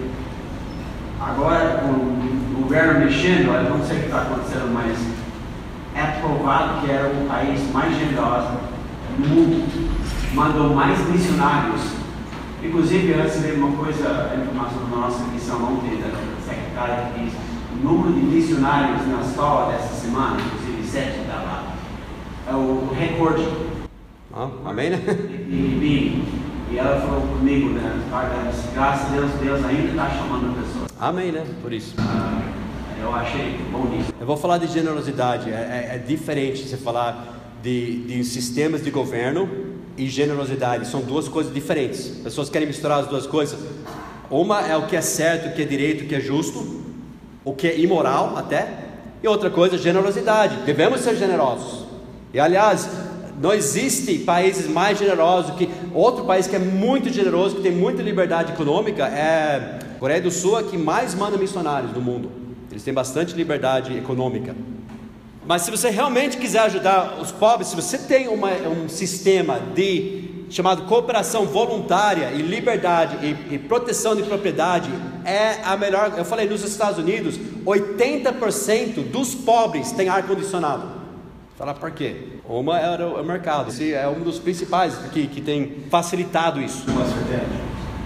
agora 1.20 1.78
com 1.78 1.88
o 1.88 2.62
governo 2.62 3.00
mexendo, 3.04 3.52
eu 3.52 3.70
não 3.70 3.84
sei 3.84 3.96
o 3.96 4.00
que 4.00 4.06
está 4.06 4.22
acontecendo, 4.22 4.72
mas 4.72 4.98
é 5.96 6.20
provado 6.20 6.80
que 6.82 6.90
era 6.90 7.08
o 7.08 7.26
país 7.26 7.72
mais 7.72 7.96
generoso 7.96 8.58
do 9.18 9.28
mundo, 9.28 9.90
mandou 10.34 10.74
mais 10.74 10.98
missionários. 11.08 11.80
Inclusive, 12.62 13.14
antes 13.14 13.42
de 13.42 13.52
uma 13.52 13.74
coisa, 13.76 14.30
a 14.32 14.36
informação 14.36 14.90
da 14.90 14.96
nossa 14.96 15.24
missão 15.24 15.56
ontem, 15.64 15.96
da 15.96 16.08
secretária 16.44 17.12
que 17.14 17.24
diz 17.24 17.32
o 17.72 17.84
número 17.84 18.12
de 18.12 18.26
missionários 18.26 19.06
na 19.06 19.20
escola 19.20 19.72
dessa 19.72 19.94
semana, 19.94 20.36
inclusive 20.40 20.86
sete 20.86 21.20
está 21.20 21.36
lá, 21.36 21.74
é 22.48 22.54
o 22.54 22.90
recorde. 22.94 23.48
Ah, 24.34 24.48
amém, 24.66 24.90
né? 24.90 25.00
E, 25.48 25.54
e, 25.54 26.72
e, 26.72 26.78
ela 26.78 27.00
falou 27.00 27.22
comigo, 27.22 27.70
né? 27.70 28.02
Graças 28.74 29.06
a 29.06 29.10
Deus, 29.12 29.30
Deus 29.40 29.64
ainda 29.64 29.88
está 29.88 30.10
chamando 30.10 30.54
pessoas. 30.58 30.90
Amém, 31.00 31.32
né? 31.32 31.46
Por 31.62 31.72
isso. 31.72 31.94
Ah, 31.98 32.42
eu 33.06 33.14
achei 33.14 33.56
bom 33.70 33.84
nisso. 33.84 34.12
Eu 34.20 34.26
vou 34.26 34.36
falar 34.36 34.58
de 34.58 34.66
generosidade. 34.66 35.48
É, 35.50 35.90
é, 35.92 35.96
é 35.96 35.98
diferente 35.98 36.66
você 36.66 36.76
falar 36.76 37.56
de, 37.62 38.04
de 38.04 38.24
sistemas 38.24 38.82
de 38.82 38.90
governo 38.90 39.48
e 39.96 40.08
generosidade. 40.08 40.88
São 40.88 41.00
duas 41.00 41.28
coisas 41.28 41.54
diferentes. 41.54 42.08
Pessoas 42.22 42.50
querem 42.50 42.66
misturar 42.66 43.00
as 43.00 43.06
duas 43.06 43.26
coisas. 43.26 43.58
Uma 44.28 44.66
é 44.66 44.76
o 44.76 44.86
que 44.86 44.96
é 44.96 45.00
certo, 45.00 45.48
o 45.48 45.54
que 45.54 45.62
é 45.62 45.64
direito, 45.64 46.04
o 46.04 46.08
que 46.08 46.16
é 46.16 46.20
justo, 46.20 46.82
o 47.44 47.52
que 47.52 47.68
é 47.68 47.78
imoral 47.78 48.36
até. 48.36 48.68
E 49.22 49.28
outra 49.28 49.50
coisa, 49.50 49.78
generosidade. 49.78 50.56
Devemos 50.64 51.00
ser 51.00 51.16
generosos. 51.16 51.86
E 52.34 52.40
aliás, 52.40 52.90
não 53.40 53.52
existe 53.52 54.18
países 54.18 54.66
mais 54.66 54.98
generosos 54.98 55.54
que 55.54 55.70
outro 55.94 56.24
país 56.24 56.48
que 56.48 56.56
é 56.56 56.58
muito 56.58 57.08
generoso, 57.12 57.56
que 57.56 57.62
tem 57.62 57.72
muita 57.72 58.02
liberdade 58.02 58.52
econômica, 58.52 59.06
é 59.06 59.78
Coreia 60.00 60.20
do 60.20 60.30
Sul, 60.30 60.58
é 60.58 60.64
que 60.64 60.76
mais 60.76 61.14
manda 61.14 61.38
missionários 61.38 61.92
no 61.92 62.02
mundo. 62.02 62.45
Eles 62.76 62.84
têm 62.84 62.92
bastante 62.92 63.34
liberdade 63.34 63.96
econômica. 63.96 64.54
Mas 65.46 65.62
se 65.62 65.70
você 65.70 65.88
realmente 65.88 66.36
quiser 66.36 66.58
ajudar 66.58 67.18
os 67.18 67.32
pobres, 67.32 67.68
se 67.68 67.74
você 67.74 67.96
tem 67.96 68.28
uma, 68.28 68.50
um 68.50 68.86
sistema 68.86 69.58
de 69.74 70.44
chamado 70.50 70.82
cooperação 70.82 71.46
voluntária 71.46 72.32
e 72.32 72.42
liberdade 72.42 73.16
e, 73.24 73.54
e, 73.54 73.58
proteção 73.58 74.14
de 74.14 74.24
propriedade, 74.24 74.90
é 75.24 75.62
a 75.64 75.74
melhor. 75.74 76.12
Eu 76.18 76.24
falei 76.26 76.46
nos 76.46 76.62
Estados 76.62 76.98
Unidos, 76.98 77.40
80% 77.64 79.10
dos 79.10 79.34
pobres 79.34 79.92
têm 79.92 80.10
ar 80.10 80.24
condicionado. 80.24 80.86
Falar 81.56 81.72
por 81.72 81.92
quê? 81.92 82.14
Uma 82.46 82.78
era 82.78 83.08
o 83.08 83.24
mercado. 83.24 83.70
Esse 83.70 83.94
é 83.94 84.06
um 84.06 84.20
dos 84.20 84.38
principais 84.38 84.98
que, 85.14 85.26
que 85.28 85.40
tem 85.40 85.84
facilitado 85.90 86.60
isso. 86.60 86.84
Uma 86.90 87.06
certeza. 87.06 87.46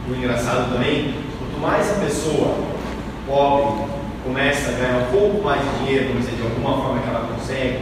O 0.09 0.15
engraçado 0.15 0.75
também, 0.75 1.13
quanto 1.41 1.61
mais 1.61 1.91
a 1.91 2.05
pessoa 2.05 2.57
pobre 3.27 4.00
começa 4.25 4.71
a 4.71 4.73
ganhar 4.73 5.09
um 5.09 5.13
pouco 5.13 5.43
mais 5.43 5.61
de 5.63 5.79
dinheiro, 5.79 6.09
vamos 6.09 6.25
dizer, 6.25 6.37
de 6.37 6.43
alguma 6.43 6.77
forma 6.77 7.01
que 7.01 7.09
ela 7.09 7.29
consegue, 7.35 7.79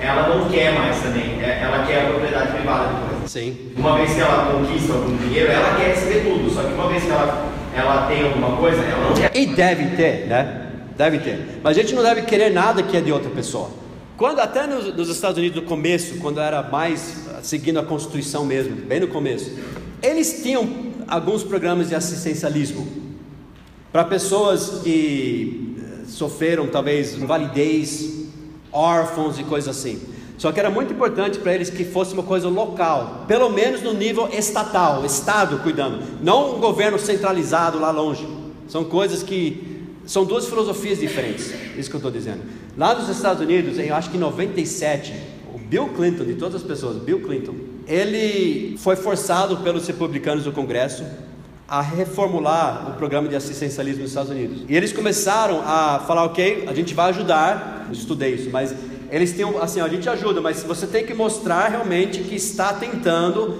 ela 0.00 0.34
não 0.34 0.48
quer 0.48 0.72
mais 0.72 1.00
também, 1.00 1.42
é, 1.42 1.60
ela 1.62 1.86
quer 1.86 2.06
a 2.06 2.10
propriedade 2.10 2.52
privada 2.52 2.88
depois. 2.88 3.30
Sim. 3.30 3.72
Uma 3.76 3.96
vez 3.96 4.14
que 4.14 4.20
ela 4.20 4.52
conquista 4.52 4.92
algum 4.94 5.16
dinheiro, 5.16 5.50
ela 5.50 5.76
quer 5.76 5.88
receber 5.88 6.20
tudo, 6.20 6.50
só 6.50 6.62
que 6.62 6.72
uma 6.72 6.88
vez 6.88 7.04
que 7.04 7.10
ela, 7.10 7.52
ela 7.74 8.06
tem 8.06 8.24
alguma 8.24 8.56
coisa, 8.56 8.82
ela 8.82 9.08
não 9.08 9.14
quer. 9.14 9.30
E 9.36 9.46
deve 9.46 9.96
ter, 9.96 10.26
né? 10.26 10.66
Deve 10.96 11.18
ter. 11.18 11.60
Mas 11.62 11.76
a 11.76 11.80
gente 11.80 11.94
não 11.94 12.02
deve 12.02 12.22
querer 12.22 12.50
nada 12.50 12.82
que 12.82 12.96
é 12.96 13.00
de 13.00 13.12
outra 13.12 13.30
pessoa. 13.30 13.70
Quando 14.16 14.40
até 14.40 14.66
nos, 14.66 14.94
nos 14.94 15.08
Estados 15.08 15.38
Unidos 15.38 15.62
no 15.62 15.68
começo, 15.68 16.18
quando 16.18 16.40
era 16.40 16.62
mais 16.62 17.26
seguindo 17.42 17.78
a 17.78 17.82
Constituição 17.82 18.44
mesmo, 18.44 18.76
bem 18.76 19.00
no 19.00 19.08
começo, 19.08 19.50
eles 20.02 20.42
tinham 20.42 20.68
alguns 21.08 21.42
programas 21.42 21.88
de 21.88 21.94
assistencialismo 21.94 22.99
para 23.92 24.04
pessoas 24.04 24.80
que 24.82 25.76
eh, 25.78 26.04
sofreram 26.06 26.66
talvez 26.66 27.16
invalidez, 27.16 28.28
órfãos 28.72 29.38
e 29.38 29.44
coisas 29.44 29.76
assim. 29.76 30.00
Só 30.38 30.50
que 30.52 30.58
era 30.58 30.70
muito 30.70 30.92
importante 30.92 31.38
para 31.38 31.54
eles 31.54 31.68
que 31.68 31.84
fosse 31.84 32.14
uma 32.14 32.22
coisa 32.22 32.48
local, 32.48 33.24
pelo 33.28 33.50
menos 33.50 33.82
no 33.82 33.92
nível 33.92 34.28
estatal, 34.32 35.04
Estado 35.04 35.58
cuidando, 35.58 36.02
não 36.22 36.56
um 36.56 36.60
governo 36.60 36.98
centralizado 36.98 37.78
lá 37.78 37.90
longe. 37.90 38.26
São 38.66 38.84
coisas 38.84 39.22
que 39.22 39.84
são 40.06 40.24
duas 40.24 40.46
filosofias 40.46 40.98
diferentes, 40.98 41.52
isso 41.76 41.90
que 41.90 41.96
eu 41.96 41.98
estou 41.98 42.10
dizendo. 42.10 42.40
Lá 42.76 42.94
nos 42.94 43.08
Estados 43.08 43.42
Unidos, 43.42 43.78
eu 43.78 43.94
acho 43.94 44.08
que 44.10 44.16
em 44.16 44.20
97, 44.20 45.12
o 45.54 45.58
Bill 45.58 45.88
Clinton, 45.88 46.24
de 46.24 46.34
todas 46.34 46.54
as 46.54 46.62
pessoas, 46.62 46.96
Bill 46.96 47.20
Clinton, 47.20 47.54
ele 47.86 48.78
foi 48.78 48.96
forçado 48.96 49.58
pelos 49.58 49.86
republicanos 49.86 50.44
do 50.44 50.52
Congresso 50.52 51.04
a 51.70 51.80
reformular 51.80 52.90
o 52.90 52.94
programa 52.94 53.28
de 53.28 53.36
assistencialismo 53.36 54.02
nos 54.02 54.10
Estados 54.10 54.32
Unidos. 54.32 54.64
E 54.68 54.76
eles 54.76 54.92
começaram 54.92 55.62
a 55.64 56.00
falar, 56.00 56.24
ok, 56.24 56.64
a 56.66 56.74
gente 56.74 56.92
vai 56.94 57.10
ajudar, 57.10 57.84
eu 57.86 57.92
estudei 57.92 58.34
isso, 58.34 58.50
mas 58.50 58.74
eles 59.08 59.32
têm 59.32 59.46
assim, 59.60 59.80
a 59.80 59.86
gente 59.86 60.08
ajuda, 60.08 60.40
mas 60.40 60.64
você 60.64 60.84
tem 60.84 61.06
que 61.06 61.14
mostrar 61.14 61.68
realmente 61.68 62.24
que 62.24 62.34
está 62.34 62.72
tentando 62.72 63.56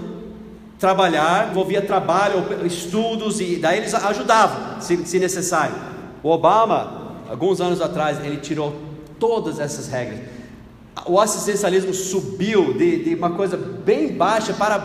trabalhar, 0.77 1.51
envolvia 1.51 1.81
trabalho, 1.83 2.45
estudos, 2.67 3.41
e 3.41 3.57
daí 3.57 3.79
eles 3.79 3.95
ajudavam, 3.95 4.81
se, 4.81 4.97
se 5.07 5.21
necessário. 5.21 5.77
O 6.21 6.31
Obama, 6.31 7.15
alguns 7.31 7.61
anos 7.61 7.81
atrás, 7.81 8.19
ele 8.25 8.39
tirou 8.39 8.75
todas 9.21 9.61
essas 9.61 9.87
regras. 9.87 10.19
O 11.07 11.21
assistencialismo 11.21 11.95
subiu 11.95 12.75
de, 12.75 13.05
de 13.05 13.15
uma 13.15 13.31
coisa 13.31 13.57
bem 13.57 14.09
baixa 14.13 14.53
para 14.53 14.79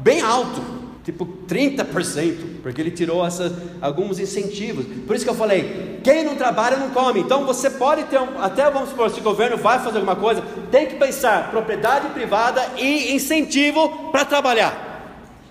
bem 0.00 0.20
alto 0.20 0.67
tipo 1.08 1.26
30%, 1.48 2.60
porque 2.62 2.82
ele 2.82 2.90
tirou 2.90 3.24
essa, 3.24 3.50
alguns 3.80 4.18
incentivos. 4.18 4.84
Por 5.06 5.16
isso 5.16 5.24
que 5.24 5.30
eu 5.30 5.34
falei: 5.34 6.00
quem 6.04 6.22
não 6.22 6.36
trabalha 6.36 6.76
não 6.76 6.90
come. 6.90 7.20
Então 7.20 7.46
você 7.46 7.70
pode 7.70 8.04
ter, 8.04 8.20
um, 8.20 8.42
até 8.42 8.70
vamos 8.70 8.90
supor, 8.90 9.08
se 9.08 9.20
o 9.20 9.22
governo 9.22 9.56
vai 9.56 9.78
fazer 9.78 9.96
alguma 9.96 10.16
coisa, 10.16 10.42
tem 10.70 10.86
que 10.86 10.96
pensar 10.96 11.50
propriedade 11.50 12.08
privada 12.08 12.62
e 12.76 13.14
incentivo 13.14 14.10
para 14.12 14.26
trabalhar. 14.26 14.86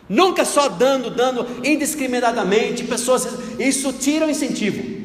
Nunca 0.08 0.46
só 0.46 0.70
dando, 0.70 1.10
dando 1.10 1.46
indiscriminadamente, 1.66 2.84
pessoas, 2.84 3.28
isso 3.58 3.92
tira 3.94 4.28
o 4.28 4.30
incentivo. 4.30 4.96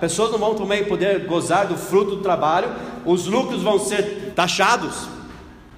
Pessoas 0.00 0.32
não 0.32 0.38
vão 0.38 0.54
também 0.54 0.84
poder 0.86 1.26
gozar 1.26 1.66
do 1.66 1.76
fruto 1.76 2.16
do 2.16 2.22
trabalho, 2.22 2.68
os 3.04 3.26
lucros 3.26 3.62
vão 3.62 3.78
ser 3.78 4.32
taxados. 4.34 5.06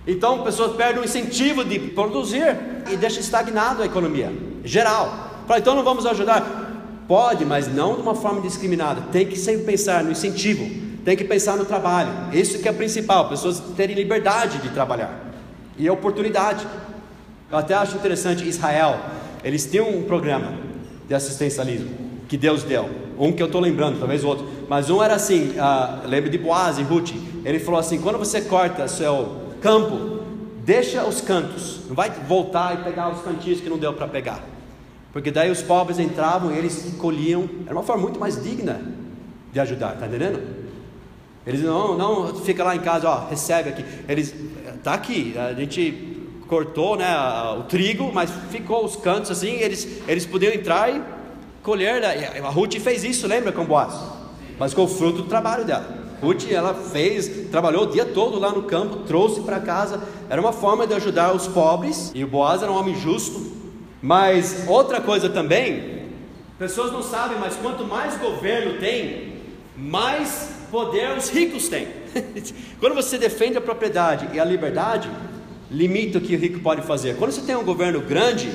Então, 0.06 0.42
pessoas 0.42 0.76
perdem 0.76 1.00
o 1.00 1.04
incentivo 1.04 1.64
de 1.64 1.78
produzir 1.78 2.56
e 2.90 2.96
deixa 2.96 3.20
estagnado 3.20 3.82
a 3.82 3.86
economia 3.86 4.32
geral. 4.62 5.42
Fala, 5.46 5.60
então 5.60 5.74
não 5.74 5.82
vamos 5.82 6.04
ajudar? 6.06 7.04
Pode, 7.08 7.44
mas 7.44 7.72
não 7.72 7.94
de 7.94 8.02
uma 8.02 8.14
forma 8.14 8.40
discriminada. 8.40 9.02
Tem 9.12 9.26
que 9.26 9.38
sempre 9.38 9.64
pensar 9.64 10.04
no 10.04 10.10
incentivo, 10.10 10.64
tem 11.04 11.16
que 11.16 11.24
pensar 11.24 11.56
no 11.56 11.64
trabalho. 11.64 12.10
Isso 12.32 12.58
que 12.58 12.68
é 12.68 12.72
principal, 12.72 13.28
pessoas 13.28 13.60
terem 13.76 13.94
liberdade 13.94 14.58
de 14.58 14.70
trabalhar. 14.70 15.22
e 15.76 15.90
oportunidade. 15.90 16.64
Eu 17.50 17.58
até 17.58 17.74
acho 17.74 17.96
interessante 17.96 18.46
Israel, 18.48 19.00
eles 19.42 19.64
têm 19.64 19.80
um 19.80 20.04
programa 20.04 20.52
de 21.08 21.14
assistencialismo 21.14 21.90
que 22.28 22.36
Deus 22.36 22.62
deu. 22.62 22.88
Um 23.18 23.32
que 23.32 23.42
eu 23.42 23.46
estou 23.46 23.60
lembrando, 23.60 23.98
talvez 23.98 24.24
outro. 24.24 24.46
Mas 24.68 24.88
um 24.88 25.02
era 25.02 25.14
assim, 25.14 25.50
uh, 25.50 26.06
lembra 26.06 26.30
de 26.30 26.38
Boaz 26.38 26.78
e 26.78 26.82
Ruth. 26.82 27.12
Ele 27.44 27.58
falou 27.58 27.78
assim: 27.80 28.00
quando 28.00 28.18
você 28.18 28.40
corta 28.40 28.88
seu 28.88 29.43
campo, 29.64 30.20
deixa 30.62 31.02
os 31.06 31.22
cantos. 31.22 31.80
Não 31.88 31.96
vai 31.96 32.10
voltar 32.10 32.78
e 32.78 32.84
pegar 32.84 33.08
os 33.08 33.22
cantinhos 33.22 33.62
que 33.62 33.70
não 33.70 33.78
deu 33.78 33.94
para 33.94 34.06
pegar. 34.06 34.44
Porque 35.10 35.30
daí 35.30 35.50
os 35.50 35.62
pobres 35.62 35.98
entravam 35.98 36.52
e 36.52 36.58
eles 36.58 36.94
colhiam. 36.98 37.48
Era 37.64 37.74
uma 37.74 37.82
forma 37.82 38.02
muito 38.02 38.20
mais 38.20 38.42
digna 38.42 38.82
de 39.50 39.58
ajudar, 39.60 39.96
tá 39.96 40.06
entendendo? 40.06 40.42
Eles 41.46 41.62
não, 41.62 41.96
não 41.96 42.34
fica 42.34 42.62
lá 42.62 42.76
em 42.76 42.80
casa, 42.80 43.08
ó, 43.08 43.26
recebe 43.26 43.70
aqui. 43.70 43.84
Eles 44.06 44.34
tá 44.82 44.92
aqui, 44.92 45.34
a 45.38 45.54
gente 45.54 46.12
cortou, 46.46 46.94
né, 46.94 47.16
o 47.58 47.62
trigo, 47.62 48.12
mas 48.12 48.30
ficou 48.50 48.84
os 48.84 48.96
cantos 48.96 49.30
assim, 49.30 49.52
eles 49.52 50.02
eles 50.06 50.26
podiam 50.26 50.52
entrar 50.52 50.94
e 50.94 51.02
colher. 51.62 52.02
Né? 52.02 52.38
A 52.44 52.50
Ruth 52.50 52.74
fez 52.80 53.02
isso, 53.02 53.26
lembra 53.26 53.50
com 53.50 53.64
Boaz? 53.64 53.94
Mas 54.58 54.74
com 54.74 54.82
o 54.84 54.88
fruto 54.88 55.22
do 55.22 55.28
trabalho 55.28 55.64
dela. 55.64 56.03
Ruth, 56.24 56.50
ela 56.50 56.74
fez, 56.74 57.48
trabalhou 57.50 57.84
o 57.84 57.90
dia 57.90 58.04
todo 58.04 58.38
lá 58.38 58.50
no 58.50 58.62
campo, 58.62 59.04
trouxe 59.06 59.42
para 59.42 59.60
casa. 59.60 60.00
Era 60.28 60.40
uma 60.40 60.52
forma 60.52 60.86
de 60.86 60.94
ajudar 60.94 61.34
os 61.34 61.46
pobres. 61.46 62.10
E 62.14 62.24
o 62.24 62.26
Boaz 62.26 62.62
era 62.62 62.72
um 62.72 62.76
homem 62.76 62.94
justo. 62.94 63.52
Mas 64.00 64.64
outra 64.66 65.00
coisa 65.00 65.28
também, 65.28 66.02
pessoas 66.58 66.92
não 66.92 67.02
sabem, 67.02 67.38
mas 67.38 67.56
quanto 67.56 67.84
mais 67.84 68.16
governo 68.18 68.78
tem, 68.78 69.34
mais 69.76 70.50
poder 70.70 71.16
os 71.16 71.28
ricos 71.28 71.68
têm. 71.68 71.88
Quando 72.80 72.94
você 72.94 73.16
defende 73.18 73.56
a 73.56 73.60
propriedade 73.60 74.28
e 74.34 74.40
a 74.40 74.44
liberdade, 74.44 75.10
limita 75.70 76.18
o 76.18 76.20
que 76.20 76.34
o 76.34 76.38
rico 76.38 76.60
pode 76.60 76.82
fazer. 76.82 77.16
Quando 77.16 77.32
você 77.32 77.42
tem 77.42 77.56
um 77.56 77.64
governo 77.64 78.00
grande, 78.00 78.50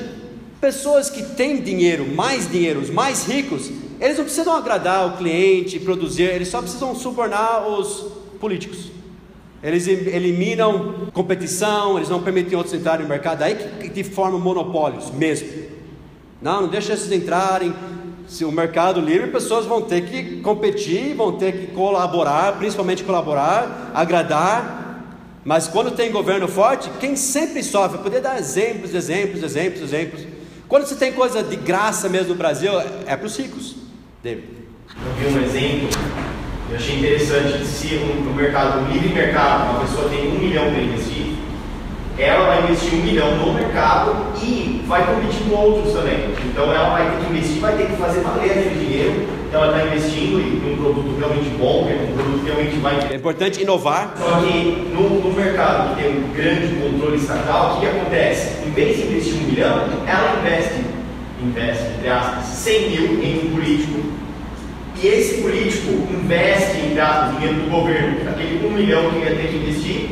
pessoas 0.59 1.09
que 1.09 1.23
têm 1.23 1.61
dinheiro, 1.61 2.05
mais 2.07 2.49
dinheiro, 2.49 2.79
os 2.79 2.89
mais 2.89 3.25
ricos, 3.25 3.71
eles 3.99 4.17
não 4.17 4.23
precisam 4.23 4.55
agradar 4.55 5.07
o 5.07 5.17
cliente, 5.17 5.79
produzir, 5.79 6.23
eles 6.23 6.47
só 6.47 6.61
precisam 6.61 6.95
subornar 6.95 7.67
os 7.67 8.05
políticos. 8.39 8.91
Eles 9.61 9.87
eliminam 9.87 11.07
competição, 11.11 11.97
eles 11.97 12.07
não 12.07 12.21
permitem 12.21 12.57
outros 12.57 12.73
entrarem 12.73 13.03
no 13.03 13.09
mercado, 13.09 13.43
aí 13.43 13.55
que, 13.55 13.89
que 13.89 14.03
formam 14.03 14.39
monopólios 14.39 15.11
mesmo. 15.11 15.49
Não, 16.41 16.61
não 16.61 16.69
deixa 16.69 16.93
esses 16.93 17.11
entrarem. 17.11 17.73
Se 18.25 18.45
o 18.45 18.51
mercado 18.51 19.01
livre, 19.01 19.31
pessoas 19.31 19.65
vão 19.65 19.81
ter 19.81 20.05
que 20.05 20.39
competir, 20.41 21.13
vão 21.15 21.33
ter 21.33 21.51
que 21.51 21.67
colaborar, 21.73 22.57
principalmente 22.57 23.03
colaborar, 23.03 23.91
agradar. 23.93 25.03
Mas 25.43 25.67
quando 25.67 25.91
tem 25.91 26.11
governo 26.11 26.47
forte, 26.47 26.89
quem 26.99 27.15
sempre 27.17 27.61
sofre, 27.63 27.97
eu 27.97 28.03
poderia 28.03 28.21
dar 28.21 28.39
exemplos, 28.39 28.93
exemplos, 28.93 29.43
exemplos, 29.43 29.81
exemplos. 29.81 30.21
Quando 30.69 30.85
você 30.85 30.95
tem 30.95 31.11
coisa 31.11 31.43
de 31.43 31.55
graça 31.55 32.07
mesmo 32.07 32.29
no 32.29 32.35
Brasil, 32.35 32.71
é 33.05 33.17
para 33.17 33.25
os 33.25 33.35
ricos. 33.35 33.78
David. 34.21 34.47
Eu 35.05 35.13
vi 35.31 35.37
um 35.37 35.43
exemplo, 35.43 35.89
eu 36.69 36.75
achei 36.75 36.97
interessante, 36.97 37.65
se 37.65 37.95
no 37.95 38.33
mercado, 38.33 38.81
no 38.81 38.91
livre 38.91 39.13
mercado, 39.13 39.71
uma 39.71 39.79
pessoa 39.79 40.09
tem 40.09 40.27
um 40.27 40.39
milhão 40.39 40.69
para 40.71 40.81
investir, 40.81 41.35
ela 42.17 42.47
vai 42.47 42.63
investir 42.63 42.95
um 42.95 43.03
milhão 43.03 43.37
no 43.37 43.53
mercado 43.53 44.13
e 44.43 44.83
vai 44.85 45.05
competir 45.05 45.41
com 45.49 45.55
outros 45.55 45.93
também. 45.93 46.33
Então 46.45 46.65
ela 46.65 46.89
vai 46.89 47.09
ter 47.09 47.23
que 47.25 47.31
investir, 47.31 47.61
vai 47.61 47.77
ter 47.77 47.85
que 47.87 47.95
fazer 47.95 48.19
valer 48.19 48.51
aquele 48.51 48.85
dinheiro. 48.85 49.39
Então 49.47 49.63
ela 49.63 49.77
está 49.77 49.95
investindo 49.95 50.39
em 50.39 50.73
um 50.73 50.75
produto 50.75 51.17
realmente 51.17 51.49
bom, 51.57 51.89
um 51.89 52.13
produto 52.13 52.39
que 52.43 52.51
realmente 52.51 52.75
vai. 52.77 52.99
É 53.09 53.15
importante 53.15 53.61
inovar. 53.61 54.13
Só 54.17 54.41
que 54.41 54.91
no, 54.93 55.21
no 55.21 55.33
mercado 55.33 55.95
que 55.95 56.03
tem 56.03 56.11
um 56.11 56.33
grande 56.33 56.75
controle 56.75 57.15
estatal, 57.15 57.77
o 57.77 57.79
que 57.79 57.87
acontece? 57.87 58.67
Em 58.67 58.71
vez 58.71 58.97
de 58.97 59.03
investir 59.03 59.35
um 59.35 59.47
milhão, 59.47 59.87
ela 60.05 60.39
investe, 60.41 60.88
investe, 61.41 61.83
entre 61.97 62.09
aspas, 62.09 62.45
100 62.45 62.89
mil 62.89 63.23
em 63.23 63.47
um 63.47 63.55
político. 63.55 63.99
E 65.01 65.07
esse 65.07 65.41
político 65.41 65.91
investe, 66.11 66.79
entre 66.79 66.99
aspas, 66.99 67.37
dinheiro 67.37 67.61
do 67.61 67.69
governo, 67.69 68.29
aquele 68.29 68.67
um 68.67 68.71
milhão 68.71 69.09
que 69.11 69.19
ia 69.19 69.35
ter 69.35 69.47
que 69.47 69.55
investir 69.55 70.09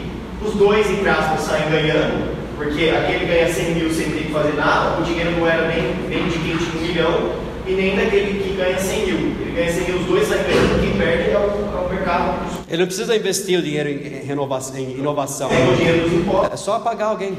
os 0.47 0.53
dois, 0.53 0.89
entre 0.89 1.09
aspas, 1.09 1.41
saem 1.41 1.69
ganhando, 1.69 2.35
porque 2.55 2.89
aquele 2.89 3.25
ganha 3.25 3.53
100 3.53 3.75
mil 3.75 3.91
sem 3.91 4.09
ter 4.11 4.25
que 4.25 4.31
fazer 4.31 4.53
nada, 4.53 4.99
o 4.99 5.03
dinheiro 5.03 5.31
não 5.31 5.47
era 5.47 5.67
nem, 5.67 5.93
nem 6.07 6.27
de 6.29 6.37
quem 6.39 6.57
tinha 6.57 6.75
um 6.75 6.87
milhão 6.87 7.31
e 7.67 7.73
nem 7.73 7.95
daquele 7.95 8.41
que 8.41 8.55
ganha 8.55 8.77
100 8.77 9.05
mil. 9.05 9.17
Ele 9.17 9.53
ganha 9.55 9.73
100 9.73 9.83
mil, 9.85 9.97
os 9.97 10.05
dois 10.05 10.27
saem 10.27 10.43
ganhando, 10.43 10.81
quem 10.81 10.91
perde 10.93 11.31
é 11.31 11.37
o, 11.37 11.77
é 11.77 11.85
o 11.85 11.89
mercado. 11.89 12.39
Ele 12.69 12.77
não 12.77 12.87
precisa 12.87 13.15
investir 13.15 13.59
o 13.59 13.61
dinheiro 13.61 13.89
em, 13.89 14.25
renovação, 14.25 14.77
em 14.77 14.91
inovação. 14.91 15.49
É 15.51 15.73
o 15.73 15.75
dinheiro 15.75 16.09
dos 16.09 16.13
impostos. 16.13 16.53
É 16.53 16.57
só 16.57 16.79
pagar 16.79 17.07
alguém. 17.07 17.37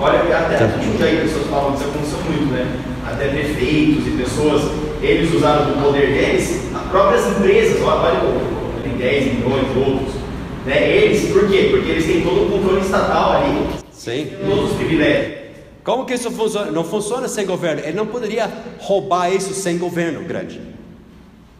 Olha, 0.00 0.20
até 0.20 0.56
tá. 0.56 0.64
a 0.64 0.82
gente 0.82 1.02
aí 1.02 1.20
pessoas 1.20 1.46
falam 1.46 1.74
isso 1.74 1.84
aconteceu 1.84 2.18
muito, 2.24 2.52
né? 2.52 2.66
Até 3.12 3.28
prefeitos 3.28 4.06
e 4.06 4.10
pessoas, 4.16 4.62
eles 5.02 5.34
usaram 5.34 5.66
do 5.66 5.82
poder 5.82 6.06
deles, 6.12 6.60
as 6.74 6.88
próprias 6.90 7.26
empresas, 7.26 7.82
olha, 7.82 8.20
tem 8.82 8.92
10 8.96 9.34
milhões, 9.34 9.76
outros 9.76 10.20
né? 10.64 10.90
Eles, 10.90 11.32
por 11.32 11.48
quê? 11.48 11.68
Porque 11.70 11.90
eles 11.90 12.06
têm 12.06 12.22
todo 12.22 12.46
o 12.46 12.50
controle 12.50 12.80
estatal 12.80 13.32
ali. 13.32 13.66
Sim. 13.92 14.30
Todos 14.46 14.70
os 14.70 14.76
privilégios. 14.76 15.40
Como 15.82 16.04
que 16.04 16.14
isso 16.14 16.30
funciona? 16.30 16.70
Não 16.70 16.84
funciona 16.84 17.26
sem 17.28 17.46
governo. 17.46 17.82
Ele 17.82 17.96
não 17.96 18.06
poderia 18.06 18.50
roubar 18.78 19.32
isso 19.32 19.54
sem 19.54 19.78
governo 19.78 20.22
grande. 20.24 20.60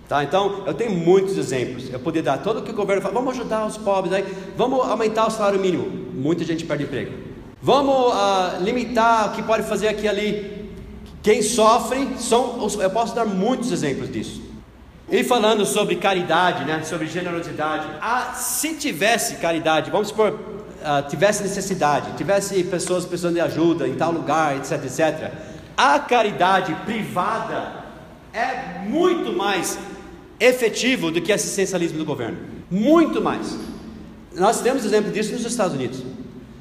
Tá? 0.08 0.22
Então, 0.22 0.64
eu 0.66 0.74
tenho 0.74 0.90
muitos 0.90 1.38
exemplos. 1.38 1.90
Eu 1.90 1.98
poderia 2.00 2.32
dar 2.32 2.38
todo 2.38 2.60
o 2.60 2.62
que 2.62 2.70
o 2.70 2.74
governo 2.74 3.00
fala, 3.00 3.14
vamos 3.14 3.34
ajudar 3.34 3.66
os 3.66 3.76
pobres, 3.76 4.12
aí, 4.12 4.24
vamos 4.56 4.80
aumentar 4.80 5.26
o 5.26 5.30
salário 5.30 5.58
mínimo. 5.58 5.88
Muita 6.14 6.44
gente 6.44 6.64
perde 6.64 6.84
emprego. 6.84 7.12
Vamos 7.62 8.12
uh, 8.12 8.62
limitar 8.62 9.28
o 9.28 9.36
que 9.36 9.42
pode 9.42 9.62
fazer 9.62 9.88
aqui 9.88 10.04
e 10.04 10.08
ali. 10.08 10.59
Quem 11.22 11.42
sofre 11.42 12.16
são 12.18 12.66
eu 12.80 12.90
posso 12.90 13.14
dar 13.14 13.26
muitos 13.26 13.70
exemplos 13.72 14.10
disso. 14.10 14.50
E 15.10 15.24
falando 15.24 15.66
sobre 15.66 15.96
caridade, 15.96 16.64
né, 16.64 16.82
sobre 16.84 17.06
generosidade, 17.08 17.86
ah, 18.00 18.32
se 18.34 18.74
tivesse 18.74 19.36
caridade, 19.36 19.90
vamos 19.90 20.08
supor, 20.08 20.38
ah, 20.84 21.02
tivesse 21.02 21.42
necessidade, 21.42 22.16
tivesse 22.16 22.62
pessoas 22.64 23.04
precisando 23.04 23.34
de 23.34 23.40
ajuda 23.40 23.88
em 23.88 23.94
tal 23.96 24.12
lugar, 24.12 24.56
etc, 24.56 24.84
etc, 24.84 25.32
a 25.76 25.98
caridade 25.98 26.72
privada 26.86 27.84
é 28.32 28.78
muito 28.86 29.32
mais 29.32 29.78
efetivo 30.38 31.10
do 31.10 31.20
que 31.20 31.32
assistencialismo 31.32 31.98
do 31.98 32.04
governo, 32.04 32.38
muito 32.70 33.20
mais. 33.20 33.58
Nós 34.32 34.60
temos 34.60 34.84
exemplo 34.84 35.10
disso 35.10 35.32
nos 35.32 35.44
Estados 35.44 35.74
Unidos. 35.74 36.02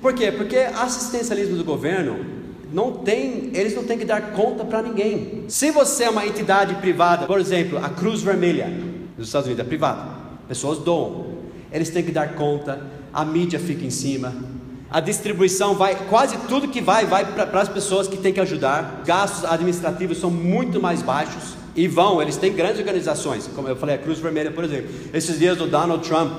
Por 0.01 0.13
quê? 0.13 0.31
Porque 0.31 0.57
assistencialismo 0.57 1.55
do 1.55 1.63
governo 1.63 2.38
não 2.71 2.91
tem, 2.91 3.49
eles 3.53 3.75
não 3.75 3.83
têm 3.83 3.97
que 3.97 4.05
dar 4.05 4.31
conta 4.31 4.63
para 4.63 4.81
ninguém. 4.81 5.45
Se 5.47 5.71
você 5.71 6.03
é 6.03 6.09
uma 6.09 6.25
entidade 6.25 6.75
privada, 6.75 7.25
por 7.25 7.39
exemplo, 7.39 7.77
a 7.83 7.89
Cruz 7.89 8.21
Vermelha 8.21 8.71
dos 9.17 9.27
Estados 9.27 9.47
Unidos 9.47 9.65
é 9.65 9.67
privada, 9.67 10.03
pessoas 10.47 10.79
doam, 10.79 11.39
eles 11.71 11.89
têm 11.89 12.03
que 12.03 12.11
dar 12.11 12.35
conta, 12.35 12.81
a 13.13 13.25
mídia 13.25 13.59
fica 13.59 13.85
em 13.85 13.89
cima, 13.89 14.33
a 14.89 14.99
distribuição 14.99 15.75
vai, 15.75 15.95
quase 16.09 16.37
tudo 16.47 16.67
que 16.67 16.81
vai, 16.81 17.05
vai 17.05 17.25
para 17.25 17.61
as 17.61 17.69
pessoas 17.69 18.07
que 18.07 18.17
têm 18.17 18.33
que 18.33 18.39
ajudar, 18.39 19.03
gastos 19.05 19.45
administrativos 19.45 20.17
são 20.17 20.31
muito 20.31 20.81
mais 20.81 21.01
baixos. 21.01 21.59
E 21.75 21.87
vão, 21.87 22.21
eles 22.21 22.35
têm 22.35 22.51
grandes 22.51 22.79
organizações, 22.79 23.47
como 23.55 23.67
eu 23.67 23.75
falei, 23.75 23.95
a 23.95 23.97
Cruz 23.99 24.19
Vermelha, 24.19 24.51
por 24.51 24.63
exemplo. 24.63 24.89
Esses 25.13 25.37
dias 25.37 25.61
o 25.61 25.67
Donald 25.67 26.05
Trump 26.05 26.31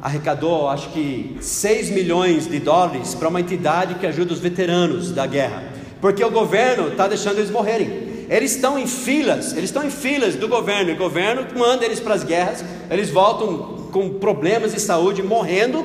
arrecadou, 0.00 0.68
acho 0.68 0.90
que 0.90 1.36
6 1.40 1.90
milhões 1.90 2.46
de 2.46 2.60
dólares 2.60 3.14
para 3.14 3.28
uma 3.28 3.40
entidade 3.40 3.96
que 3.96 4.06
ajuda 4.06 4.32
os 4.32 4.38
veteranos 4.38 5.10
da 5.10 5.26
guerra 5.26 5.75
porque 6.06 6.22
o 6.22 6.30
governo 6.30 6.86
está 6.86 7.08
deixando 7.08 7.38
eles 7.38 7.50
morrerem. 7.50 8.26
Eles 8.30 8.54
estão 8.54 8.78
em 8.78 8.86
filas, 8.86 9.50
eles 9.54 9.64
estão 9.64 9.84
em 9.84 9.90
filas 9.90 10.36
do 10.36 10.46
governo, 10.46 10.90
e 10.90 10.92
o 10.92 10.96
governo 10.96 11.44
manda 11.58 11.84
eles 11.84 11.98
para 11.98 12.14
as 12.14 12.22
guerras, 12.22 12.64
eles 12.88 13.10
voltam 13.10 13.88
com 13.90 14.10
problemas 14.10 14.72
de 14.72 14.80
saúde, 14.80 15.20
morrendo, 15.20 15.84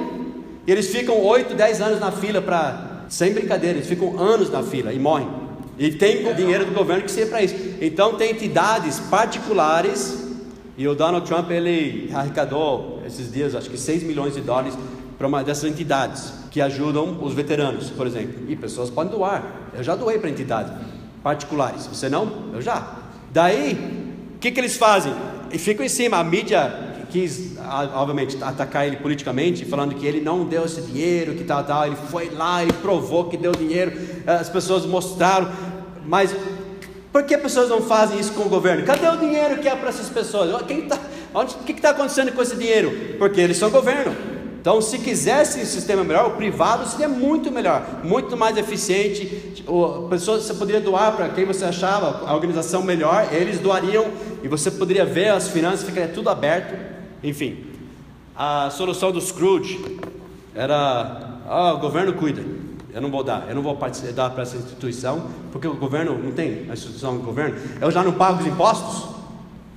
e 0.67 0.71
eles 0.71 0.89
ficam 0.89 1.19
8, 1.19 1.55
10 1.55 1.81
anos 1.81 1.99
na 1.99 2.11
fila 2.11 2.39
para. 2.39 3.05
Sem 3.09 3.33
brincadeira, 3.33 3.79
eles 3.79 3.89
ficam 3.89 4.19
anos 4.19 4.51
na 4.51 4.61
fila 4.61 4.93
e 4.93 4.99
morrem. 4.99 5.27
E 5.75 5.89
tem 5.89 6.23
dinheiro 6.35 6.65
do 6.65 6.71
governo 6.71 7.01
que 7.01 7.09
seja 7.09 7.25
para 7.25 7.41
isso. 7.41 7.55
Então 7.81 8.13
tem 8.13 8.29
entidades 8.29 8.99
particulares, 8.99 10.23
e 10.77 10.87
o 10.87 10.93
Donald 10.93 11.25
Trump 11.25 11.49
ele 11.49 12.11
arrecadou 12.13 13.01
esses 13.07 13.33
dias 13.33 13.55
acho 13.55 13.71
que 13.71 13.77
6 13.77 14.03
milhões 14.03 14.35
de 14.35 14.41
dólares 14.41 14.77
para 15.17 15.25
uma 15.25 15.43
dessas 15.43 15.63
entidades 15.71 16.40
que 16.51 16.59
ajudam 16.59 17.17
os 17.21 17.33
veteranos, 17.33 17.89
por 17.89 18.05
exemplo. 18.05 18.43
E 18.49 18.55
pessoas 18.57 18.89
podem 18.89 19.11
doar. 19.11 19.41
Eu 19.73 19.81
já 19.81 19.95
doei 19.95 20.19
para 20.19 20.29
entidades 20.29 20.71
particulares. 21.23 21.87
Você 21.87 22.09
não? 22.09 22.51
Eu 22.53 22.61
já. 22.61 22.99
Daí, 23.31 23.73
o 24.35 24.37
que, 24.37 24.51
que 24.51 24.59
eles 24.59 24.75
fazem? 24.75 25.13
E 25.49 25.57
ficam 25.57 25.85
em 25.85 25.89
cima. 25.89 26.17
A 26.17 26.23
mídia 26.25 27.05
quis, 27.09 27.57
obviamente, 27.93 28.37
atacar 28.43 28.85
ele 28.85 28.97
politicamente, 28.97 29.63
falando 29.63 29.95
que 29.95 30.05
ele 30.05 30.19
não 30.19 30.45
deu 30.45 30.65
esse 30.65 30.81
dinheiro, 30.81 31.35
que 31.35 31.45
tal, 31.45 31.63
tal. 31.63 31.87
Ele 31.87 31.95
foi 31.95 32.29
lá, 32.29 32.61
ele 32.61 32.73
provou 32.73 33.29
que 33.29 33.37
deu 33.37 33.53
dinheiro. 33.53 33.93
As 34.27 34.49
pessoas 34.49 34.85
mostraram. 34.85 35.49
Mas 36.05 36.35
por 37.13 37.23
que 37.23 37.37
pessoas 37.37 37.69
não 37.69 37.81
fazem 37.81 38.19
isso 38.19 38.33
com 38.33 38.41
o 38.41 38.49
governo? 38.49 38.85
Cadê 38.85 39.07
o 39.07 39.15
dinheiro 39.15 39.59
que 39.59 39.69
é 39.69 39.75
para 39.75 39.87
essas 39.87 40.09
pessoas? 40.09 40.61
Quem 40.63 40.81
tá, 40.81 40.99
onde, 41.33 41.55
o 41.55 41.59
que 41.59 41.71
está 41.71 41.91
acontecendo 41.91 42.33
com 42.33 42.41
esse 42.41 42.57
dinheiro? 42.57 43.15
Porque 43.17 43.39
eles 43.39 43.55
são 43.55 43.69
governo. 43.69 44.40
Então, 44.61 44.79
se 44.79 44.99
quisesse 44.99 45.59
um 45.59 45.65
sistema 45.65 46.03
melhor, 46.03 46.27
o 46.27 46.35
privado 46.35 46.87
seria 46.87 47.09
muito 47.09 47.51
melhor, 47.51 47.83
muito 48.03 48.37
mais 48.37 48.55
eficiente. 48.57 49.63
O, 49.67 50.07
pessoas, 50.07 50.43
você 50.43 50.53
poderia 50.53 50.79
doar 50.79 51.15
para 51.15 51.29
quem 51.29 51.45
você 51.45 51.65
achava 51.65 52.29
a 52.29 52.35
organização 52.35 52.83
melhor, 52.83 53.27
eles 53.33 53.59
doariam 53.59 54.05
e 54.43 54.47
você 54.47 54.69
poderia 54.69 55.03
ver 55.03 55.29
as 55.29 55.47
finanças, 55.49 55.81
ficaria 55.81 56.09
tudo 56.09 56.29
aberto. 56.29 56.79
Enfim, 57.23 57.65
a 58.35 58.69
solução 58.69 59.11
do 59.11 59.19
Scrooge 59.19 59.83
era: 60.53 61.39
ah, 61.47 61.73
o 61.73 61.79
governo 61.79 62.13
cuida, 62.13 62.43
eu 62.93 63.01
não 63.01 63.09
vou 63.09 63.23
dar, 63.23 63.47
eu 63.49 63.55
não 63.55 63.63
vou 63.63 63.75
dar 64.13 64.29
para 64.29 64.43
essa 64.43 64.57
instituição, 64.57 65.25
porque 65.51 65.67
o 65.67 65.73
governo 65.73 66.15
não 66.19 66.33
tem 66.33 66.67
a 66.69 66.73
instituição 66.73 67.17
do 67.17 67.23
governo, 67.23 67.57
eu 67.81 67.89
já 67.89 68.03
não 68.03 68.13
pago 68.13 68.41
os 68.41 68.45
impostos. 68.45 69.09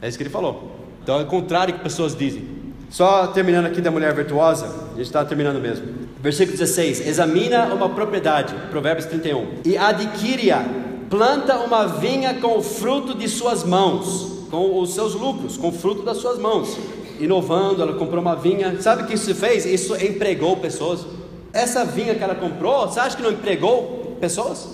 É 0.03 0.09
isso 0.09 0.19
que 0.19 0.25
ele 0.25 0.31
falou. 0.31 0.73
Então 1.03 1.21
é 1.21 1.23
o 1.23 1.27
contrário 1.27 1.73
que 1.73 1.81
pessoas 1.81 2.15
dizem. 2.15 2.64
Só 2.95 3.27
terminando 3.27 3.67
aqui 3.67 3.81
da 3.81 3.91
mulher 3.91 4.15
virtuosa, 4.15 4.67
a 4.67 4.97
gente 4.97 5.07
está 5.07 5.25
terminando 5.25 5.61
mesmo. 5.61 5.85
Versículo 6.21 6.57
16: 6.57 7.05
Examina 7.09 7.75
uma 7.75 7.89
propriedade, 7.89 8.55
Provérbios 8.71 9.07
31, 9.07 9.63
e 9.65 9.77
adquire-a, 9.77 10.65
planta 11.11 11.59
uma 11.59 11.89
vinha 11.89 12.35
com 12.35 12.57
o 12.57 12.63
fruto 12.63 13.13
de 13.13 13.29
suas 13.29 13.65
mãos, 13.65 14.47
com 14.49 14.79
os 14.79 14.95
seus 14.95 15.13
lucros, 15.13 15.57
com 15.57 15.71
o 15.71 15.73
fruto 15.73 16.05
das 16.05 16.19
suas 16.19 16.39
mãos. 16.39 16.79
Inovando, 17.19 17.83
ela 17.83 17.95
comprou 17.95 18.21
uma 18.23 18.37
vinha. 18.37 18.81
Sabe 18.81 19.03
o 19.03 19.07
que 19.07 19.15
isso 19.15 19.35
fez? 19.35 19.67
Isso 19.67 19.97
empregou 19.97 20.59
pessoas. 20.59 21.05
Essa 21.53 21.85
vinha 21.85 22.15
que 22.15 22.23
ela 22.23 22.37
comprou, 22.37 22.87
você 22.87 23.01
acha 23.01 23.17
que 23.17 23.25
não 23.25 23.33
empregou 23.33 24.17
pessoas? 24.21 24.69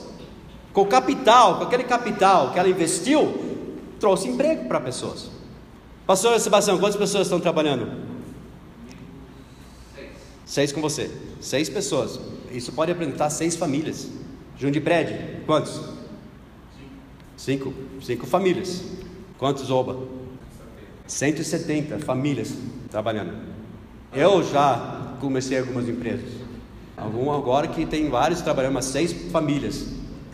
Com 0.75 0.85
capital, 0.85 1.57
com 1.57 1.65
aquele 1.65 1.85
capital 1.85 2.51
que 2.53 2.59
ela 2.59 2.69
investiu, 2.69 3.33
trouxe 3.99 4.29
emprego 4.29 4.67
para 4.69 4.79
pessoas. 4.79 5.31
Pastor 6.07 6.39
Sebastião, 6.39 6.77
quantas 6.77 6.97
pessoas 6.97 7.27
estão 7.27 7.41
trabalhando? 7.41 8.10
Seis 10.51 10.73
com 10.73 10.81
você. 10.81 11.09
Seis 11.41 11.69
pessoas. 11.69 12.19
Isso 12.51 12.73
pode 12.73 12.91
apresentar 12.91 13.31
seis 13.31 13.55
famílias. 13.55 14.09
Junto 14.59 14.73
de 14.73 14.81
prédio, 14.81 15.17
quantos? 15.47 15.81
Cinco. 17.37 17.73
Cinco 18.03 18.27
famílias. 18.27 18.83
Quantos 19.39 19.71
oba? 19.71 19.97
170 21.07 22.01
famílias 22.01 22.53
trabalhando. 22.91 23.33
Eu 24.13 24.43
já 24.43 25.15
comecei 25.21 25.57
algumas 25.57 25.89
empresas. 25.89 26.29
Algum 26.97 27.31
agora 27.31 27.69
que 27.69 27.87
tem 27.87 28.11
vários 28.11 28.41
trabalhando, 28.41 28.75
mas 28.75 28.87
seis 28.87 29.13
famílias. 29.31 29.87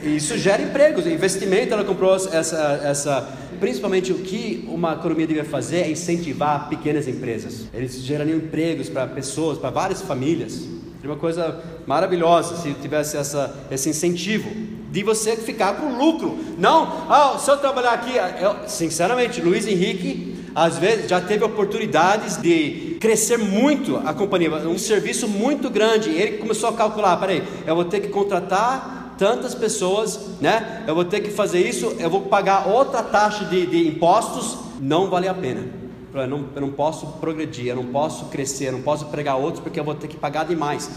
E 0.02 0.16
isso 0.16 0.38
gera 0.38 0.62
empregos, 0.62 1.06
investimento. 1.06 1.74
Ela 1.74 1.84
comprou 1.84 2.14
essa, 2.14 2.80
essa. 2.82 3.36
Principalmente 3.59 4.12
o 4.12 4.18
que 4.18 4.64
uma 4.68 4.94
economia 4.94 5.26
deve 5.26 5.44
fazer 5.44 5.78
é 5.78 5.90
incentivar 5.90 6.68
pequenas 6.68 7.09
empresas. 7.09 7.66
Eles 7.72 8.02
gerariam 8.02 8.38
empregos 8.38 8.88
para 8.88 9.07
pessoas, 9.07 9.59
para 9.59 9.70
várias 9.70 10.02
famílias. 10.02 10.52
Seria 10.96 11.11
uma 11.11 11.16
coisa 11.16 11.62
maravilhosa 11.86 12.57
se 12.57 12.74
tivesse 12.74 13.16
essa, 13.16 13.54
esse 13.70 13.88
incentivo 13.88 14.50
de 14.90 15.02
você 15.02 15.36
ficar 15.36 15.74
com 15.74 15.98
lucro. 15.98 16.38
Não, 16.59 17.07
ah, 17.09 17.36
se 17.38 17.50
eu 17.50 17.57
trabalhar 17.59 17.92
aqui, 17.92 18.12
eu, 18.40 18.68
sinceramente, 18.68 19.40
Luiz 19.40 19.66
Henrique 19.66 20.36
às 20.54 20.78
vezes 20.78 21.11
já 21.11 21.20
teve 21.20 21.44
oportunidades 21.44 22.38
de 22.38 22.96
crescer 22.98 23.36
muito 23.36 23.98
a 23.98 24.14
companhia, 24.14 24.50
um 24.50 24.78
serviço 24.78 25.28
muito 25.28 25.68
grande. 25.68 26.09
Ele 26.09 26.38
começou 26.38 26.70
a 26.70 26.72
calcular: 26.72 27.16
peraí, 27.18 27.42
eu 27.66 27.74
vou 27.74 27.84
ter 27.84 28.00
que 28.00 28.09
contratar 28.09 29.05
tantas 29.18 29.54
pessoas, 29.54 30.18
né? 30.40 30.84
Eu 30.86 30.94
vou 30.94 31.04
ter 31.04 31.20
que 31.20 31.30
fazer 31.30 31.66
isso, 31.66 31.94
eu 31.98 32.10
vou 32.10 32.22
pagar 32.22 32.68
outra 32.68 33.02
taxa 33.02 33.44
de, 33.44 33.66
de 33.66 33.88
impostos, 33.88 34.58
não 34.80 35.08
vale 35.08 35.28
a 35.28 35.34
pena. 35.34 35.66
Eu 36.14 36.26
não, 36.26 36.46
eu 36.54 36.60
não 36.62 36.70
posso 36.70 37.06
progredir, 37.20 37.66
eu 37.66 37.76
não 37.76 37.86
posso 37.86 38.26
crescer, 38.26 38.68
eu 38.68 38.72
não 38.72 38.82
posso 38.82 39.06
pregar 39.06 39.36
outros 39.36 39.62
porque 39.62 39.78
eu 39.78 39.84
vou 39.84 39.94
ter 39.94 40.08
que 40.08 40.16
pagar 40.16 40.44
demais. 40.46 40.90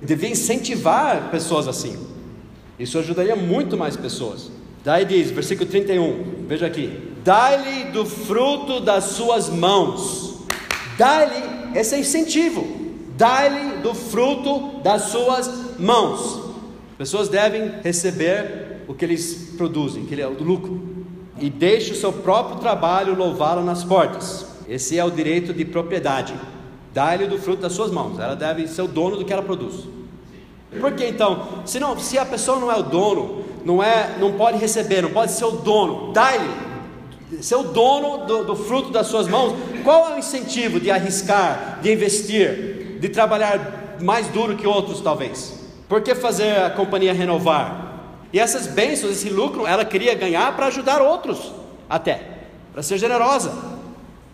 Eu 0.00 0.06
devia 0.06 0.28
incentivar 0.28 1.30
pessoas 1.30 1.66
assim. 1.66 1.96
Isso 2.78 2.98
ajudaria 2.98 3.36
muito 3.36 3.76
mais 3.76 3.96
pessoas. 3.96 4.50
Daí 4.84 5.04
diz, 5.04 5.30
versículo 5.30 5.68
31, 5.68 6.46
veja 6.46 6.66
aqui: 6.66 7.12
Dá-lhe 7.24 7.84
do 7.92 8.04
fruto 8.04 8.80
das 8.80 9.04
suas 9.04 9.48
mãos. 9.48 10.38
Dá-lhe 10.96 11.52
esse 11.74 11.94
é 11.94 11.98
incentivo. 11.98 12.66
Dá-lhe 13.16 13.78
do 13.82 13.94
fruto 13.94 14.80
das 14.82 15.02
suas 15.02 15.78
mãos. 15.78 16.41
Pessoas 17.02 17.28
devem 17.28 17.68
receber 17.82 18.84
o 18.86 18.94
que 18.94 19.04
eles 19.04 19.54
produzem, 19.58 20.06
que 20.06 20.20
é 20.20 20.24
o 20.24 20.40
lucro, 20.40 21.04
e 21.36 21.50
deixe 21.50 21.90
o 21.90 21.96
seu 21.96 22.12
próprio 22.12 22.60
trabalho 22.60 23.16
louvá-lo 23.16 23.64
nas 23.64 23.82
portas. 23.82 24.46
Esse 24.68 24.96
é 24.96 25.04
o 25.04 25.10
direito 25.10 25.52
de 25.52 25.64
propriedade. 25.64 26.32
Dá-lhe 26.94 27.26
do 27.26 27.40
fruto 27.40 27.60
das 27.62 27.72
suas 27.72 27.90
mãos. 27.90 28.20
Ela 28.20 28.36
deve 28.36 28.68
ser 28.68 28.82
o 28.82 28.86
dono 28.86 29.16
do 29.16 29.24
que 29.24 29.32
ela 29.32 29.42
produz. 29.42 29.88
Por 30.80 30.92
que 30.92 31.04
então? 31.04 31.64
Se, 31.66 31.80
não, 31.80 31.98
se 31.98 32.16
a 32.18 32.24
pessoa 32.24 32.60
não 32.60 32.70
é 32.70 32.76
o 32.76 32.84
dono, 32.84 33.46
não 33.64 33.82
é, 33.82 34.16
não 34.20 34.34
pode 34.34 34.58
receber, 34.58 35.02
não 35.02 35.10
pode 35.10 35.32
ser 35.32 35.46
o 35.46 35.50
dono, 35.50 36.12
dá-lhe 36.12 36.48
ser 37.42 37.56
o 37.56 37.64
dono 37.64 38.26
do, 38.26 38.44
do 38.44 38.54
fruto 38.54 38.92
das 38.92 39.08
suas 39.08 39.26
mãos. 39.26 39.54
Qual 39.82 40.08
é 40.08 40.14
o 40.14 40.18
incentivo 40.20 40.78
de 40.78 40.88
arriscar, 40.88 41.80
de 41.82 41.92
investir, 41.92 42.98
de 43.00 43.08
trabalhar 43.08 43.96
mais 44.00 44.28
duro 44.28 44.56
que 44.56 44.68
outros 44.68 45.00
talvez? 45.00 45.61
Por 45.92 46.00
que 46.00 46.14
fazer 46.14 46.56
a 46.56 46.70
companhia 46.70 47.12
renovar? 47.12 48.16
E 48.32 48.40
essas 48.40 48.66
bênçãos, 48.66 49.12
esse 49.12 49.28
lucro, 49.28 49.66
ela 49.66 49.84
queria 49.84 50.14
ganhar 50.14 50.56
para 50.56 50.68
ajudar 50.68 51.02
outros, 51.02 51.52
até, 51.86 52.46
para 52.72 52.82
ser 52.82 52.96
generosa. 52.96 53.52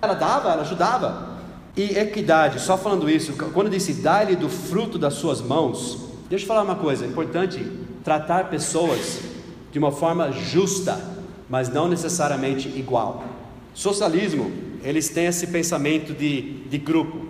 Ela 0.01 0.15
dava, 0.15 0.53
ela 0.53 0.63
ajudava. 0.63 1.41
E 1.77 1.99
equidade, 1.99 2.61
só 2.61 2.79
falando 2.79 3.11
isso, 3.11 3.33
quando 3.53 3.69
disse 3.69 3.95
dá-lhe 3.95 4.37
do 4.37 4.49
fruto 4.49 4.97
das 4.97 5.15
suas 5.15 5.41
mãos, 5.41 5.99
deixa 6.31 6.45
eu 6.45 6.47
falar 6.47 6.63
uma 6.63 6.77
coisa, 6.77 7.05
é 7.05 7.09
importante 7.09 7.59
tratar 8.05 8.51
pessoas 8.51 9.19
de 9.73 9.81
uma 9.81 9.91
forma 9.91 10.31
justa, 10.31 10.97
mas 11.49 11.69
não 11.69 11.89
necessariamente 11.89 12.69
igual. 12.69 13.25
Socialismo, 13.75 14.53
eles 14.85 15.09
têm 15.09 15.27
esse 15.27 15.49
pensamento 15.49 16.13
de, 16.13 16.61
de 16.69 16.79
grupo 16.79 17.29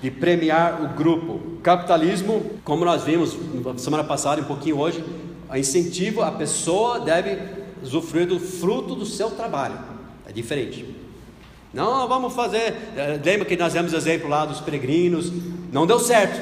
de 0.00 0.10
premiar 0.10 0.82
o 0.82 0.88
grupo. 0.96 1.40
Capitalismo, 1.62 2.42
como 2.64 2.84
nós 2.84 3.02
vimos 3.02 3.36
semana 3.76 4.04
passada, 4.04 4.40
um 4.40 4.44
pouquinho 4.44 4.78
hoje, 4.78 5.04
a 5.48 5.58
incentivo 5.58 6.22
a 6.22 6.30
pessoa 6.30 7.00
deve 7.00 7.38
usufruir 7.82 8.26
do 8.26 8.38
fruto 8.38 8.94
do 8.94 9.06
seu 9.06 9.30
trabalho. 9.30 9.78
É 10.26 10.32
diferente. 10.32 10.84
Não, 11.72 12.08
vamos 12.08 12.34
fazer. 12.34 12.74
Eh, 12.96 13.20
lembra 13.24 13.44
que 13.44 13.56
nós 13.56 13.72
demos 13.72 13.92
exemplo 13.92 14.28
lá 14.28 14.44
dos 14.44 14.60
peregrinos? 14.60 15.32
Não 15.72 15.86
deu 15.86 15.98
certo. 15.98 16.40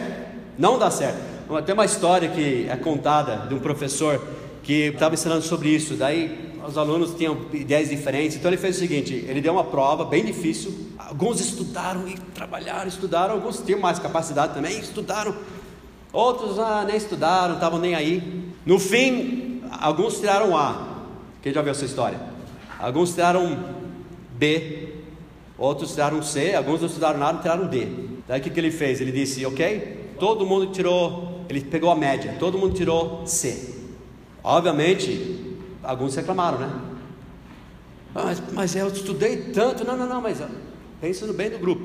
Não 0.59 0.79
dá 0.79 0.91
certo. 0.91 1.19
Tem 1.65 1.75
uma 1.75 1.85
história 1.85 2.29
que 2.29 2.67
é 2.69 2.77
contada 2.77 3.47
de 3.49 3.55
um 3.55 3.59
professor 3.59 4.21
que 4.63 4.89
estava 4.89 5.15
ensinando 5.15 5.43
sobre 5.43 5.69
isso. 5.69 5.95
Daí 5.95 6.55
os 6.67 6.77
alunos 6.77 7.15
tinham 7.15 7.37
ideias 7.53 7.89
diferentes, 7.91 8.37
então 8.37 8.51
ele 8.51 8.57
fez 8.57 8.77
o 8.77 8.79
seguinte: 8.79 9.25
ele 9.29 9.41
deu 9.41 9.53
uma 9.53 9.65
prova 9.65 10.05
bem 10.05 10.25
difícil. 10.25 10.86
Alguns 11.07 11.39
estudaram 11.39 12.09
e 12.09 12.19
trabalharam, 12.35 12.89
estudaram, 12.89 13.35
alguns 13.35 13.61
tinham 13.61 13.79
mais 13.79 13.97
capacidade 14.01 14.55
também, 14.55 14.77
estudaram. 14.81 15.37
Outros 16.13 16.59
ah, 16.59 16.85
nem 16.85 16.97
estudaram, 16.97 17.55
estavam 17.55 17.79
nem 17.79 17.95
aí. 17.95 18.53
No 18.67 18.77
fim, 18.81 19.63
alguns 19.71 20.19
tiraram 20.19 20.57
A. 20.57 21.05
Quem 21.41 21.53
já 21.55 21.63
viu 21.63 21.71
essa 21.71 21.85
história? 21.85 22.19
Alguns 22.77 23.15
tiraram 23.15 23.57
B, 24.33 24.95
outros 25.57 25.93
tiraram 25.93 26.21
C, 26.25 26.57
alguns 26.57 26.81
não 26.81 26.89
estudaram 26.89 27.21
nada, 27.21 27.41
tiraram 27.41 27.69
D. 27.69 27.87
Daí 28.27 28.41
o 28.41 28.43
que, 28.43 28.51
que 28.51 28.59
ele 28.59 28.73
fez? 28.73 29.01
Ele 29.01 29.13
disse: 29.13 29.47
Ok, 29.47 30.15
todo 30.19 30.45
mundo 30.45 30.73
tirou, 30.73 31.45
ele 31.49 31.61
pegou 31.61 31.93
a 31.93 31.95
média, 31.95 32.35
todo 32.41 32.59
mundo 32.59 32.75
tirou 32.75 33.25
C. 33.25 33.77
Obviamente, 34.43 35.57
alguns 35.85 36.17
reclamaram, 36.17 36.59
né? 36.59 36.81
Mas, 38.13 38.43
mas 38.53 38.75
eu 38.75 38.89
estudei 38.89 39.37
tanto. 39.53 39.85
Não, 39.85 39.97
não, 39.97 40.09
não, 40.09 40.21
mas 40.21 40.41
pensa 41.07 41.25
no 41.25 41.33
bem 41.33 41.51
do 41.51 41.59
grupo. 41.59 41.85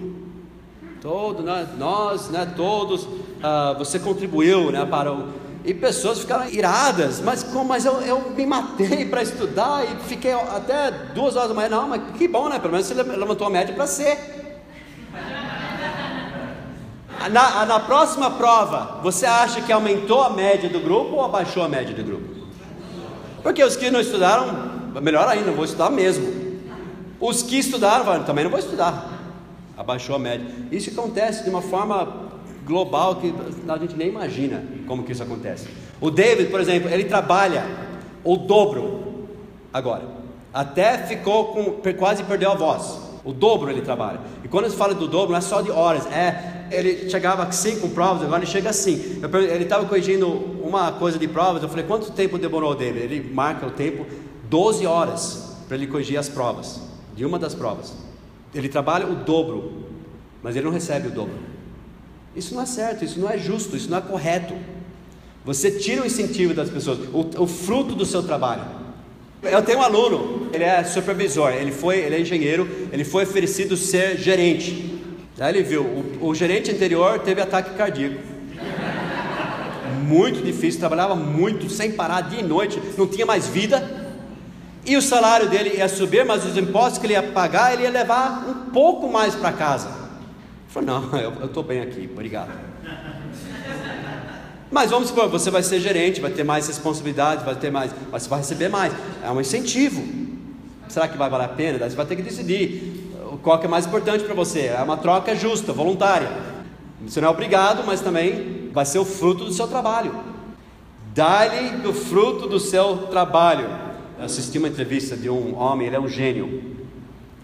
Todo, 1.00 1.44
né, 1.44 1.68
nós, 1.78 2.30
né, 2.30 2.52
todos, 2.56 3.08
ah, 3.42 3.76
você 3.78 4.00
contribuiu 4.00 4.72
né, 4.72 4.84
para 4.84 5.14
o. 5.14 5.42
E 5.64 5.76
pessoas 5.76 6.18
ficaram 6.18 6.50
iradas, 6.50 7.22
mas 7.22 7.44
como, 7.44 7.66
mas 7.66 7.86
eu, 7.86 8.02
eu 8.02 8.32
me 8.32 8.48
matei 8.48 9.06
para 9.10 9.22
estudar 9.22 9.84
e 9.86 10.10
fiquei 10.10 10.34
até 10.34 10.90
duas 11.14 11.36
horas 11.36 11.50
da 11.50 11.54
manhã. 11.54 11.70
Não, 11.70 11.88
mas 11.88 12.02
que 12.18 12.28
bom, 12.28 12.50
né? 12.50 12.58
Pelo 12.58 12.72
menos 12.74 12.88
você 12.88 12.96
levantou 12.96 13.46
a 13.46 13.50
média 13.52 13.76
para 13.76 13.86
ser. 13.86 14.18
Na, 17.32 17.64
na 17.68 17.80
próxima 17.80 18.32
prova, 18.32 19.00
você 19.04 19.28
acha 19.28 19.62
que 19.62 19.72
aumentou 19.72 20.24
a 20.24 20.32
média 20.32 20.68
do 20.68 20.80
grupo 20.80 21.18
ou 21.18 21.24
abaixou 21.24 21.62
a 21.62 21.70
média 21.70 21.94
do 21.94 22.04
grupo? 22.04 22.28
Porque 23.44 23.64
os 23.64 23.76
que 23.76 23.92
não 23.92 24.00
estudaram, 24.00 24.48
melhor 25.00 25.28
ainda, 25.28 25.52
vou 25.52 25.66
estudar 25.66 25.92
mesmo. 25.92 26.41
Os 27.22 27.44
que 27.44 27.60
estudaram, 27.60 28.24
também 28.24 28.44
não 28.44 28.52
vou 28.52 28.60
estudar. 28.60 29.20
Abaixou 29.78 30.16
a 30.16 30.20
média. 30.20 30.48
Isso 30.72 30.90
acontece 30.90 31.44
de 31.44 31.50
uma 31.50 31.62
forma 31.62 32.32
global 32.66 33.16
que 33.16 33.34
a 33.68 33.78
gente 33.78 33.96
nem 33.96 34.10
imagina 34.10 34.64
como 34.88 35.04
que 35.04 35.12
isso 35.12 35.24
acontece. 35.24 35.68
O 36.00 36.10
David, 36.10 36.50
por 36.50 36.60
exemplo, 36.60 36.90
ele 36.90 37.06
trabalha 37.06 37.64
o 38.24 38.36
dobro 38.36 39.28
agora. 39.72 40.04
Até 40.54 40.98
ficou 40.98 41.54
com 41.54 41.94
quase 41.94 42.24
perdeu 42.24 42.52
a 42.52 42.56
voz. 42.56 43.00
o 43.24 43.32
dobro 43.32 43.70
ele 43.70 43.82
trabalha. 43.82 44.20
E 44.44 44.48
quando 44.48 44.70
se 44.70 44.76
fala 44.76 44.94
do 44.94 45.08
dobro, 45.08 45.32
não 45.32 45.38
é 45.38 45.42
só 45.42 45.62
de 45.62 45.70
horas, 45.72 46.06
é 46.08 46.68
ele 46.72 47.10
chegava 47.10 47.44
assim 47.44 47.80
com 47.80 47.90
provas, 47.90 48.24
agora 48.24 48.42
ele 48.42 48.52
chega 48.52 48.70
assim. 48.70 49.22
Ele 49.34 49.64
estava 49.64 49.86
corrigindo 49.86 50.28
uma 50.64 50.92
coisa 50.94 51.20
de 51.20 51.28
provas, 51.28 51.62
eu 51.62 51.70
falei, 51.70 51.86
quanto 51.86 52.12
tempo 52.12 52.38
demorou 52.38 52.74
dele? 52.74 53.00
Ele 53.00 53.34
marca 53.34 53.66
o 53.66 53.72
tempo, 53.72 54.06
12 54.50 54.86
horas 54.86 55.58
para 55.68 55.78
ele 55.78 55.88
corrigir 55.88 56.18
as 56.18 56.30
provas, 56.30 56.82
de 57.16 57.26
uma 57.26 57.38
das 57.38 57.54
provas. 57.54 57.94
Ele 58.54 58.68
trabalha 58.68 59.08
o 59.08 59.16
dobro, 59.16 59.86
mas 60.44 60.56
ele 60.56 60.66
não 60.66 60.72
recebe 60.72 61.08
o 61.08 61.12
dobro. 61.12 61.36
Isso 62.36 62.54
não 62.54 62.62
é 62.62 62.66
certo, 62.66 63.04
isso 63.04 63.20
não 63.20 63.30
é 63.30 63.38
justo, 63.38 63.76
isso 63.76 63.90
não 63.90 63.98
é 63.98 64.02
correto. 64.02 64.54
Você 65.44 65.72
tira 65.72 66.04
o 66.04 66.06
incentivo 66.06 66.54
das 66.54 66.70
pessoas, 66.70 67.00
o, 67.14 67.44
o 67.44 67.48
fruto 67.48 67.96
do 67.96 68.06
seu 68.06 68.24
trabalho. 68.24 68.64
Eu 69.42 69.62
tenho 69.64 69.80
um 69.80 69.82
aluno, 69.82 70.50
ele 70.54 70.64
é 70.64 70.84
supervisor, 70.84 71.52
ele 71.52 71.72
foi, 71.72 71.98
ele 71.98 72.16
é 72.16 72.22
engenheiro, 72.22 72.70
ele 72.92 73.04
foi 73.04 73.24
oferecido 73.24 73.76
ser 73.76 74.18
gerente. 74.18 75.02
Aí 75.40 75.52
ele 75.56 75.64
viu, 75.64 75.84
o, 75.84 76.28
o 76.28 76.36
gerente 76.36 76.70
anterior 76.70 77.20
teve 77.20 77.42
ataque 77.42 77.76
cardíaco. 77.76 78.22
Muito 80.08 80.44
difícil, 80.44 80.80
trabalhava 80.80 81.16
muito, 81.16 81.70
sem 81.70 81.94
parar, 81.94 82.22
dia 82.22 82.42
e 82.42 82.44
noite, 82.44 82.80
não 82.98 83.08
tinha 83.08 83.26
mais 83.26 83.48
vida. 83.48 84.01
E 84.86 84.98
o 84.98 85.02
salário 85.02 85.48
dele 85.48 85.78
ia 85.78 85.88
subir, 85.88 86.26
mas 86.26 86.46
os 86.46 86.58
impostos 86.58 86.98
que 86.98 87.06
ele 87.06 87.14
ia 87.14 87.24
pagar, 87.24 87.74
ele 87.74 87.84
ia 87.84 87.90
levar 87.90 88.46
um 88.48 88.72
pouco 88.72 89.12
mais 89.12 89.36
para 89.36 89.52
casa. 89.52 89.88
Ele 89.88 90.70
falou: 90.70 91.02
Não, 91.02 91.18
eu 91.20 91.46
estou 91.46 91.64
bem 91.64 91.82
aqui, 91.82 92.10
obrigado. 92.12 92.52
Mas 94.72 94.90
vamos 94.90 95.10
supor, 95.10 95.28
você 95.28 95.52
vai 95.52 95.62
ser 95.64 95.82
gerente, 95.82 96.22
vai 96.22 96.32
ter 96.32 96.46
mais 96.46 96.66
responsabilidade, 96.66 97.44
vai 97.44 97.56
ter 97.56 97.70
mais, 97.70 97.92
mas 98.10 98.24
você 98.24 98.30
vai 98.30 98.40
receber 98.40 98.70
mais. 98.70 98.94
É 99.22 99.30
um 99.30 99.42
incentivo. 99.42 100.02
Será 100.88 101.10
que 101.10 101.18
vai 101.18 101.30
valer 101.30 101.44
a 101.44 101.50
pena? 101.50 101.78
Você 101.78 101.94
vai 101.94 102.06
ter 102.06 102.16
que 102.16 102.22
decidir 102.22 103.12
qual 103.44 103.60
que 103.60 103.66
é 103.66 103.70
mais 103.70 103.86
importante 103.86 104.24
para 104.24 104.34
você. 104.34 104.68
É 104.68 104.82
uma 104.82 104.96
troca 104.96 105.36
justa, 105.36 105.74
voluntária. 105.74 106.30
Você 107.06 107.20
não 107.20 107.28
é 107.28 107.32
obrigado, 107.32 107.84
mas 107.86 108.00
também 108.00 108.70
vai 108.72 108.86
ser 108.86 109.00
o 109.00 109.06
fruto 109.06 109.44
do 109.44 109.52
seu 109.52 109.68
trabalho. 109.68 110.16
Dá-lhe 111.14 111.72
do 111.78 111.94
fruto 111.94 112.48
do 112.48 112.60
seu 112.60 113.08
trabalho. 113.08 113.91
Assisti 114.24 114.58
uma 114.58 114.68
entrevista 114.68 115.16
de 115.16 115.30
um 115.30 115.58
homem, 115.58 115.88
ele 115.88 115.96
é 115.96 116.00
um 116.00 116.08
gênio. 116.08 116.62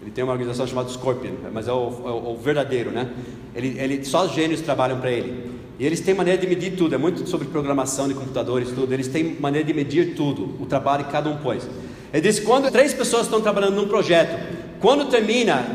Ele 0.00 0.10
tem 0.10 0.22
uma 0.22 0.32
organização 0.32 0.66
chamada 0.66 0.88
Scorpion, 0.88 1.32
mas 1.52 1.68
é 1.68 1.72
o, 1.72 1.88
é 2.06 2.30
o 2.30 2.36
verdadeiro, 2.36 2.90
né? 2.90 3.10
Ele, 3.54 3.78
ele, 3.78 4.04
só 4.04 4.24
os 4.24 4.32
gênios 4.32 4.60
trabalham 4.60 5.00
para 5.00 5.10
ele. 5.10 5.50
E 5.78 5.84
eles 5.84 6.00
têm 6.00 6.14
maneira 6.14 6.40
de 6.40 6.46
medir 6.46 6.76
tudo, 6.76 6.94
é 6.94 6.98
muito 6.98 7.28
sobre 7.28 7.48
programação 7.48 8.08
de 8.08 8.14
computadores, 8.14 8.70
tudo. 8.70 8.92
Eles 8.92 9.08
têm 9.08 9.36
maneira 9.38 9.66
de 9.66 9.74
medir 9.74 10.14
tudo, 10.14 10.56
o 10.60 10.66
trabalho 10.66 11.04
que 11.04 11.12
cada 11.12 11.28
um 11.28 11.36
pôs. 11.38 11.68
Ele 12.12 12.22
disse: 12.22 12.42
quando 12.42 12.70
três 12.70 12.94
pessoas 12.94 13.24
estão 13.24 13.40
trabalhando 13.40 13.74
num 13.74 13.88
projeto, 13.88 14.38
quando 14.80 15.06
termina, 15.06 15.66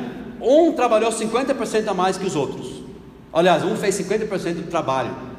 um 0.41 0.71
trabalhou 0.71 1.11
50% 1.11 1.87
a 1.87 1.93
mais 1.93 2.17
que 2.17 2.25
os 2.25 2.35
outros. 2.35 2.81
Aliás, 3.31 3.63
um 3.63 3.75
fez 3.75 3.95
50% 3.95 4.53
do 4.55 4.63
trabalho. 4.63 5.32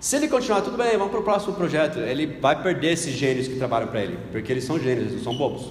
Se 0.00 0.14
ele 0.14 0.28
continuar, 0.28 0.60
tudo 0.60 0.76
bem, 0.76 0.92
vamos 0.92 1.10
para 1.10 1.18
o 1.18 1.24
próximo 1.24 1.54
projeto. 1.54 1.98
Ele 1.98 2.38
vai 2.40 2.62
perder 2.62 2.92
esses 2.92 3.12
gênios 3.12 3.48
que 3.48 3.56
trabalham 3.56 3.88
para 3.88 4.00
ele, 4.00 4.18
porque 4.30 4.52
eles 4.52 4.62
são 4.62 4.78
gênios, 4.78 5.06
eles 5.06 5.14
não 5.16 5.24
são 5.24 5.36
bobos. 5.36 5.66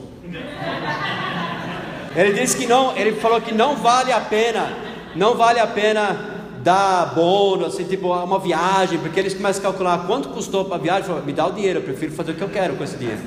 Ele 2.13 2.33
disse 2.33 2.57
que 2.57 2.67
não, 2.67 2.95
ele 2.97 3.13
falou 3.13 3.39
que 3.39 3.53
não 3.53 3.77
vale 3.77 4.11
a 4.11 4.19
pena, 4.19 4.75
não 5.15 5.35
vale 5.35 5.59
a 5.61 5.67
pena 5.67 6.35
dar 6.61 7.13
bônus, 7.15 7.67
assim, 7.67 7.85
tipo 7.85 8.11
uma 8.11 8.39
viagem, 8.39 8.99
porque 8.99 9.17
eles 9.17 9.33
começam 9.33 9.61
a 9.61 9.63
calcular 9.63 10.05
quanto 10.05 10.29
custou 10.29 10.65
para 10.65 10.75
a 10.75 10.79
viagem, 10.79 11.03
falam, 11.03 11.23
me 11.23 11.31
dá 11.31 11.47
o 11.47 11.53
dinheiro, 11.53 11.79
eu 11.79 11.83
prefiro 11.83 12.11
fazer 12.11 12.31
o 12.31 12.35
que 12.35 12.41
eu 12.41 12.49
quero 12.49 12.75
com 12.75 12.83
esse 12.83 12.97
dinheiro. 12.97 13.21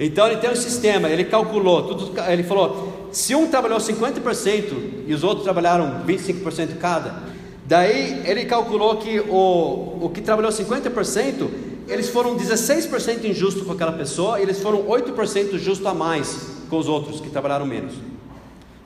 Então 0.00 0.26
ele 0.28 0.36
tem 0.36 0.48
um 0.48 0.56
sistema, 0.56 1.10
ele 1.10 1.24
calculou, 1.24 1.82
tudo, 1.82 2.18
ele 2.28 2.44
falou, 2.44 3.10
se 3.12 3.34
um 3.34 3.48
trabalhou 3.48 3.78
50% 3.78 5.04
e 5.06 5.12
os 5.12 5.22
outros 5.24 5.44
trabalharam 5.44 6.04
25% 6.06 6.78
cada, 6.80 7.27
daí 7.68 8.22
ele 8.24 8.46
calculou 8.46 8.96
que 8.96 9.20
o, 9.20 9.98
o 10.00 10.10
que 10.12 10.22
trabalhou 10.22 10.50
50%, 10.50 11.48
eles 11.86 12.08
foram 12.08 12.34
16% 12.34 13.24
injusto 13.24 13.64
com 13.64 13.72
aquela 13.72 13.92
pessoa, 13.92 14.40
e 14.40 14.42
eles 14.42 14.60
foram 14.60 14.84
8% 14.84 15.58
justo 15.58 15.86
a 15.86 15.92
mais 15.92 16.56
com 16.70 16.78
os 16.78 16.88
outros 16.88 17.20
que 17.20 17.28
trabalharam 17.28 17.66
menos. 17.66 17.92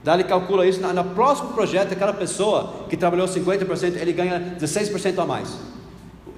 Daí 0.05 0.17
ele 0.17 0.25
calcula 0.25 0.67
isso, 0.67 0.81
no 0.81 1.05
próximo 1.05 1.51
projeto, 1.51 1.93
aquela 1.93 2.13
pessoa 2.13 2.87
que 2.91 2.97
trabalhou 2.97 3.29
50%, 3.29 3.97
ele 4.01 4.13
ganha 4.13 4.57
16% 4.61 5.19
a 5.19 5.25
mais. 5.25 5.57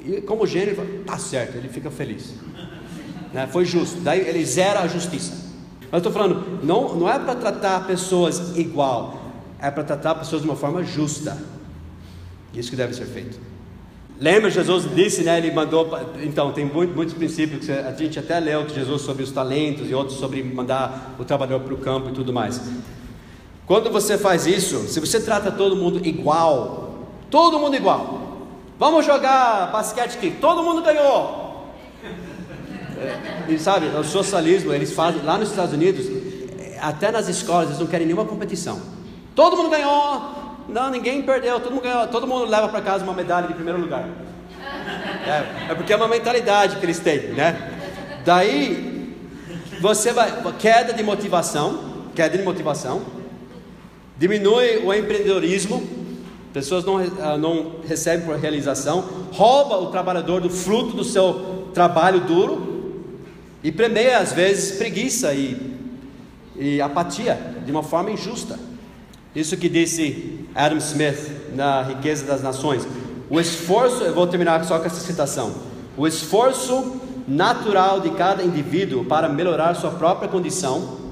E 0.05 0.20
como 0.20 0.47
gênio, 0.47 0.76
tá 1.07 1.16
certo, 1.16 1.57
ele 1.57 1.68
fica 1.68 1.90
feliz. 1.90 2.34
Né? 3.32 3.49
Foi 3.51 3.64
justo, 3.64 4.01
daí 4.01 4.20
ele 4.20 4.45
zera 4.45 4.80
a 4.80 4.86
justiça. 4.86 5.32
Mas 5.90 5.92
eu 5.92 5.99
estou 5.99 6.12
falando, 6.12 6.62
não, 6.62 6.95
não 6.95 7.09
é 7.09 7.18
para 7.18 7.34
tratar 7.34 7.86
pessoas 7.86 8.57
igual, 8.57 9.18
é 9.59 9.70
para 9.70 9.82
tratar 9.82 10.14
pessoas 10.16 10.42
de 10.42 10.49
uma 10.49 10.57
forma 10.57 10.84
justa. 10.84 11.36
Isso 12.55 12.70
que 12.70 12.76
deve 12.76 12.94
ser 12.94 13.07
feito. 13.07 13.38
Lembra, 14.20 14.48
Jesus 14.48 14.86
disse, 14.94 15.22
né? 15.22 15.38
Ele 15.38 15.50
mandou. 15.50 15.90
Então, 16.22 16.52
tem 16.52 16.64
muito, 16.64 16.94
muitos 16.94 17.14
princípios 17.14 17.66
que 17.66 17.72
a 17.72 17.92
gente 17.92 18.18
até 18.18 18.38
leu 18.38 18.64
que 18.64 18.74
Jesus 18.74 19.02
sobre 19.02 19.24
os 19.24 19.32
talentos 19.32 19.90
e 19.90 19.94
outros 19.94 20.18
sobre 20.18 20.42
mandar 20.42 21.16
o 21.18 21.24
trabalhador 21.24 21.64
para 21.64 21.74
o 21.74 21.78
campo 21.78 22.11
e 22.11 22.12
tudo 22.12 22.32
mais. 22.32 22.61
Quando 23.66 23.90
você 23.90 24.16
faz 24.16 24.46
isso, 24.46 24.86
se 24.88 25.00
você 25.00 25.20
trata 25.20 25.50
todo 25.50 25.74
mundo 25.74 26.07
igual, 26.07 27.09
todo 27.30 27.59
mundo 27.59 27.74
igual, 27.74 28.46
vamos 28.78 29.07
jogar 29.07 29.72
basquete 29.72 30.16
aqui, 30.16 30.30
todo 30.40 30.62
mundo 30.62 30.82
ganhou. 30.82 31.72
É, 32.98 33.50
e 33.52 33.59
sabe, 33.59 33.86
o 33.86 34.05
socialismo, 34.05 34.72
eles 34.72 34.92
fazem, 34.92 35.22
lá 35.22 35.38
nos 35.38 35.50
Estados 35.50 35.72
Unidos, 35.72 36.07
até 36.80 37.11
nas 37.11 37.26
escolas, 37.26 37.68
eles 37.68 37.80
não 37.80 37.86
querem 37.86 38.07
nenhuma 38.07 38.26
competição. 38.26 38.80
Todo 39.34 39.57
mundo 39.57 39.70
ganhou, 39.70 40.43
não, 40.68 40.90
ninguém 40.90 41.22
perdeu, 41.22 41.60
todo 41.60 41.72
mundo 41.72 41.82
ganhou, 41.82 42.06
todo 42.08 42.26
mundo 42.26 42.46
leva 42.46 42.68
para 42.68 42.80
casa 42.80 43.04
uma 43.04 43.12
medalha 43.12 43.46
de 43.46 43.54
primeiro 43.54 43.80
lugar. 43.80 44.08
É, 45.26 45.72
é 45.72 45.74
porque 45.74 45.92
é 45.92 45.96
uma 45.96 46.08
mentalidade 46.08 46.76
que 46.76 46.84
eles 46.84 46.98
têm, 46.98 47.32
né? 47.32 47.70
Daí, 48.24 49.14
você 49.80 50.12
vai, 50.12 50.32
queda 50.58 50.92
de 50.92 51.02
motivação, 51.02 52.06
queda 52.14 52.36
de 52.38 52.42
motivação, 52.42 53.02
diminui 54.16 54.78
o 54.78 54.92
empreendedorismo, 54.92 55.82
pessoas 56.52 56.84
não, 56.84 56.98
ah, 56.98 57.36
não 57.36 57.80
recebem 57.86 58.24
por 58.24 58.36
realização, 58.36 59.04
rouba 59.32 59.76
o 59.76 59.86
trabalhador 59.90 60.40
do 60.40 60.48
fruto 60.48 60.96
do 60.96 61.04
seu 61.04 61.68
trabalho 61.74 62.20
duro 62.20 63.02
e 63.62 63.72
premia 63.72 64.18
às 64.18 64.32
vezes 64.32 64.78
preguiça 64.78 65.34
e, 65.34 65.74
e 66.56 66.80
apatia 66.80 67.38
de 67.64 67.70
uma 67.72 67.82
forma 67.82 68.10
injusta. 68.10 68.58
Isso 69.35 69.57
que 69.57 69.68
disse 69.68 70.47
Adam 70.55 70.78
Smith 70.78 71.30
na 71.55 71.82
Riqueza 71.82 72.24
das 72.24 72.43
Nações. 72.43 72.87
O 73.28 73.41
esforço, 73.41 74.05
eu 74.05 74.14
vou 74.14 74.26
terminar 74.26 74.64
só 74.64 74.78
com 74.78 74.87
essa 74.87 75.01
citação. 75.01 75.55
O 75.97 76.07
esforço 76.07 77.01
natural 77.26 78.01
de 78.01 78.11
cada 78.11 78.43
indivíduo 78.43 79.05
para 79.05 79.28
melhorar 79.28 79.74
sua 79.74 79.91
própria 79.91 80.28
condição 80.28 81.05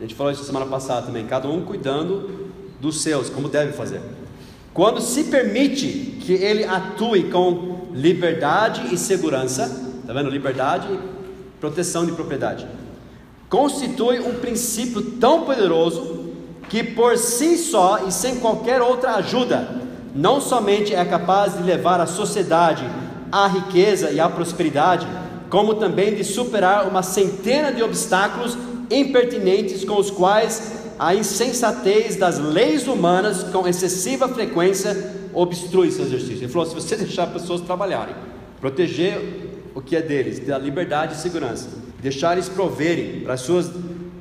a 0.00 0.02
gente 0.02 0.14
falou 0.14 0.32
isso 0.32 0.42
semana 0.44 0.64
passada 0.64 1.02
também, 1.02 1.26
cada 1.26 1.46
um 1.46 1.60
cuidando 1.60 2.48
dos 2.80 3.02
seus, 3.02 3.28
como 3.28 3.50
deve 3.50 3.74
fazer. 3.74 4.00
Quando 4.72 4.98
se 4.98 5.24
permite 5.24 6.16
que 6.22 6.32
ele 6.32 6.64
atue 6.64 7.24
com 7.24 7.88
liberdade 7.92 8.94
e 8.94 8.96
segurança, 8.96 9.68
tá 10.06 10.14
vendo? 10.14 10.30
Liberdade 10.30 10.88
e 10.90 10.98
proteção 11.60 12.06
de 12.06 12.12
propriedade. 12.12 12.66
Constitui 13.50 14.20
um 14.20 14.36
princípio 14.36 15.02
tão 15.02 15.44
poderoso 15.44 16.19
que 16.70 16.84
por 16.84 17.18
si 17.18 17.58
só 17.58 18.06
e 18.06 18.12
sem 18.12 18.36
qualquer 18.36 18.80
outra 18.80 19.16
ajuda, 19.16 19.68
não 20.14 20.40
somente 20.40 20.94
é 20.94 21.04
capaz 21.04 21.56
de 21.56 21.64
levar 21.64 22.00
a 22.00 22.06
sociedade 22.06 22.88
à 23.30 23.48
riqueza 23.48 24.12
e 24.12 24.20
à 24.20 24.28
prosperidade, 24.28 25.04
como 25.50 25.74
também 25.74 26.14
de 26.14 26.22
superar 26.22 26.86
uma 26.86 27.02
centena 27.02 27.72
de 27.72 27.82
obstáculos 27.82 28.56
impertinentes 28.88 29.84
com 29.84 29.98
os 29.98 30.12
quais 30.12 30.72
a 30.96 31.12
insensatez 31.12 32.14
das 32.14 32.38
leis 32.38 32.86
humanas 32.86 33.42
com 33.42 33.66
excessiva 33.66 34.28
frequência 34.28 35.12
obstrui 35.34 35.90
seu 35.90 36.04
exercício. 36.04 36.44
Ele 36.44 36.48
falou: 36.52 36.68
se 36.68 36.74
você 36.74 36.94
deixar 36.96 37.26
pessoas 37.28 37.60
trabalharem, 37.62 38.14
proteger 38.60 39.18
o 39.74 39.80
que 39.80 39.96
é 39.96 40.02
deles, 40.02 40.38
da 40.38 40.56
liberdade 40.56 41.14
e 41.14 41.16
segurança, 41.16 41.68
deixar 42.00 42.34
eles 42.34 42.48
proverem 42.48 43.20
para 43.22 43.34
as 43.34 43.40
suas 43.40 43.68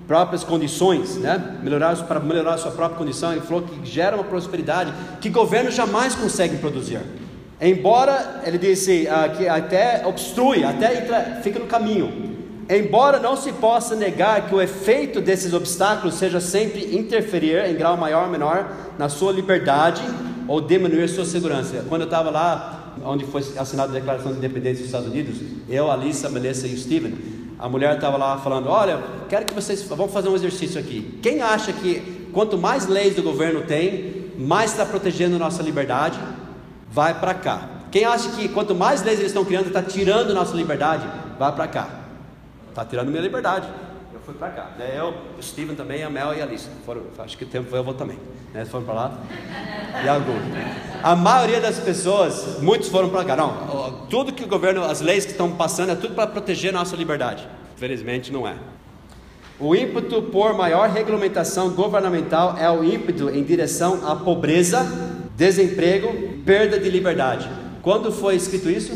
próprias 0.10 0.44
condições, 0.44 1.18
né? 1.18 1.60
melhorar, 1.62 1.96
para 2.08 2.20
melhorar 2.20 2.56
a 2.56 2.58
sua 2.58 2.72
própria 2.72 2.98
condição, 2.98 3.32
ele 3.32 3.42
falou 3.42 3.62
que 3.62 3.88
gera 3.88 4.16
uma 4.16 4.24
prosperidade 4.24 4.92
que 5.22 5.30
governos 5.30 5.76
jamais 5.76 6.16
conseguem 6.16 6.58
produzir. 6.58 7.00
Embora 7.62 8.42
ele 8.44 8.58
disse 8.58 9.08
uh, 9.08 9.38
que 9.38 9.48
até 9.48 10.04
obstrui, 10.08 10.64
até 10.64 11.40
fica 11.44 11.60
no 11.60 11.68
caminho, 11.68 12.28
Embora 12.72 13.18
não 13.18 13.36
se 13.36 13.52
possa 13.52 13.96
negar 13.96 14.48
que 14.48 14.54
o 14.54 14.62
efeito 14.62 15.20
desses 15.20 15.56
obstáculos 15.56 16.14
seja 16.14 16.40
sempre 16.40 16.96
interferir 16.96 17.66
em 17.68 17.76
grau 17.76 17.98
maior 17.98 18.26
ou 18.26 18.30
menor 18.30 18.72
na 18.96 19.10
sua 19.10 19.32
liberdade 19.32 20.04
ou 20.48 20.62
diminuir 20.62 21.08
sua 21.08 21.26
segurança. 21.26 21.84
Quando 21.90 22.02
eu 22.02 22.06
estava 22.06 22.30
lá, 22.30 22.94
onde 23.04 23.26
foi 23.26 23.42
assinada 23.58 23.90
a 23.90 23.96
Declaração 23.96 24.32
de 24.34 24.38
Independência 24.38 24.84
dos 24.84 24.86
Estados 24.86 25.08
Unidos, 25.08 25.40
eu, 25.68 25.90
Alissa, 25.90 26.30
Melissa 26.30 26.68
e 26.68 26.78
Steven, 26.78 27.16
A 27.60 27.68
mulher 27.68 27.96
estava 27.96 28.16
lá 28.16 28.38
falando: 28.38 28.70
Olha, 28.70 29.04
quero 29.28 29.46
que 29.46 29.54
vocês 29.54 29.84
vamos 29.84 30.14
fazer 30.14 30.30
um 30.30 30.36
exercício 30.36 30.80
aqui. 30.80 31.20
Quem 31.22 31.42
acha 31.42 31.74
que 31.74 32.30
quanto 32.32 32.58
mais 32.58 32.88
leis 32.88 33.16
do 33.16 33.22
governo 33.22 33.64
tem, 33.64 34.32
mais 34.38 34.72
está 34.72 34.86
protegendo 34.86 35.38
nossa 35.38 35.62
liberdade, 35.62 36.18
vai 36.90 37.20
para 37.20 37.34
cá. 37.34 37.68
Quem 37.92 38.06
acha 38.06 38.30
que 38.30 38.48
quanto 38.48 38.74
mais 38.74 39.04
leis 39.04 39.20
eles 39.20 39.32
estão 39.32 39.44
criando, 39.44 39.68
está 39.68 39.82
tirando 39.82 40.34
nossa 40.34 40.56
liberdade, 40.56 41.06
vai 41.38 41.52
para 41.52 41.68
cá. 41.68 41.90
Está 42.70 42.86
tirando 42.86 43.10
minha 43.10 43.22
liberdade. 43.22 43.68
Fui 44.30 44.38
para 44.38 44.50
cá. 44.50 44.72
Né? 44.78 44.94
Eu, 44.96 45.16
o 45.40 45.42
Steven 45.42 45.76
também, 45.76 46.04
a 46.04 46.10
Mel 46.10 46.36
e 46.36 46.42
a 46.42 46.44
Alice. 46.44 46.68
Foram, 46.86 47.02
acho 47.18 47.36
que 47.36 47.46
o 47.46 47.48
tempo 47.48 47.68
foi 47.68 47.80
eu 47.80 47.84
vou 47.84 47.96
também. 47.96 48.20
Né? 48.54 48.64
Foram 48.64 48.86
para 48.86 48.94
lá. 48.94 49.20
E 50.04 50.08
alguns. 50.08 50.44
A 51.02 51.16
maioria 51.16 51.60
das 51.60 51.80
pessoas, 51.80 52.60
muitos 52.62 52.90
foram 52.90 53.10
para 53.10 53.26
cá. 53.26 53.36
Não, 53.36 54.06
tudo 54.08 54.32
que 54.32 54.44
o 54.44 54.48
governo, 54.48 54.84
as 54.84 55.02
leis 55.02 55.26
que 55.26 55.32
estão 55.32 55.54
passando, 55.54 55.94
é 55.94 55.96
tudo 55.96 56.14
para 56.14 56.28
proteger 56.28 56.72
nossa 56.72 56.96
liberdade. 56.96 57.48
Felizmente 57.76 58.32
não 58.32 58.48
é. 58.48 58.54
O 59.60 59.76
ímpeto 59.76 60.22
por 60.22 60.54
maior 60.54 60.90
regulamentação 60.90 61.72
governamental 61.72 62.56
é 62.56 62.70
o 62.70 62.84
ímpeto 62.84 63.32
em 63.32 63.44
direção 63.44 64.08
à 64.08 64.16
pobreza, 64.16 64.86
desemprego, 65.36 66.44
perda 66.46 66.80
de 66.80 66.88
liberdade. 66.88 67.50
Quando 67.82 68.12
foi 68.12 68.36
escrito 68.36 68.70
isso? 68.70 68.92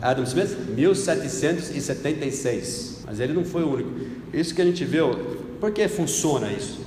Adam 0.00 0.24
Smith? 0.24 0.56
1776. 0.74 2.90
Mas 3.10 3.20
ele 3.20 3.34
não 3.34 3.44
foi 3.44 3.62
o 3.62 3.74
único. 3.74 3.90
Isso 4.32 4.54
que 4.54 4.62
a 4.62 4.64
gente 4.64 4.84
viu, 4.84 5.10
por 5.60 5.70
que 5.72 5.86
funciona 5.88 6.50
isso? 6.52 6.80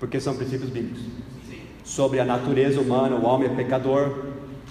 Porque 0.00 0.20
são 0.20 0.34
princípios 0.34 0.70
bíblicos. 0.70 1.02
Sobre 1.84 2.20
a 2.20 2.24
natureza 2.24 2.80
humana, 2.80 3.16
o 3.16 3.24
homem 3.24 3.50
é 3.50 3.54
pecador, 3.54 4.26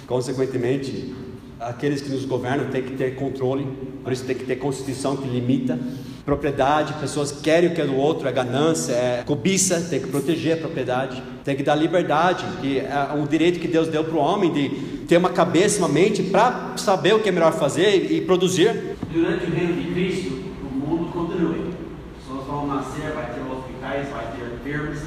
consequentemente, 0.08 1.14
aqueles 1.60 2.02
que 2.02 2.10
nos 2.10 2.26
governam 2.26 2.70
têm 2.70 2.84
que 2.84 2.94
ter 2.94 3.16
controle, 3.16 3.68
por 4.04 4.12
isso 4.12 4.26
tem 4.26 4.36
que 4.36 4.46
ter 4.46 4.56
constituição 4.56 5.16
que 5.16 5.28
limita 5.28 5.78
propriedade, 6.26 6.94
pessoas 6.94 7.32
querem 7.32 7.70
o 7.70 7.74
que 7.74 7.82
é 7.82 7.86
do 7.86 7.96
outro, 7.96 8.28
é 8.28 8.32
ganância, 8.32 8.94
é 8.94 9.24
cobiça, 9.26 9.88
tem 9.90 10.00
que 10.00 10.08
proteger 10.08 10.54
a 10.54 10.58
propriedade, 10.58 11.22
tem 11.44 11.56
que 11.56 11.64
dar 11.64 11.76
liberdade, 11.76 12.46
que 12.62 12.80
é 12.80 13.14
um 13.16 13.26
direito 13.26 13.60
que 13.60 13.68
Deus 13.68 13.88
deu 13.88 14.04
para 14.04 14.16
o 14.16 14.20
homem 14.20 14.52
de 14.52 14.70
ter 15.08 15.18
uma 15.18 15.30
cabeça, 15.30 15.80
uma 15.80 15.90
mente 15.90 16.24
para 16.24 16.74
saber 16.78 17.16
o 17.16 17.20
que 17.20 17.30
é 17.30 17.32
melhor 17.32 17.54
fazer 17.54 18.12
e 18.12 18.22
produzir. 18.22 18.96
Durante 19.12 19.46
o 19.46 19.54
reino 19.54 19.82
de 19.82 19.92
Cristo, 19.92 20.42
o 20.64 20.74
mundo 20.74 21.12
continua. 21.12 21.56
As 21.56 22.24
pessoas 22.24 22.48
vão 22.48 22.61
nascer, 22.76 23.12
vai 23.12 23.26
ter 23.34 23.42
hospitais, 23.42 24.08
vai 24.10 24.26
ter 24.36 24.60
firmas. 24.64 25.00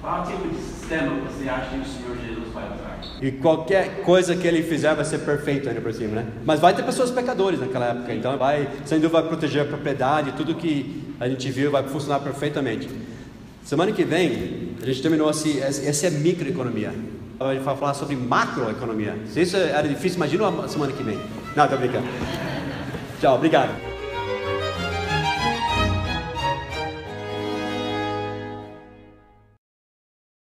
Qual 0.00 0.26
tipo 0.26 0.48
de 0.48 0.56
sistema 0.56 1.14
você 1.20 1.48
acha 1.48 1.70
que 1.70 1.76
o 1.76 1.84
Senhor 1.84 2.16
Jesus 2.16 2.52
vai 2.52 2.64
usar? 2.64 2.98
E 3.20 3.30
qualquer 3.30 4.02
coisa 4.02 4.34
que 4.34 4.46
ele 4.46 4.62
fizer 4.62 4.94
vai 4.94 5.04
ser 5.04 5.18
perfeito 5.18 5.68
ainda 5.68 5.80
por 5.80 5.92
cima, 5.92 6.16
né? 6.16 6.26
Mas 6.44 6.58
vai 6.58 6.74
ter 6.74 6.82
pessoas 6.82 7.10
pecadores 7.10 7.60
naquela 7.60 7.86
época, 7.86 8.12
então 8.12 8.36
vai, 8.36 8.68
sem 8.84 8.98
dúvida, 8.98 9.20
vai 9.20 9.28
proteger 9.28 9.62
a 9.62 9.64
propriedade, 9.64 10.32
tudo 10.32 10.56
que 10.56 11.14
a 11.20 11.28
gente 11.28 11.48
viu 11.52 11.70
vai 11.70 11.84
funcionar 11.84 12.18
perfeitamente. 12.18 12.90
Semana 13.64 13.92
que 13.92 14.02
vem, 14.02 14.74
a 14.82 14.86
gente 14.86 15.00
terminou 15.00 15.28
assim, 15.28 15.60
essa 15.60 16.06
é 16.08 16.10
microeconomia. 16.10 16.92
A 17.38 17.54
gente 17.54 17.62
vai 17.62 17.76
falar 17.76 17.94
sobre 17.94 18.16
macroeconomia. 18.16 19.16
Se 19.28 19.40
isso 19.42 19.56
era 19.56 19.86
difícil, 19.86 20.16
imagina 20.16 20.48
a 20.48 20.68
semana 20.68 20.92
que 20.92 21.02
vem. 21.02 21.18
Não, 21.54 21.68
tô 21.68 21.76
brincando. 21.76 22.06
Tchau, 23.20 23.36
obrigado. 23.36 23.91